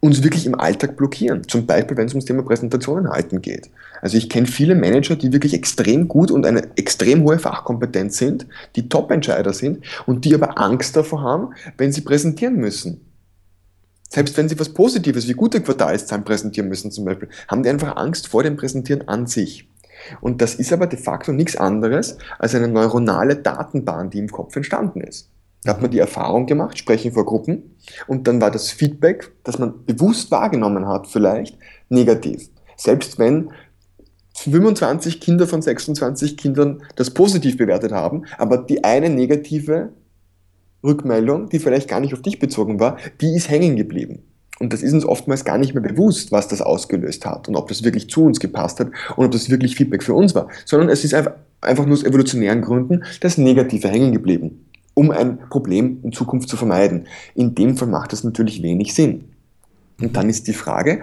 uns 0.00 0.22
wirklich 0.22 0.46
im 0.46 0.54
Alltag 0.54 0.96
blockieren. 0.96 1.48
Zum 1.48 1.66
Beispiel, 1.66 1.96
wenn 1.96 2.06
es 2.06 2.12
ums 2.12 2.24
Thema 2.24 2.44
Präsentationen 2.44 3.10
halten 3.10 3.42
geht. 3.42 3.68
Also 4.00 4.16
ich 4.16 4.28
kenne 4.28 4.46
viele 4.46 4.76
Manager, 4.76 5.16
die 5.16 5.32
wirklich 5.32 5.54
extrem 5.54 6.06
gut 6.06 6.30
und 6.30 6.46
eine 6.46 6.68
extrem 6.76 7.24
hohe 7.24 7.40
Fachkompetenz 7.40 8.18
sind, 8.18 8.46
die 8.76 8.88
Top-Entscheider 8.88 9.52
sind 9.52 9.84
und 10.06 10.24
die 10.24 10.34
aber 10.34 10.60
Angst 10.60 10.94
davor 10.94 11.22
haben, 11.22 11.48
wenn 11.76 11.90
sie 11.90 12.02
präsentieren 12.02 12.54
müssen 12.54 13.00
selbst 14.08 14.36
wenn 14.36 14.48
sie 14.48 14.58
was 14.58 14.70
Positives 14.70 15.28
wie 15.28 15.34
gute 15.34 15.60
Quartalszahlen 15.60 16.24
präsentieren 16.24 16.68
müssen 16.68 16.90
zum 16.90 17.04
Beispiel, 17.04 17.28
haben 17.46 17.62
die 17.62 17.68
einfach 17.68 17.96
Angst 17.96 18.28
vor 18.28 18.42
dem 18.42 18.56
Präsentieren 18.56 19.06
an 19.06 19.26
sich. 19.26 19.68
Und 20.20 20.40
das 20.40 20.54
ist 20.54 20.72
aber 20.72 20.86
de 20.86 20.98
facto 20.98 21.32
nichts 21.32 21.56
anderes 21.56 22.18
als 22.38 22.54
eine 22.54 22.68
neuronale 22.68 23.36
Datenbahn, 23.36 24.10
die 24.10 24.18
im 24.18 24.28
Kopf 24.28 24.56
entstanden 24.56 25.00
ist. 25.00 25.30
Da 25.64 25.72
hat 25.72 25.82
man 25.82 25.90
die 25.90 25.98
Erfahrung 25.98 26.46
gemacht, 26.46 26.78
sprechen 26.78 27.12
vor 27.12 27.26
Gruppen, 27.26 27.76
und 28.06 28.28
dann 28.28 28.40
war 28.40 28.50
das 28.50 28.70
Feedback, 28.70 29.32
das 29.42 29.58
man 29.58 29.84
bewusst 29.84 30.30
wahrgenommen 30.30 30.86
hat, 30.86 31.08
vielleicht 31.08 31.58
negativ. 31.88 32.48
Selbst 32.76 33.18
wenn 33.18 33.50
25 34.34 35.20
Kinder 35.20 35.48
von 35.48 35.60
26 35.62 36.36
Kindern 36.36 36.82
das 36.94 37.10
positiv 37.10 37.56
bewertet 37.56 37.90
haben, 37.90 38.24
aber 38.38 38.58
die 38.58 38.84
eine 38.84 39.10
negative 39.10 39.90
Rückmeldung, 40.84 41.48
die 41.48 41.58
vielleicht 41.58 41.88
gar 41.88 42.00
nicht 42.00 42.14
auf 42.14 42.22
dich 42.22 42.38
bezogen 42.38 42.80
war, 42.80 42.98
die 43.20 43.34
ist 43.34 43.50
hängen 43.50 43.76
geblieben. 43.76 44.22
Und 44.60 44.72
das 44.72 44.82
ist 44.82 44.92
uns 44.92 45.04
oftmals 45.04 45.44
gar 45.44 45.58
nicht 45.58 45.74
mehr 45.74 45.82
bewusst, 45.82 46.32
was 46.32 46.48
das 46.48 46.60
ausgelöst 46.60 47.24
hat 47.24 47.48
und 47.48 47.56
ob 47.56 47.68
das 47.68 47.84
wirklich 47.84 48.10
zu 48.10 48.24
uns 48.24 48.40
gepasst 48.40 48.80
hat 48.80 48.88
und 49.16 49.24
ob 49.24 49.30
das 49.30 49.50
wirklich 49.50 49.76
Feedback 49.76 50.02
für 50.02 50.14
uns 50.14 50.34
war, 50.34 50.48
sondern 50.64 50.88
es 50.88 51.04
ist 51.04 51.14
einfach, 51.14 51.86
nur 51.86 51.92
aus 51.92 52.02
evolutionären 52.02 52.62
Gründen 52.62 53.04
das 53.20 53.38
Negative 53.38 53.88
hängen 53.88 54.12
geblieben, 54.12 54.66
um 54.94 55.10
ein 55.10 55.38
Problem 55.48 56.00
in 56.02 56.12
Zukunft 56.12 56.48
zu 56.48 56.56
vermeiden. 56.56 57.06
In 57.34 57.54
dem 57.54 57.76
Fall 57.76 57.88
macht 57.88 58.12
das 58.12 58.24
natürlich 58.24 58.62
wenig 58.62 58.94
Sinn. 58.94 59.24
Und 60.00 60.16
dann 60.16 60.28
ist 60.28 60.48
die 60.48 60.52
Frage, 60.52 61.02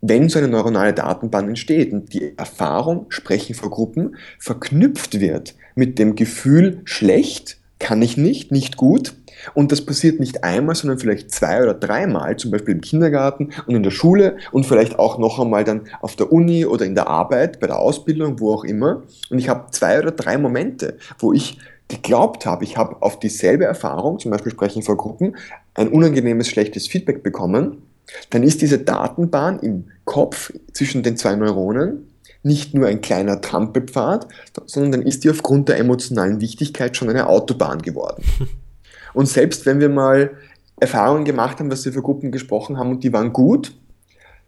wenn 0.00 0.28
so 0.28 0.38
eine 0.38 0.48
neuronale 0.48 0.92
Datenbahn 0.92 1.48
entsteht 1.48 1.92
und 1.92 2.12
die 2.12 2.36
Erfahrung, 2.36 3.06
Sprechen 3.08 3.54
vor 3.54 3.70
Gruppen, 3.70 4.16
verknüpft 4.38 5.18
wird 5.18 5.54
mit 5.74 5.98
dem 5.98 6.14
Gefühl 6.14 6.80
schlecht, 6.84 7.58
kann 7.84 8.00
ich 8.00 8.16
nicht, 8.16 8.50
nicht 8.50 8.78
gut. 8.78 9.12
Und 9.52 9.70
das 9.70 9.84
passiert 9.84 10.18
nicht 10.18 10.42
einmal, 10.42 10.74
sondern 10.74 10.98
vielleicht 10.98 11.30
zwei 11.30 11.62
oder 11.62 11.74
dreimal, 11.74 12.34
zum 12.36 12.50
Beispiel 12.50 12.72
im 12.72 12.80
Kindergarten 12.80 13.50
und 13.66 13.74
in 13.74 13.82
der 13.82 13.90
Schule 13.90 14.38
und 14.52 14.64
vielleicht 14.64 14.98
auch 14.98 15.18
noch 15.18 15.38
einmal 15.38 15.64
dann 15.64 15.82
auf 16.00 16.16
der 16.16 16.32
Uni 16.32 16.64
oder 16.64 16.86
in 16.86 16.94
der 16.94 17.08
Arbeit, 17.08 17.60
bei 17.60 17.66
der 17.66 17.78
Ausbildung, 17.78 18.40
wo 18.40 18.54
auch 18.54 18.64
immer. 18.64 19.02
Und 19.28 19.38
ich 19.38 19.50
habe 19.50 19.70
zwei 19.70 19.98
oder 19.98 20.12
drei 20.12 20.38
Momente, 20.38 20.96
wo 21.18 21.34
ich 21.34 21.58
geglaubt 21.88 22.46
habe, 22.46 22.64
ich 22.64 22.78
habe 22.78 23.02
auf 23.02 23.18
dieselbe 23.18 23.66
Erfahrung, 23.66 24.18
zum 24.18 24.30
Beispiel 24.30 24.52
sprechen 24.52 24.82
vor 24.82 24.96
Gruppen, 24.96 25.36
ein 25.74 25.88
unangenehmes, 25.88 26.48
schlechtes 26.48 26.88
Feedback 26.88 27.22
bekommen, 27.22 27.82
dann 28.30 28.42
ist 28.42 28.62
diese 28.62 28.78
Datenbahn 28.78 29.58
im 29.58 29.88
Kopf 30.06 30.54
zwischen 30.72 31.02
den 31.02 31.18
zwei 31.18 31.36
Neuronen 31.36 32.13
nicht 32.44 32.74
nur 32.74 32.86
ein 32.86 33.00
kleiner 33.00 33.40
Trampelpfad, 33.40 34.28
sondern 34.66 34.92
dann 34.92 35.02
ist 35.02 35.24
die 35.24 35.30
aufgrund 35.30 35.68
der 35.68 35.78
emotionalen 35.78 36.40
Wichtigkeit 36.40 36.96
schon 36.96 37.08
eine 37.08 37.26
Autobahn 37.26 37.82
geworden. 37.82 38.22
Und 39.14 39.26
selbst 39.26 39.64
wenn 39.64 39.80
wir 39.80 39.88
mal 39.88 40.32
Erfahrungen 40.78 41.24
gemacht 41.24 41.58
haben, 41.58 41.70
was 41.70 41.84
wir 41.84 41.92
für 41.92 42.02
Gruppen 42.02 42.32
gesprochen 42.32 42.78
haben 42.78 42.90
und 42.90 43.04
die 43.04 43.12
waren 43.12 43.32
gut, 43.32 43.76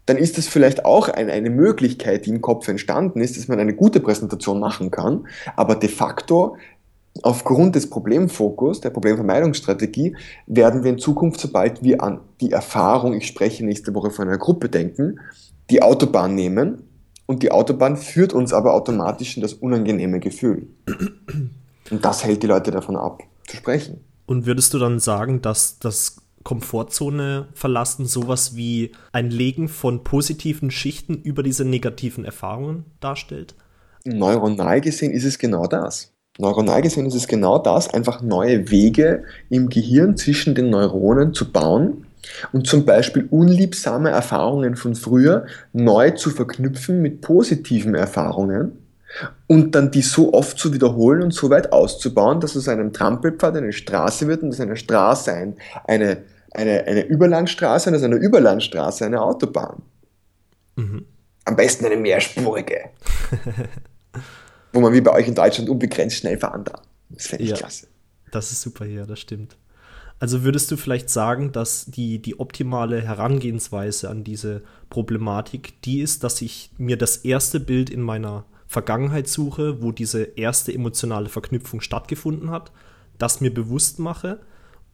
dann 0.05 0.17
ist 0.17 0.37
das 0.37 0.47
vielleicht 0.47 0.85
auch 0.85 1.09
eine, 1.09 1.31
eine 1.31 1.49
Möglichkeit, 1.49 2.25
die 2.25 2.31
im 2.31 2.41
Kopf 2.41 2.67
entstanden 2.67 3.21
ist, 3.21 3.37
dass 3.37 3.47
man 3.47 3.59
eine 3.59 3.73
gute 3.73 3.99
Präsentation 3.99 4.59
machen 4.59 4.91
kann. 4.91 5.25
Aber 5.55 5.75
de 5.75 5.89
facto, 5.89 6.57
aufgrund 7.23 7.75
des 7.75 7.89
Problemfokus, 7.89 8.81
der 8.81 8.89
Problemvermeidungsstrategie, 8.89 10.15
werden 10.47 10.83
wir 10.83 10.91
in 10.91 10.97
Zukunft, 10.97 11.39
sobald 11.39 11.81
wir 11.81 12.03
an 12.03 12.19
die 12.41 12.51
Erfahrung, 12.51 13.13
ich 13.13 13.27
spreche 13.27 13.65
nächste 13.65 13.93
Woche 13.95 14.11
von 14.11 14.27
einer 14.27 14.37
Gruppe 14.37 14.69
denken, 14.69 15.19
die 15.69 15.81
Autobahn 15.81 16.35
nehmen 16.35 16.83
und 17.27 17.43
die 17.43 17.51
Autobahn 17.51 17.97
führt 17.97 18.33
uns 18.33 18.53
aber 18.53 18.73
automatisch 18.73 19.35
in 19.35 19.43
das 19.43 19.53
unangenehme 19.53 20.19
Gefühl. 20.19 20.69
Und 21.91 22.03
das 22.03 22.23
hält 22.23 22.41
die 22.41 22.47
Leute 22.47 22.71
davon 22.71 22.95
ab, 22.95 23.21
zu 23.45 23.57
sprechen. 23.57 24.03
Und 24.25 24.45
würdest 24.45 24.73
du 24.73 24.79
dann 24.79 24.99
sagen, 24.99 25.41
dass 25.41 25.77
das 25.77 26.17
Komfortzone 26.43 27.49
verlassen 27.53 28.05
sowas 28.05 28.55
wie 28.55 28.93
ein 29.11 29.29
Legen 29.29 29.67
von 29.67 30.03
positiven 30.03 30.71
Schichten 30.71 31.15
über 31.21 31.43
diese 31.43 31.65
negativen 31.65 32.25
Erfahrungen 32.25 32.85
darstellt? 32.99 33.55
Neuronal 34.05 34.81
gesehen 34.81 35.11
ist 35.11 35.25
es 35.25 35.37
genau 35.37 35.67
das. 35.67 36.13
Neuronal 36.39 36.81
gesehen 36.81 37.05
ist 37.05 37.15
es 37.15 37.27
genau 37.27 37.59
das, 37.59 37.93
einfach 37.93 38.21
neue 38.21 38.69
Wege 38.71 39.23
im 39.49 39.69
Gehirn 39.69 40.15
zwischen 40.15 40.55
den 40.55 40.69
Neuronen 40.69 41.33
zu 41.33 41.51
bauen 41.51 42.06
und 42.51 42.67
zum 42.67 42.85
Beispiel 42.85 43.27
unliebsame 43.29 44.09
Erfahrungen 44.09 44.75
von 44.75 44.95
früher 44.95 45.45
neu 45.73 46.11
zu 46.11 46.29
verknüpfen 46.29 47.01
mit 47.01 47.21
positiven 47.21 47.95
Erfahrungen 47.95 48.73
und 49.47 49.73
dann 49.75 49.91
die 49.91 50.01
so 50.01 50.33
oft 50.33 50.57
zu 50.57 50.73
wiederholen 50.73 51.23
und 51.23 51.33
so 51.33 51.49
weit 51.49 51.71
auszubauen, 51.71 52.39
dass 52.39 52.57
aus 52.57 52.67
einem 52.67 52.93
Trampelpfad 52.93 53.55
eine 53.55 53.73
Straße 53.73 54.27
wird 54.27 54.43
und 54.43 54.49
aus 54.49 54.59
einer 54.59 54.75
Straße 54.75 55.33
ein, 55.33 55.55
eine 55.85 56.17
eine, 56.51 56.85
eine 56.85 57.05
Überlandstraße 57.05 57.89
und 57.89 57.95
aus 57.95 58.03
einer 58.03 58.15
Überlandstraße 58.15 59.05
eine 59.05 59.21
Autobahn. 59.21 59.83
Mhm. 60.75 61.05
Am 61.45 61.55
besten 61.55 61.85
eine 61.85 61.97
mehrspurige. 61.97 62.89
wo 64.73 64.81
man 64.81 64.93
wie 64.93 65.01
bei 65.01 65.11
euch 65.11 65.27
in 65.27 65.35
Deutschland 65.35 65.69
unbegrenzt 65.69 66.17
schnell 66.17 66.37
fahren 66.37 66.63
darf. 66.63 66.81
Das 67.09 67.27
fände 67.27 67.43
ich 67.43 67.51
ja, 67.51 67.57
klasse. 67.57 67.87
Das 68.31 68.51
ist 68.51 68.61
super 68.61 68.85
hier, 68.85 69.05
das 69.05 69.19
stimmt. 69.19 69.55
Also 70.19 70.43
würdest 70.43 70.71
du 70.71 70.77
vielleicht 70.77 71.09
sagen, 71.09 71.51
dass 71.51 71.85
die, 71.85 72.19
die 72.19 72.39
optimale 72.39 73.01
Herangehensweise 73.01 74.09
an 74.09 74.23
diese 74.23 74.63
Problematik 74.89 75.81
die 75.83 76.01
ist, 76.01 76.23
dass 76.23 76.41
ich 76.41 76.71
mir 76.77 76.97
das 76.97 77.17
erste 77.17 77.59
Bild 77.59 77.89
in 77.89 78.01
meiner 78.01 78.45
Vergangenheit 78.67 79.27
suche, 79.27 79.81
wo 79.81 79.91
diese 79.91 80.23
erste 80.23 80.73
emotionale 80.73 81.29
Verknüpfung 81.29 81.81
stattgefunden 81.81 82.49
hat, 82.49 82.71
das 83.17 83.41
mir 83.41 83.53
bewusst 83.53 83.99
mache 83.99 84.39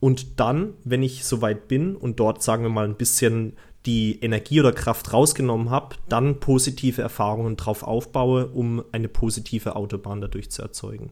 und 0.03 0.39
dann, 0.41 0.73
wenn 0.83 1.01
ich 1.01 1.23
soweit 1.23 1.69
bin 1.69 1.95
und 1.95 2.19
dort, 2.19 2.43
sagen 2.43 2.63
wir 2.63 2.69
mal, 2.69 2.85
ein 2.85 2.97
bisschen 2.97 3.53
die 3.85 4.19
Energie 4.21 4.59
oder 4.59 4.73
Kraft 4.73 5.13
rausgenommen 5.13 5.69
habe, 5.69 5.95
dann 6.09 6.41
positive 6.41 7.01
Erfahrungen 7.01 7.55
drauf 7.55 7.83
aufbaue, 7.83 8.47
um 8.47 8.83
eine 8.91 9.07
positive 9.07 9.75
Autobahn 9.77 10.19
dadurch 10.19 10.51
zu 10.51 10.61
erzeugen. 10.61 11.11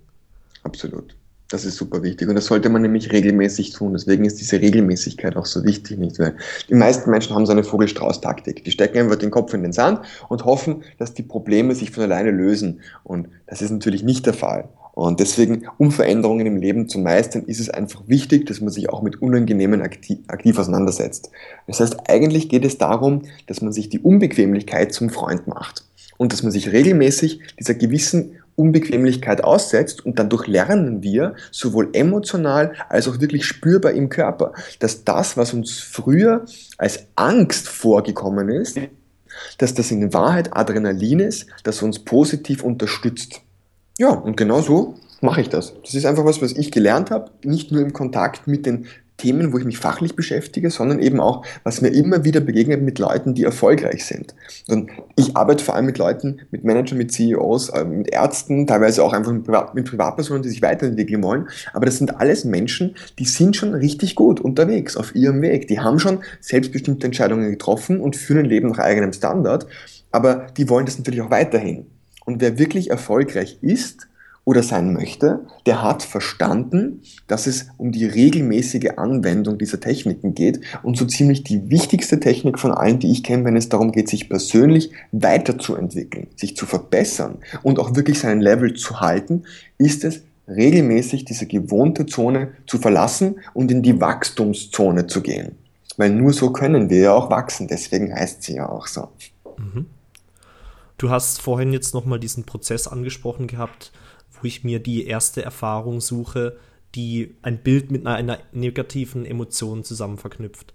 Absolut. 0.63 1.15
Das 1.51 1.65
ist 1.65 1.75
super 1.75 2.01
wichtig 2.01 2.29
und 2.29 2.35
das 2.35 2.45
sollte 2.45 2.69
man 2.69 2.81
nämlich 2.81 3.11
regelmäßig 3.11 3.71
tun. 3.71 3.91
Deswegen 3.93 4.23
ist 4.23 4.39
diese 4.39 4.61
Regelmäßigkeit 4.61 5.35
auch 5.35 5.45
so 5.45 5.65
wichtig, 5.65 5.97
nicht? 5.97 6.17
Weil 6.17 6.35
die 6.69 6.75
meisten 6.75 7.11
Menschen 7.11 7.35
haben 7.35 7.45
so 7.45 7.51
eine 7.51 7.65
Vogelstrauß-Taktik. 7.65 8.63
Die 8.63 8.71
stecken 8.71 8.99
einfach 8.99 9.17
den 9.17 9.31
Kopf 9.31 9.53
in 9.53 9.63
den 9.63 9.73
Sand 9.73 9.99
und 10.29 10.45
hoffen, 10.45 10.83
dass 10.97 11.13
die 11.13 11.23
Probleme 11.23 11.75
sich 11.75 11.91
von 11.91 12.03
alleine 12.03 12.31
lösen. 12.31 12.79
Und 13.03 13.27
das 13.47 13.61
ist 13.61 13.71
natürlich 13.71 14.01
nicht 14.01 14.25
der 14.25 14.33
Fall. 14.33 14.69
Und 14.93 15.19
deswegen, 15.19 15.67
um 15.77 15.91
Veränderungen 15.91 16.45
im 16.45 16.57
Leben 16.57 16.87
zu 16.87 16.99
meistern, 16.99 17.43
ist 17.43 17.59
es 17.59 17.69
einfach 17.69 18.03
wichtig, 18.07 18.45
dass 18.45 18.61
man 18.61 18.69
sich 18.69 18.89
auch 18.89 19.01
mit 19.01 19.21
Unangenehmen 19.21 19.81
aktiv, 19.81 20.19
aktiv, 20.27 20.57
auseinandersetzt. 20.57 21.31
Das 21.67 21.79
heißt, 21.79 22.09
eigentlich 22.09 22.49
geht 22.49 22.65
es 22.65 22.77
darum, 22.77 23.23
dass 23.47 23.61
man 23.61 23.73
sich 23.73 23.89
die 23.89 23.99
Unbequemlichkeit 23.99 24.93
zum 24.93 25.09
Freund 25.09 25.47
macht 25.47 25.85
und 26.17 26.33
dass 26.33 26.43
man 26.43 26.51
sich 26.51 26.71
regelmäßig 26.71 27.39
dieser 27.57 27.73
gewissen 27.73 28.35
Unbequemlichkeit 28.55 29.43
aussetzt 29.43 30.05
und 30.05 30.19
dadurch 30.19 30.47
lernen 30.47 31.01
wir 31.03 31.35
sowohl 31.51 31.89
emotional 31.93 32.73
als 32.89 33.07
auch 33.07 33.19
wirklich 33.19 33.45
spürbar 33.45 33.91
im 33.93 34.09
Körper, 34.09 34.53
dass 34.79 35.03
das, 35.03 35.37
was 35.37 35.53
uns 35.53 35.79
früher 35.79 36.45
als 36.77 37.07
Angst 37.15 37.67
vorgekommen 37.67 38.49
ist, 38.49 38.79
dass 39.57 39.73
das 39.73 39.91
in 39.91 40.13
Wahrheit 40.13 40.55
Adrenalin 40.55 41.19
ist, 41.19 41.47
das 41.63 41.81
uns 41.81 41.99
positiv 41.99 42.63
unterstützt. 42.63 43.41
Ja, 43.97 44.09
und 44.09 44.37
genau 44.37 44.61
so 44.61 44.95
mache 45.21 45.41
ich 45.41 45.49
das. 45.49 45.73
Das 45.81 45.93
ist 45.93 46.05
einfach 46.05 46.25
was, 46.25 46.41
was 46.41 46.53
ich 46.53 46.71
gelernt 46.71 47.11
habe, 47.11 47.31
nicht 47.43 47.71
nur 47.71 47.81
im 47.81 47.93
Kontakt 47.93 48.47
mit 48.47 48.65
den 48.65 48.87
Themen, 49.21 49.53
wo 49.53 49.59
ich 49.59 49.65
mich 49.65 49.77
fachlich 49.77 50.15
beschäftige, 50.15 50.71
sondern 50.71 50.99
eben 50.99 51.19
auch, 51.19 51.45
was 51.63 51.81
mir 51.81 51.89
immer 51.89 52.23
wieder 52.23 52.39
begegnet 52.39 52.81
mit 52.81 52.97
Leuten, 52.97 53.35
die 53.35 53.43
erfolgreich 53.43 54.03
sind. 54.05 54.33
Und 54.67 54.89
ich 55.15 55.37
arbeite 55.37 55.63
vor 55.63 55.75
allem 55.75 55.85
mit 55.85 55.99
Leuten, 55.99 56.39
mit 56.49 56.63
Managern, 56.63 56.97
mit 56.97 57.11
CEOs, 57.11 57.69
äh, 57.69 57.85
mit 57.85 58.11
Ärzten, 58.11 58.65
teilweise 58.65 59.03
auch 59.03 59.13
einfach 59.13 59.31
mit, 59.31 59.43
Privat 59.43 59.75
mit 59.75 59.87
Privatpersonen, 59.87 60.41
die 60.41 60.49
sich 60.49 60.63
weiterentwickeln 60.63 61.21
wollen. 61.21 61.47
Aber 61.73 61.85
das 61.85 61.97
sind 61.97 62.19
alles 62.19 62.45
Menschen, 62.45 62.95
die 63.19 63.25
sind 63.25 63.55
schon 63.55 63.75
richtig 63.75 64.15
gut 64.15 64.39
unterwegs 64.39 64.97
auf 64.97 65.15
ihrem 65.15 65.41
Weg. 65.41 65.67
Die 65.67 65.79
haben 65.79 65.99
schon 65.99 66.19
selbstbestimmte 66.39 67.05
Entscheidungen 67.05 67.51
getroffen 67.51 67.99
und 67.99 68.15
führen 68.15 68.39
ein 68.39 68.45
Leben 68.45 68.69
nach 68.69 68.79
eigenem 68.79 69.13
Standard. 69.13 69.67
Aber 70.11 70.47
die 70.57 70.67
wollen 70.67 70.87
das 70.87 70.97
natürlich 70.97 71.21
auch 71.21 71.31
weiterhin. 71.31 71.85
Und 72.25 72.41
wer 72.41 72.57
wirklich 72.57 72.89
erfolgreich 72.89 73.59
ist 73.61 74.07
oder 74.43 74.63
sein 74.63 74.93
möchte, 74.93 75.45
der 75.65 75.83
hat 75.83 76.01
verstanden, 76.01 77.01
dass 77.27 77.45
es 77.45 77.67
um 77.77 77.91
die 77.91 78.05
regelmäßige 78.05 78.97
Anwendung 78.97 79.57
dieser 79.57 79.79
Techniken 79.79 80.33
geht 80.33 80.61
und 80.81 80.97
so 80.97 81.05
ziemlich 81.05 81.43
die 81.43 81.69
wichtigste 81.69 82.19
Technik 82.19 82.57
von 82.57 82.71
allen, 82.71 82.99
die 82.99 83.11
ich 83.11 83.23
kenne, 83.23 83.45
wenn 83.45 83.55
es 83.55 83.69
darum 83.69 83.91
geht, 83.91 84.09
sich 84.09 84.29
persönlich 84.29 84.91
weiterzuentwickeln, 85.11 86.27
sich 86.35 86.55
zu 86.55 86.65
verbessern 86.65 87.37
und 87.61 87.77
auch 87.79 87.95
wirklich 87.95 88.19
seinen 88.19 88.41
Level 88.41 88.73
zu 88.73 88.99
halten, 88.99 89.43
ist 89.77 90.03
es 90.03 90.21
regelmäßig 90.47 91.23
diese 91.25 91.45
gewohnte 91.45 92.07
Zone 92.07 92.53
zu 92.65 92.79
verlassen 92.79 93.35
und 93.53 93.71
in 93.71 93.83
die 93.83 94.01
Wachstumszone 94.01 95.07
zu 95.07 95.21
gehen. 95.21 95.55
Weil 95.97 96.09
nur 96.09 96.33
so 96.33 96.51
können 96.51 96.89
wir 96.89 96.99
ja 96.99 97.13
auch 97.13 97.29
wachsen, 97.29 97.67
deswegen 97.67 98.13
heißt 98.13 98.41
sie 98.43 98.55
ja 98.55 98.67
auch 98.67 98.87
so. 98.87 99.09
Mhm. 99.57 99.85
Du 100.97 101.09
hast 101.09 101.41
vorhin 101.41 101.73
jetzt 101.73 101.93
nochmal 101.93 102.19
diesen 102.19 102.43
Prozess 102.43 102.87
angesprochen 102.87 103.47
gehabt, 103.47 103.91
wo 104.41 104.47
ich 104.47 104.63
mir 104.63 104.79
die 104.79 105.05
erste 105.05 105.43
Erfahrung 105.43 106.01
suche, 106.01 106.57
die 106.95 107.35
ein 107.41 107.59
Bild 107.59 107.91
mit 107.91 108.05
einer, 108.05 108.15
einer 108.15 108.39
negativen 108.51 109.25
Emotion 109.25 109.83
zusammen 109.83 110.17
verknüpft. 110.17 110.73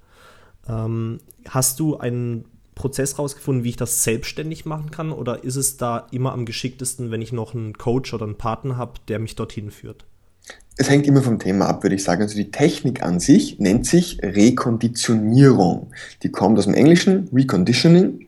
Ähm, 0.69 1.19
hast 1.49 1.81
du 1.81 1.99
einen 1.99 2.47
Prozess 2.75 3.19
rausgefunden, 3.19 3.65
wie 3.65 3.71
ich 3.71 3.77
das 3.77 4.05
selbstständig 4.05 4.65
machen 4.65 4.91
kann? 4.91 5.13
Oder 5.13 5.45
ist 5.45 5.57
es 5.57 5.77
da 5.77 6.07
immer 6.11 6.33
am 6.33 6.47
geschicktesten, 6.47 7.11
wenn 7.11 7.23
ich 7.23 7.33
noch 7.33 7.55
einen 7.55 7.77
Coach 7.77 8.13
oder 8.15 8.25
einen 8.25 8.39
Partner 8.39 8.77
habe, 8.77 9.01
der 9.09 9.19
mich 9.19 9.35
dorthin 9.35 9.71
führt? 9.71 10.05
Es 10.77 10.91
hängt 10.91 11.07
immer 11.07 11.23
vom 11.23 11.39
Thema 11.39 11.69
ab, 11.69 11.83
würde 11.83 11.97
ich 11.97 12.05
sagen. 12.05 12.23
Also 12.23 12.37
die 12.37 12.51
Technik 12.51 13.03
an 13.03 13.19
sich 13.19 13.59
nennt 13.59 13.87
sich 13.87 14.19
Rekonditionierung. 14.23 15.91
Die 16.23 16.31
kommt 16.31 16.59
aus 16.59 16.67
dem 16.67 16.75
Englischen, 16.75 17.29
Reconditioning 17.33 18.27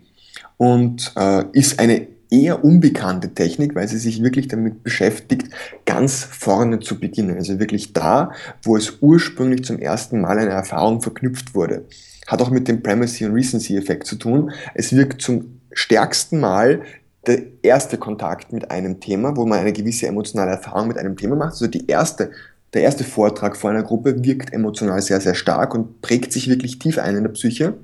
und 0.56 1.12
äh, 1.16 1.44
ist 1.52 1.78
eine 1.78 2.06
eher 2.30 2.64
unbekannte 2.64 3.34
Technik, 3.34 3.74
weil 3.74 3.88
sie 3.88 3.98
sich 3.98 4.22
wirklich 4.22 4.48
damit 4.48 4.82
beschäftigt, 4.82 5.48
ganz 5.86 6.24
vorne 6.24 6.80
zu 6.80 7.00
beginnen. 7.00 7.36
Also 7.36 7.58
wirklich 7.58 7.92
da, 7.92 8.32
wo 8.62 8.76
es 8.76 8.98
ursprünglich 9.00 9.64
zum 9.64 9.78
ersten 9.78 10.20
Mal 10.20 10.38
eine 10.38 10.50
Erfahrung 10.50 11.00
verknüpft 11.00 11.54
wurde. 11.54 11.84
Hat 12.26 12.42
auch 12.42 12.50
mit 12.50 12.68
dem 12.68 12.82
Primacy- 12.82 13.24
und 13.24 13.32
Recency-Effekt 13.32 14.06
zu 14.06 14.16
tun. 14.16 14.50
Es 14.74 14.94
wirkt 14.94 15.22
zum 15.22 15.60
stärksten 15.72 16.40
Mal 16.40 16.82
der 17.26 17.42
erste 17.62 17.98
Kontakt 17.98 18.52
mit 18.52 18.70
einem 18.70 19.00
Thema, 19.00 19.36
wo 19.36 19.46
man 19.46 19.60
eine 19.60 19.72
gewisse 19.72 20.06
emotionale 20.06 20.52
Erfahrung 20.52 20.88
mit 20.88 20.98
einem 20.98 21.16
Thema 21.16 21.36
macht. 21.36 21.52
Also 21.52 21.66
die 21.66 21.86
erste, 21.86 22.30
der 22.74 22.82
erste 22.82 23.04
Vortrag 23.04 23.56
vor 23.56 23.70
einer 23.70 23.82
Gruppe 23.82 24.22
wirkt 24.24 24.52
emotional 24.52 25.00
sehr, 25.02 25.20
sehr 25.20 25.34
stark 25.34 25.74
und 25.74 26.00
prägt 26.02 26.32
sich 26.32 26.48
wirklich 26.48 26.78
tief 26.78 26.98
ein 26.98 27.16
in 27.16 27.22
der 27.24 27.30
Psyche. 27.30 27.74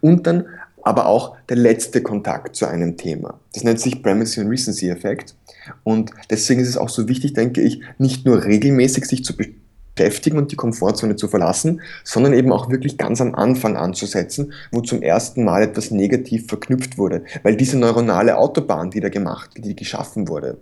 Und 0.00 0.26
dann 0.26 0.46
aber 0.84 1.06
auch 1.06 1.34
der 1.48 1.56
letzte 1.56 2.02
Kontakt 2.02 2.56
zu 2.56 2.66
einem 2.66 2.96
Thema. 2.96 3.40
Das 3.52 3.64
nennt 3.64 3.80
sich 3.80 4.02
Primacy 4.02 4.40
and 4.40 4.50
Recency 4.50 4.88
Effekt. 4.88 5.34
Und 5.82 6.10
deswegen 6.30 6.60
ist 6.60 6.68
es 6.68 6.76
auch 6.76 6.90
so 6.90 7.08
wichtig, 7.08 7.32
denke 7.32 7.62
ich, 7.62 7.80
nicht 7.98 8.26
nur 8.26 8.44
regelmäßig 8.44 9.06
sich 9.06 9.24
zu 9.24 9.34
beschäftigen 9.34 10.36
und 10.36 10.52
die 10.52 10.56
Komfortzone 10.56 11.16
zu 11.16 11.28
verlassen, 11.28 11.80
sondern 12.04 12.34
eben 12.34 12.52
auch 12.52 12.70
wirklich 12.70 12.98
ganz 12.98 13.20
am 13.20 13.34
Anfang 13.34 13.76
anzusetzen, 13.76 14.52
wo 14.72 14.80
zum 14.80 15.02
ersten 15.02 15.44
Mal 15.44 15.62
etwas 15.62 15.90
negativ 15.90 16.48
verknüpft 16.48 16.98
wurde. 16.98 17.24
Weil 17.42 17.56
diese 17.56 17.78
neuronale 17.78 18.36
Autobahn, 18.36 18.90
die 18.90 19.00
da 19.00 19.08
gemacht, 19.08 19.50
die 19.56 19.74
geschaffen 19.74 20.28
wurde, 20.28 20.58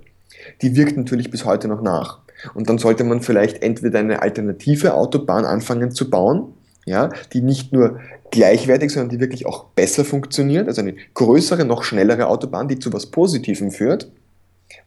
die 0.60 0.76
wirkt 0.76 0.96
natürlich 0.96 1.30
bis 1.30 1.44
heute 1.44 1.68
noch 1.68 1.82
nach. 1.82 2.20
Und 2.54 2.68
dann 2.68 2.78
sollte 2.78 3.04
man 3.04 3.22
vielleicht 3.22 3.62
entweder 3.62 4.00
eine 4.00 4.22
alternative 4.22 4.94
Autobahn 4.94 5.44
anfangen 5.44 5.92
zu 5.92 6.10
bauen, 6.10 6.54
ja, 6.84 7.10
die 7.32 7.42
nicht 7.42 7.72
nur 7.72 8.00
gleichwertig, 8.30 8.90
sondern 8.90 9.10
die 9.10 9.20
wirklich 9.20 9.46
auch 9.46 9.64
besser 9.64 10.04
funktioniert, 10.04 10.66
also 10.68 10.80
eine 10.80 10.94
größere, 11.14 11.64
noch 11.64 11.84
schnellere 11.84 12.26
Autobahn, 12.26 12.68
die 12.68 12.78
zu 12.78 12.92
was 12.92 13.06
Positivem 13.06 13.70
führt. 13.70 14.10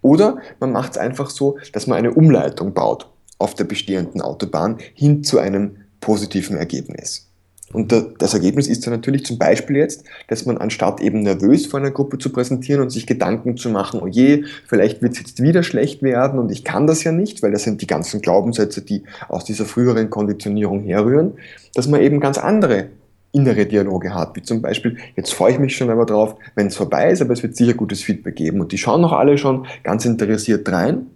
Oder 0.01 0.39
man 0.59 0.71
macht 0.71 0.93
es 0.93 0.97
einfach 0.97 1.29
so, 1.29 1.57
dass 1.71 1.87
man 1.87 1.97
eine 1.97 2.13
Umleitung 2.13 2.73
baut 2.73 3.09
auf 3.37 3.53
der 3.53 3.65
bestehenden 3.65 4.21
Autobahn 4.21 4.77
hin 4.93 5.23
zu 5.23 5.39
einem 5.39 5.77
positiven 5.99 6.57
Ergebnis. 6.57 7.29
Und 7.75 7.93
das 8.19 8.33
Ergebnis 8.33 8.67
ist 8.67 8.85
dann 8.85 8.93
natürlich 8.93 9.25
zum 9.25 9.37
Beispiel 9.37 9.75
jetzt, 9.75 10.05
dass 10.27 10.45
man 10.45 10.57
anstatt 10.57 11.01
eben 11.01 11.19
nervös 11.19 11.65
vor 11.65 11.79
einer 11.79 11.91
Gruppe 11.91 12.17
zu 12.17 12.31
präsentieren 12.31 12.81
und 12.81 12.89
sich 12.89 13.05
Gedanken 13.05 13.57
zu 13.57 13.69
machen, 13.69 13.99
oh 14.01 14.07
je, 14.07 14.45
vielleicht 14.65 15.01
wird 15.01 15.13
es 15.13 15.19
jetzt 15.19 15.41
wieder 15.41 15.61
schlecht 15.61 16.01
werden 16.01 16.39
und 16.39 16.51
ich 16.51 16.63
kann 16.63 16.87
das 16.87 17.03
ja 17.03 17.11
nicht, 17.11 17.43
weil 17.43 17.51
das 17.51 17.63
sind 17.63 17.81
die 17.81 17.87
ganzen 17.87 18.21
Glaubenssätze, 18.21 18.81
die 18.81 19.03
aus 19.27 19.45
dieser 19.45 19.65
früheren 19.65 20.09
Konditionierung 20.09 20.83
herrühren, 20.83 21.33
dass 21.73 21.87
man 21.87 22.01
eben 22.01 22.19
ganz 22.19 22.37
andere 22.37 22.87
innere 23.33 23.65
Dialoge 23.65 24.13
hat, 24.13 24.35
wie 24.37 24.41
zum 24.41 24.61
Beispiel, 24.61 24.97
jetzt 25.17 25.33
freue 25.33 25.51
ich 25.51 25.59
mich 25.59 25.75
schon 25.75 25.89
aber 25.89 26.05
drauf, 26.05 26.35
wenn 26.55 26.67
es 26.67 26.77
vorbei 26.77 27.11
ist, 27.11 27.21
aber 27.21 27.33
es 27.33 27.43
wird 27.43 27.57
sicher 27.57 27.73
gutes 27.73 28.01
Feedback 28.01 28.37
geben. 28.37 28.61
Und 28.61 28.71
die 28.71 28.77
schauen 28.77 29.01
noch 29.01 29.11
alle 29.11 29.37
schon 29.37 29.67
ganz 29.83 30.05
interessiert 30.05 30.71
rein 30.71 31.07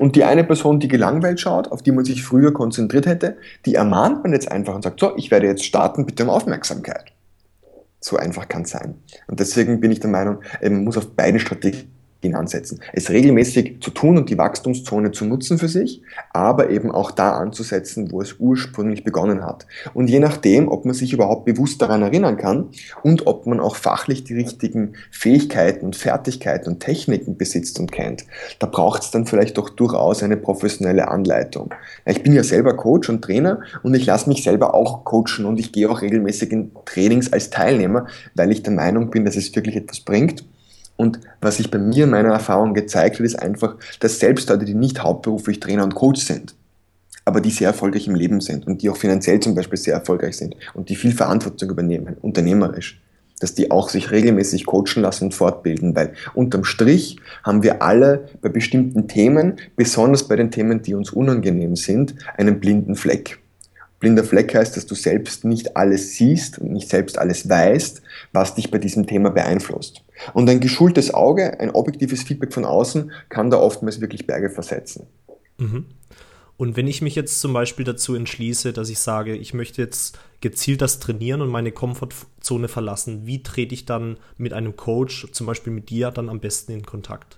Und 0.00 0.16
die 0.16 0.24
eine 0.24 0.44
Person, 0.44 0.80
die 0.80 0.88
gelangweilt 0.88 1.40
schaut, 1.40 1.70
auf 1.70 1.82
die 1.82 1.92
man 1.92 2.06
sich 2.06 2.24
früher 2.24 2.54
konzentriert 2.54 3.04
hätte, 3.04 3.36
die 3.66 3.74
ermahnt 3.74 4.22
man 4.22 4.32
jetzt 4.32 4.50
einfach 4.50 4.74
und 4.74 4.82
sagt, 4.82 4.98
so, 4.98 5.14
ich 5.18 5.30
werde 5.30 5.46
jetzt 5.46 5.62
starten, 5.62 6.06
bitte 6.06 6.22
um 6.22 6.30
Aufmerksamkeit. 6.30 7.12
So 8.00 8.16
einfach 8.16 8.48
kann 8.48 8.62
es 8.62 8.70
sein. 8.70 8.94
Und 9.26 9.40
deswegen 9.40 9.78
bin 9.78 9.90
ich 9.90 10.00
der 10.00 10.08
Meinung, 10.08 10.38
man 10.62 10.84
muss 10.84 10.96
auf 10.96 11.10
beiden 11.10 11.38
Strategien 11.38 11.92
ansetzen. 12.34 12.80
Es 12.92 13.10
regelmäßig 13.10 13.78
zu 13.80 13.90
tun 13.90 14.18
und 14.18 14.28
die 14.28 14.36
Wachstumszone 14.36 15.10
zu 15.10 15.24
nutzen 15.24 15.58
für 15.58 15.68
sich, 15.68 16.02
aber 16.32 16.70
eben 16.70 16.90
auch 16.90 17.10
da 17.10 17.32
anzusetzen, 17.32 18.12
wo 18.12 18.20
es 18.20 18.36
ursprünglich 18.38 19.04
begonnen 19.04 19.42
hat. 19.44 19.66
Und 19.94 20.10
je 20.10 20.20
nachdem, 20.20 20.68
ob 20.68 20.84
man 20.84 20.94
sich 20.94 21.12
überhaupt 21.12 21.46
bewusst 21.46 21.80
daran 21.80 22.02
erinnern 22.02 22.36
kann 22.36 22.68
und 23.02 23.26
ob 23.26 23.46
man 23.46 23.58
auch 23.58 23.74
fachlich 23.74 24.24
die 24.24 24.34
richtigen 24.34 24.92
Fähigkeiten 25.10 25.86
und 25.86 25.96
Fertigkeiten 25.96 26.68
und 26.68 26.80
Techniken 26.80 27.36
besitzt 27.36 27.80
und 27.80 27.90
kennt, 27.90 28.26
da 28.58 28.66
braucht 28.66 29.02
es 29.02 29.10
dann 29.10 29.26
vielleicht 29.26 29.56
doch 29.56 29.70
durchaus 29.70 30.22
eine 30.22 30.36
professionelle 30.36 31.08
Anleitung. 31.08 31.72
Ich 32.04 32.22
bin 32.22 32.34
ja 32.34 32.44
selber 32.44 32.76
Coach 32.76 33.08
und 33.08 33.22
Trainer 33.22 33.60
und 33.82 33.94
ich 33.94 34.04
lasse 34.04 34.28
mich 34.28 34.44
selber 34.44 34.74
auch 34.74 35.04
coachen 35.04 35.46
und 35.46 35.58
ich 35.58 35.72
gehe 35.72 35.88
auch 35.90 36.02
regelmäßig 36.02 36.52
in 36.52 36.70
Trainings 36.84 37.32
als 37.32 37.48
Teilnehmer, 37.48 38.06
weil 38.34 38.52
ich 38.52 38.62
der 38.62 38.74
Meinung 38.74 39.10
bin, 39.10 39.24
dass 39.24 39.36
es 39.36 39.54
wirklich 39.56 39.76
etwas 39.76 40.00
bringt 40.00 40.44
und 41.00 41.18
was 41.40 41.56
sich 41.56 41.70
bei 41.70 41.78
mir 41.78 42.04
in 42.04 42.10
meiner 42.10 42.28
Erfahrung 42.28 42.74
gezeigt 42.74 43.18
hat, 43.18 43.24
ist 43.24 43.40
einfach, 43.40 43.76
dass 44.00 44.18
selbst 44.18 44.50
Leute, 44.50 44.66
die 44.66 44.74
nicht 44.74 45.02
hauptberuflich 45.02 45.58
Trainer 45.58 45.82
und 45.82 45.94
Coach 45.94 46.20
sind, 46.20 46.54
aber 47.24 47.40
die 47.40 47.48
sehr 47.48 47.68
erfolgreich 47.68 48.06
im 48.06 48.14
Leben 48.14 48.42
sind 48.42 48.66
und 48.66 48.82
die 48.82 48.90
auch 48.90 48.98
finanziell 48.98 49.40
zum 49.40 49.54
Beispiel 49.54 49.78
sehr 49.78 49.94
erfolgreich 49.94 50.36
sind 50.36 50.56
und 50.74 50.90
die 50.90 50.96
viel 50.96 51.12
Verantwortung 51.12 51.70
übernehmen, 51.70 52.18
unternehmerisch, 52.20 53.00
dass 53.40 53.54
die 53.54 53.70
auch 53.70 53.88
sich 53.88 54.10
regelmäßig 54.10 54.66
coachen 54.66 55.00
lassen 55.00 55.24
und 55.24 55.34
fortbilden, 55.34 55.96
weil 55.96 56.12
unterm 56.34 56.64
Strich 56.64 57.16
haben 57.44 57.62
wir 57.62 57.80
alle 57.80 58.28
bei 58.42 58.50
bestimmten 58.50 59.08
Themen, 59.08 59.54
besonders 59.76 60.28
bei 60.28 60.36
den 60.36 60.50
Themen, 60.50 60.82
die 60.82 60.92
uns 60.92 61.14
unangenehm 61.14 61.76
sind, 61.76 62.14
einen 62.36 62.60
blinden 62.60 62.94
Fleck. 62.94 63.39
Blinder 64.00 64.24
Fleck 64.24 64.54
heißt, 64.54 64.76
dass 64.76 64.86
du 64.86 64.94
selbst 64.94 65.44
nicht 65.44 65.76
alles 65.76 66.16
siehst 66.16 66.58
und 66.58 66.72
nicht 66.72 66.88
selbst 66.88 67.18
alles 67.18 67.48
weißt, 67.48 68.00
was 68.32 68.54
dich 68.54 68.70
bei 68.70 68.78
diesem 68.78 69.06
Thema 69.06 69.30
beeinflusst. 69.30 70.02
Und 70.32 70.48
ein 70.48 70.60
geschultes 70.60 71.12
Auge, 71.12 71.60
ein 71.60 71.70
objektives 71.70 72.22
Feedback 72.22 72.52
von 72.52 72.64
außen, 72.64 73.12
kann 73.28 73.50
da 73.50 73.58
oftmals 73.58 74.00
wirklich 74.00 74.26
Berge 74.26 74.48
versetzen. 74.48 75.06
Mhm. 75.58 75.84
Und 76.56 76.76
wenn 76.76 76.88
ich 76.88 77.00
mich 77.00 77.14
jetzt 77.14 77.40
zum 77.40 77.52
Beispiel 77.52 77.84
dazu 77.84 78.14
entschließe, 78.14 78.72
dass 78.72 78.88
ich 78.90 78.98
sage, 78.98 79.34
ich 79.34 79.54
möchte 79.54 79.80
jetzt 79.80 80.18
gezielt 80.40 80.82
das 80.82 80.98
trainieren 80.98 81.42
und 81.42 81.48
meine 81.48 81.72
Komfortzone 81.72 82.68
verlassen, 82.68 83.26
wie 83.26 83.42
trete 83.42 83.74
ich 83.74 83.84
dann 83.84 84.18
mit 84.36 84.52
einem 84.52 84.76
Coach, 84.76 85.28
zum 85.32 85.46
Beispiel 85.46 85.72
mit 85.72 85.90
dir, 85.90 86.10
dann 86.10 86.28
am 86.28 86.40
besten 86.40 86.72
in 86.72 86.84
Kontakt? 86.84 87.36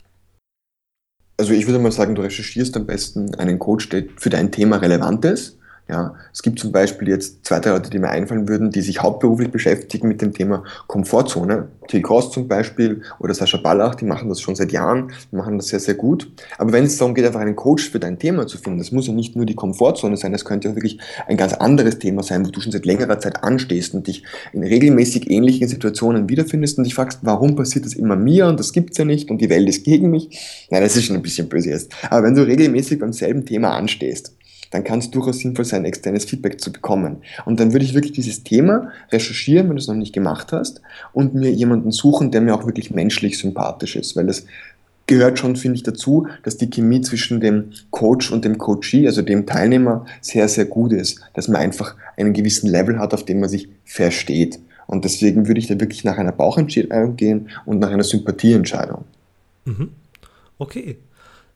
Also 1.36 1.52
ich 1.52 1.66
würde 1.66 1.80
mal 1.80 1.92
sagen, 1.92 2.14
du 2.14 2.22
recherchierst 2.22 2.76
am 2.76 2.86
besten 2.86 3.34
einen 3.36 3.58
Coach, 3.58 3.88
der 3.88 4.04
für 4.16 4.30
dein 4.30 4.52
Thema 4.52 4.76
relevant 4.76 5.24
ist 5.24 5.58
ja, 5.88 6.14
es 6.32 6.42
gibt 6.42 6.58
zum 6.58 6.72
Beispiel 6.72 7.08
jetzt 7.08 7.44
zwei, 7.44 7.58
drei 7.58 7.70
Leute, 7.70 7.90
die 7.90 7.98
mir 7.98 8.08
einfallen 8.08 8.48
würden, 8.48 8.70
die 8.70 8.80
sich 8.80 9.02
hauptberuflich 9.02 9.50
beschäftigen 9.50 10.08
mit 10.08 10.22
dem 10.22 10.32
Thema 10.32 10.64
Komfortzone. 10.86 11.68
Till 11.88 12.00
Cross 12.00 12.30
zum 12.30 12.46
Beispiel 12.46 13.02
oder 13.18 13.34
Sascha 13.34 13.58
Ballach, 13.58 13.96
die 13.96 14.04
machen 14.04 14.28
das 14.28 14.40
schon 14.40 14.54
seit 14.54 14.70
Jahren, 14.70 15.12
machen 15.32 15.58
das 15.58 15.66
sehr, 15.68 15.80
sehr 15.80 15.94
gut. 15.94 16.30
Aber 16.56 16.72
wenn 16.72 16.84
es 16.84 16.96
darum 16.96 17.14
geht, 17.14 17.26
einfach 17.26 17.40
einen 17.40 17.56
Coach 17.56 17.90
für 17.90 17.98
dein 17.98 18.18
Thema 18.18 18.46
zu 18.46 18.56
finden, 18.56 18.78
das 18.78 18.92
muss 18.92 19.08
ja 19.08 19.12
nicht 19.12 19.34
nur 19.34 19.44
die 19.44 19.56
Komfortzone 19.56 20.16
sein, 20.16 20.32
das 20.32 20.44
könnte 20.44 20.70
auch 20.70 20.76
wirklich 20.76 20.98
ein 21.26 21.36
ganz 21.36 21.52
anderes 21.52 21.98
Thema 21.98 22.22
sein, 22.22 22.46
wo 22.46 22.50
du 22.50 22.60
schon 22.60 22.72
seit 22.72 22.86
längerer 22.86 23.18
Zeit 23.18 23.42
anstehst 23.42 23.92
und 23.94 24.06
dich 24.06 24.22
in 24.52 24.62
regelmäßig 24.62 25.30
ähnlichen 25.30 25.66
Situationen 25.68 26.28
wiederfindest 26.28 26.78
und 26.78 26.84
dich 26.84 26.94
fragst, 26.94 27.18
warum 27.22 27.56
passiert 27.56 27.84
das 27.84 27.94
immer 27.94 28.14
mir 28.14 28.46
und 28.46 28.58
das 28.60 28.72
gibt's 28.72 28.96
ja 28.96 29.04
nicht 29.04 29.30
und 29.30 29.38
die 29.38 29.50
Welt 29.50 29.68
ist 29.68 29.84
gegen 29.84 30.10
mich. 30.10 30.66
Nein, 30.70 30.82
das 30.82 30.96
ist 30.96 31.04
schon 31.04 31.16
ein 31.16 31.22
bisschen 31.22 31.48
böse 31.48 31.70
jetzt. 31.70 31.92
Aber 32.08 32.22
wenn 32.22 32.36
du 32.36 32.46
regelmäßig 32.46 33.00
beim 33.00 33.12
selben 33.12 33.44
Thema 33.44 33.76
anstehst, 33.76 34.32
dann 34.72 34.82
kann 34.84 34.98
es 34.98 35.10
durchaus 35.10 35.38
sinnvoll 35.38 35.64
sein, 35.64 35.84
externes 35.84 36.24
Feedback 36.24 36.60
zu 36.60 36.72
bekommen. 36.72 37.18
Und 37.44 37.60
dann 37.60 37.72
würde 37.72 37.84
ich 37.84 37.94
wirklich 37.94 38.12
dieses 38.12 38.42
Thema 38.42 38.90
recherchieren, 39.12 39.68
wenn 39.68 39.76
du 39.76 39.80
es 39.80 39.86
noch 39.86 39.94
nicht 39.94 40.14
gemacht 40.14 40.50
hast, 40.50 40.80
und 41.12 41.34
mir 41.34 41.52
jemanden 41.52 41.92
suchen, 41.92 42.30
der 42.32 42.40
mir 42.40 42.54
auch 42.54 42.66
wirklich 42.66 42.90
menschlich 42.90 43.38
sympathisch 43.38 43.94
ist, 43.94 44.16
weil 44.16 44.26
das 44.26 44.46
gehört 45.06 45.38
schon, 45.38 45.56
finde 45.56 45.76
ich, 45.76 45.82
dazu, 45.82 46.26
dass 46.42 46.56
die 46.56 46.70
Chemie 46.70 47.02
zwischen 47.02 47.40
dem 47.40 47.72
Coach 47.90 48.32
und 48.32 48.44
dem 48.44 48.56
Coachee, 48.56 49.06
also 49.06 49.20
dem 49.20 49.46
Teilnehmer, 49.46 50.06
sehr, 50.20 50.48
sehr 50.48 50.64
gut 50.64 50.92
ist, 50.92 51.20
dass 51.34 51.48
man 51.48 51.60
einfach 51.60 51.96
einen 52.16 52.32
gewissen 52.32 52.68
Level 52.68 52.98
hat, 52.98 53.12
auf 53.12 53.24
dem 53.24 53.40
man 53.40 53.48
sich 53.48 53.68
versteht. 53.84 54.58
Und 54.86 55.04
deswegen 55.04 55.48
würde 55.48 55.60
ich 55.60 55.66
da 55.66 55.78
wirklich 55.78 56.04
nach 56.04 56.18
einer 56.18 56.32
Bauchentscheidung 56.32 57.16
gehen 57.16 57.50
und 57.66 57.78
nach 57.78 57.90
einer 57.90 58.04
Sympathieentscheidung. 58.04 59.04
Mhm. 59.64 59.90
Okay, 60.58 60.96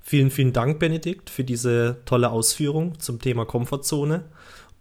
Vielen, 0.09 0.30
vielen 0.30 0.52
Dank, 0.52 0.78
Benedikt, 0.78 1.30
für 1.30 1.42
diese 1.42 1.96
tolle 2.04 2.30
Ausführung 2.30 2.96
zum 3.00 3.20
Thema 3.20 3.44
Komfortzone. 3.44 4.22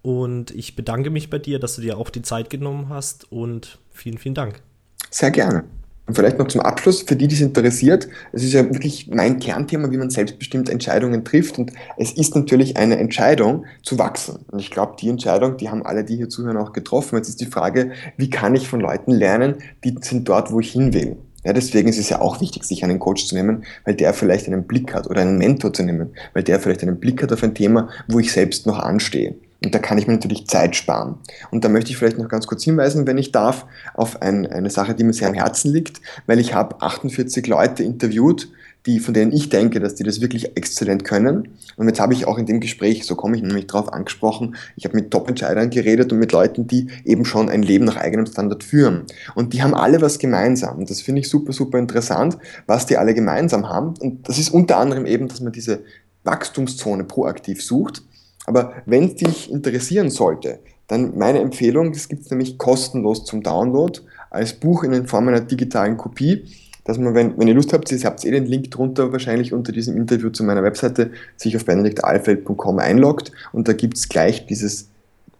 Und 0.04 0.52
ich 0.52 0.76
bedanke 0.76 1.10
mich 1.10 1.32
bei 1.32 1.40
dir, 1.40 1.58
dass 1.58 1.78
du 1.78 1.82
dir 1.82 1.98
auch 1.98 2.12
die 2.12 2.22
Zeit 2.22 2.52
genommen 2.52 2.90
hast. 2.90 3.32
Und 3.32 3.80
vielen, 3.92 4.20
vielen 4.20 4.36
Dank. 4.36 4.62
Sehr 5.10 5.32
gerne. 5.32 5.64
Und 6.06 6.14
vielleicht 6.14 6.38
noch 6.38 6.48
zum 6.48 6.62
Abschluss, 6.62 7.02
für 7.02 7.16
die, 7.16 7.28
die 7.28 7.34
es 7.34 7.42
interessiert, 7.42 8.08
es 8.34 8.44
ist 8.44 8.54
ja 8.54 8.66
wirklich 8.66 9.08
mein 9.08 9.40
Kernthema, 9.40 9.90
wie 9.90 9.98
man 9.98 10.12
selbstbestimmt 10.12 10.70
Entscheidungen 10.70 11.26
trifft. 11.26 11.58
Und 11.58 11.72
es 11.98 12.12
ist 12.12 12.36
natürlich 12.36 12.78
eine 12.78 13.00
Entscheidung 13.00 13.66
zu 13.82 13.98
wachsen. 13.98 14.46
Und 14.52 14.60
ich 14.60 14.70
glaube, 14.70 14.94
die 15.02 15.10
Entscheidung, 15.10 15.58
die 15.58 15.72
haben 15.72 15.84
alle, 15.84 16.04
die 16.04 16.18
hier 16.18 16.30
zuhören, 16.30 16.58
auch 16.58 16.72
getroffen. 16.72 17.16
Jetzt 17.16 17.30
ist 17.30 17.42
die 17.42 17.48
Frage, 17.48 17.94
wie 18.16 18.30
kann 18.30 18.54
ich 18.54 18.68
von 18.68 18.80
Leuten 18.80 19.10
lernen, 19.10 19.56
die 19.84 19.96
sind 20.02 20.30
dort, 20.30 20.52
wo 20.52 20.60
ich 20.60 20.72
hin 20.72 20.94
will. 20.94 21.18
Ja, 21.46 21.54
deswegen 21.54 21.88
ist 21.88 22.00
es 22.00 22.10
ja 22.10 22.20
auch 22.20 22.42
wichtig, 22.42 22.64
sich 22.64 22.84
einen 22.84 23.00
Coach 23.00 23.28
zu 23.28 23.36
nehmen, 23.36 23.66
weil 23.86 23.94
der 23.94 24.14
vielleicht 24.14 24.48
einen 24.48 24.64
Blick 24.64 24.94
hat 24.96 25.08
oder 25.08 25.22
einen 25.22 25.38
Mentor 25.38 25.72
zu 25.72 25.84
nehmen, 25.84 26.10
weil 26.34 26.44
der 26.44 26.60
vielleicht 26.60 26.82
einen 26.82 27.00
Blick 27.00 27.22
hat 27.22 27.32
auf 27.32 27.44
ein 27.44 27.54
Thema, 27.54 27.88
wo 28.08 28.20
ich 28.20 28.32
selbst 28.32 28.66
noch 28.66 28.80
anstehe. 28.80 29.36
Und 29.64 29.74
da 29.74 29.80
kann 29.80 29.98
ich 29.98 30.08
mir 30.08 30.14
natürlich 30.14 30.48
Zeit 30.48 30.76
sparen. 30.76 31.20
Und 31.52 31.64
da 31.64 31.70
möchte 31.70 31.92
ich 31.92 31.98
vielleicht 31.98 32.18
noch 32.18 32.30
ganz 32.30 32.48
kurz 32.48 32.64
hinweisen, 32.64 33.08
wenn 33.08 33.18
ich 33.18 33.32
darf, 33.32 33.66
auf 33.94 34.22
ein, 34.22 34.48
eine 34.48 34.70
Sache, 34.70 34.96
die 34.96 35.04
mir 35.04 35.14
sehr 35.14 35.28
am 35.28 35.34
Herzen 35.36 35.72
liegt, 35.72 36.02
weil 36.26 36.40
ich 36.40 36.54
habe 36.54 36.82
48 36.82 37.46
Leute 37.48 37.84
interviewt, 37.84 38.50
die, 38.86 39.00
von 39.00 39.14
denen 39.14 39.32
ich 39.32 39.50
denke, 39.50 39.80
dass 39.80 39.96
die 39.96 40.04
das 40.04 40.22
wirklich 40.22 40.56
exzellent 40.56 41.04
können. 41.04 41.58
Und 41.76 41.88
jetzt 41.88 42.00
habe 42.00 42.14
ich 42.14 42.28
auch 42.28 42.38
in 42.38 42.46
dem 42.46 42.60
Gespräch, 42.60 43.06
so 43.06 43.16
komme 43.16 43.36
ich 43.36 43.42
nämlich 43.42 43.68
drauf 43.68 43.92
angesprochen, 43.92 44.56
ich 44.76 44.86
habe 44.86 44.96
mit 44.96 45.12
Top-Entscheidern 45.12 45.70
geredet 45.70 46.12
und 46.12 46.20
mit 46.20 46.32
Leuten, 46.32 46.68
die 46.68 46.88
eben 47.04 47.26
schon 47.26 47.50
ein 47.50 47.64
Leben 47.64 47.86
nach 47.86 47.98
eigenem 47.98 48.26
Standard 48.26 48.64
führen. 48.64 49.06
Und 49.34 49.54
die 49.54 49.64
haben 49.64 49.74
alle 49.74 50.02
was 50.02 50.20
gemeinsam. 50.20 50.78
Und 50.80 50.90
das 50.90 51.02
finde 51.02 51.22
ich 51.22 51.30
super, 51.30 51.54
super 51.54 51.80
interessant, 51.80 52.38
was 52.68 52.86
die 52.86 52.98
alle 52.98 53.14
gemeinsam 53.14 53.68
haben. 53.68 53.96
Und 54.00 54.28
das 54.30 54.38
ist 54.38 54.50
unter 54.50 54.78
anderem 54.78 55.06
eben, 55.06 55.28
dass 55.28 55.42
man 55.42 55.52
diese 55.52 55.82
Wachstumszone 56.24 57.04
proaktiv 57.04 57.64
sucht. 57.64 58.04
Aber 58.46 58.74
wenn 58.86 59.06
es 59.06 59.16
dich 59.16 59.52
interessieren 59.52 60.10
sollte, 60.10 60.60
dann 60.88 61.18
meine 61.18 61.40
Empfehlung, 61.40 61.94
das 61.94 62.10
gibt 62.10 62.24
es 62.24 62.30
nämlich 62.30 62.58
kostenlos 62.60 63.26
zum 63.26 63.42
Download 63.42 64.00
als 64.30 64.54
Buch 64.54 64.84
in 64.84 65.08
Form 65.08 65.28
einer 65.28 65.42
digitalen 65.42 65.98
Kopie 65.98 66.46
dass 66.86 66.98
man, 66.98 67.14
wenn, 67.14 67.38
wenn 67.38 67.48
ihr 67.48 67.54
Lust 67.54 67.74
habt, 67.74 67.92
ihr 67.92 68.00
habt 68.04 68.24
eh 68.24 68.32
den 68.32 68.46
Link 68.46 68.72
drunter 68.72 69.12
wahrscheinlich 69.12 69.54
unter 69.54 69.72
diesem 69.72 69.98
Interview 69.98 70.30
zu 70.30 70.44
meiner 70.44 70.64
Webseite, 70.64 71.12
sich 71.36 71.56
auf 71.58 71.66
benediktalfeld.com 71.66 72.80
einloggt 72.80 73.32
und 73.52 73.68
da 73.68 73.74
gibt 73.74 73.98
es 73.98 74.08
gleich 74.08 74.46
dieses 74.46 74.90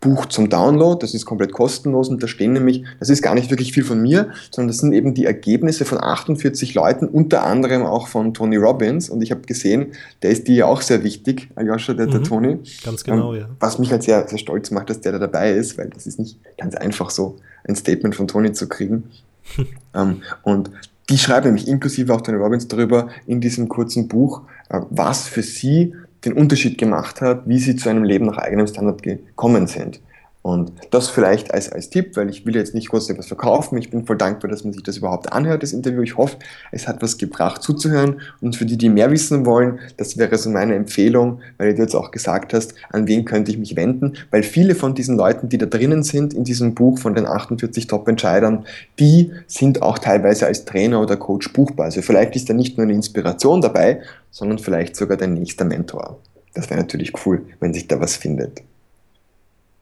Buch 0.02 0.28
zum 0.28 0.50
Download, 0.50 1.02
das 1.02 1.16
ist 1.16 1.26
komplett 1.26 1.52
kostenlos 1.52 2.10
und 2.10 2.22
da 2.22 2.28
stehen 2.28 2.54
nämlich, 2.54 2.84
das 3.00 3.10
ist 3.10 3.24
gar 3.24 3.34
nicht 3.34 3.50
wirklich 3.50 3.72
viel 3.72 3.84
von 3.84 4.02
mir, 4.02 4.30
sondern 4.52 4.68
das 4.68 4.78
sind 4.78 4.94
eben 4.94 5.16
die 5.16 5.26
Ergebnisse 5.26 5.86
von 5.86 6.04
48 6.04 6.76
Leuten, 6.76 7.08
unter 7.08 7.44
anderem 7.44 7.84
auch 7.84 8.08
von 8.08 8.34
Tony 8.34 8.58
Robbins 8.58 9.10
und 9.10 9.24
ich 9.24 9.32
habe 9.32 9.42
gesehen, 9.42 9.94
der 10.22 10.30
ist 10.30 10.48
dir 10.48 10.56
ja 10.56 10.66
auch 10.66 10.82
sehr 10.82 11.04
wichtig, 11.04 11.50
Aljoscha, 11.56 11.94
der, 11.94 12.08
mhm, 12.08 12.12
der 12.12 12.24
Tony. 12.24 12.58
Ganz 12.84 13.04
genau, 13.04 13.34
ähm, 13.34 13.40
ja. 13.42 13.50
Was 13.60 13.80
mich 13.80 13.92
halt 13.92 14.04
sehr, 14.04 14.28
sehr 14.28 14.38
stolz 14.38 14.70
macht, 14.70 14.92
dass 14.92 15.02
der 15.02 15.14
da 15.14 15.20
dabei 15.20 15.54
ist, 15.54 15.78
weil 15.78 15.90
das 15.90 16.06
ist 16.06 16.20
nicht 16.20 16.38
ganz 16.58 16.76
einfach 16.76 17.10
so, 17.10 17.38
ein 17.68 17.76
Statement 17.76 18.16
von 18.16 18.28
Tony 18.28 18.54
zu 18.54 18.68
kriegen. 18.68 19.06
ähm, 19.96 20.22
und 20.44 20.70
die 21.10 21.18
schreibt 21.18 21.46
nämlich 21.46 21.68
inklusive 21.68 22.14
auch 22.14 22.22
Tony 22.22 22.38
Robbins 22.38 22.68
darüber 22.68 23.10
in 23.28 23.42
diesem 23.42 23.70
kurzen 23.70 24.08
Buch, 24.08 24.42
äh, 24.70 24.82
was 24.90 25.28
für 25.28 25.44
sie 25.44 25.94
den 26.24 26.34
Unterschied 26.34 26.78
gemacht 26.78 27.22
hat, 27.22 27.48
wie 27.48 27.60
sie 27.60 27.76
zu 27.76 27.90
einem 27.90 28.04
Leben 28.04 28.26
nach 28.26 28.38
eigenem 28.38 28.66
Standard 28.68 29.04
gekommen 29.04 29.68
sind. 29.68 30.00
Und 30.46 30.74
das 30.92 31.10
vielleicht 31.10 31.56
als, 31.56 31.72
als 31.72 31.90
Tipp, 31.90 32.16
weil 32.16 32.30
ich 32.30 32.46
will 32.46 32.56
jetzt 32.56 32.76
nicht 32.76 32.90
groß 32.90 33.10
etwas 33.10 33.26
verkaufen. 33.26 33.80
Ich 33.80 33.90
bin 33.90 34.06
voll 34.06 34.16
dankbar, 34.16 34.52
dass 34.52 34.64
man 34.64 34.74
sich 34.74 34.84
das 34.84 34.98
überhaupt 34.98 35.34
anhört, 35.34 35.64
das 35.64 35.74
Interview. 35.74 36.04
Ich 36.04 36.18
hoffe, 36.18 36.38
es 36.72 36.88
hat 36.88 37.02
was 37.02 37.18
gebracht 37.18 37.64
zuzuhören. 37.64 38.22
Und 38.42 38.56
für 38.56 38.68
die, 38.68 38.78
die 38.78 38.90
mehr 38.90 39.10
wissen 39.10 39.48
wollen, 39.48 39.80
das 39.98 40.20
wäre 40.20 40.38
so 40.38 40.52
meine 40.52 40.76
Empfehlung, 40.76 41.40
weil 41.58 41.74
du 41.74 41.82
jetzt 41.82 41.96
auch 41.96 42.12
gesagt 42.12 42.54
hast, 42.54 42.76
an 42.92 43.08
wen 43.08 43.26
könnte 43.26 43.50
ich 43.50 43.58
mich 43.58 43.76
wenden? 43.76 44.18
Weil 44.30 44.44
viele 44.44 44.76
von 44.76 44.94
diesen 44.94 45.18
Leuten, 45.18 45.50
die 45.50 45.58
da 45.58 45.66
drinnen 45.66 46.04
sind 46.04 46.32
in 46.36 46.44
diesem 46.44 46.76
Buch 46.76 47.00
von 47.00 47.16
den 47.16 47.26
48 47.26 47.88
Top-Entscheidern, 47.88 48.68
die 49.00 49.32
sind 49.48 49.82
auch 49.82 49.98
teilweise 49.98 50.46
als 50.46 50.64
Trainer 50.64 51.02
oder 51.02 51.18
Coach 51.18 51.54
buchbar. 51.54 51.86
Also 51.86 52.04
vielleicht 52.04 52.36
ist 52.36 52.52
da 52.52 52.54
nicht 52.54 52.78
nur 52.78 52.84
eine 52.84 52.94
Inspiration 52.94 53.62
dabei, 53.62 54.02
sondern 54.30 54.60
vielleicht 54.60 54.96
sogar 54.96 55.18
dein 55.18 55.34
nächster 55.34 55.66
Mentor. 55.66 56.20
Das 56.54 56.70
wäre 56.70 56.80
natürlich 56.80 57.14
cool, 57.26 57.42
wenn 57.60 57.74
sich 57.74 57.88
da 57.88 58.00
was 58.00 58.16
findet. 58.16 58.62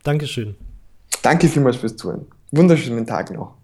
Dankeschön. 0.04 0.56
Danke 1.22 1.47
vielmals 1.47 1.78
fürs 1.78 1.95
Zuhören. 1.95 2.26
Wunderschönen 2.51 3.08
Tag 3.08 3.32
noch. 3.32 3.56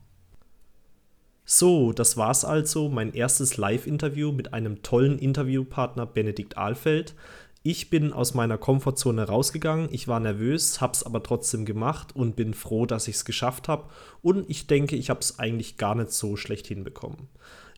So, 1.46 1.94
das 1.94 2.16
war's 2.16 2.46
also, 2.46 2.90
mein 2.90 3.14
erstes 3.14 3.58
Live-Interview 3.58 4.32
mit 4.32 4.54
einem 4.54 4.82
tollen 4.82 5.20
Interviewpartner 5.20 6.06
Benedikt 6.06 6.58
Ahlfeld. 6.58 7.16
Ich 7.62 7.90
bin 7.90 8.14
aus 8.14 8.34
meiner 8.34 8.58
Komfortzone 8.58 9.24
rausgegangen, 9.24 9.90
ich 9.92 10.08
war 10.08 10.22
nervös, 10.22 10.80
hab's 10.80 11.04
aber 11.04 11.24
trotzdem 11.24 11.66
gemacht 11.66 12.16
und 12.16 12.38
bin 12.38 12.54
froh, 12.54 12.86
dass 12.86 13.10
ich's 13.10 13.26
geschafft 13.26 13.68
habe 13.68 13.90
und 14.22 14.50
ich 14.50 14.68
denke, 14.68 14.96
ich 14.96 15.10
habe 15.10 15.20
es 15.20 15.40
eigentlich 15.40 15.76
gar 15.76 15.96
nicht 15.96 16.12
so 16.12 16.38
schlecht 16.38 16.68
hinbekommen. 16.68 17.28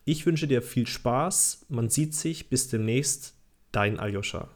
Ich 0.06 0.26
wünsche 0.26 0.48
dir 0.48 0.62
viel 0.62 0.86
Spaß, 0.86 1.66
man 1.70 1.90
sieht 1.90 2.14
sich, 2.14 2.50
bis 2.50 2.68
demnächst, 2.68 3.34
dein 3.72 4.00
Aljoscha. 4.00 4.50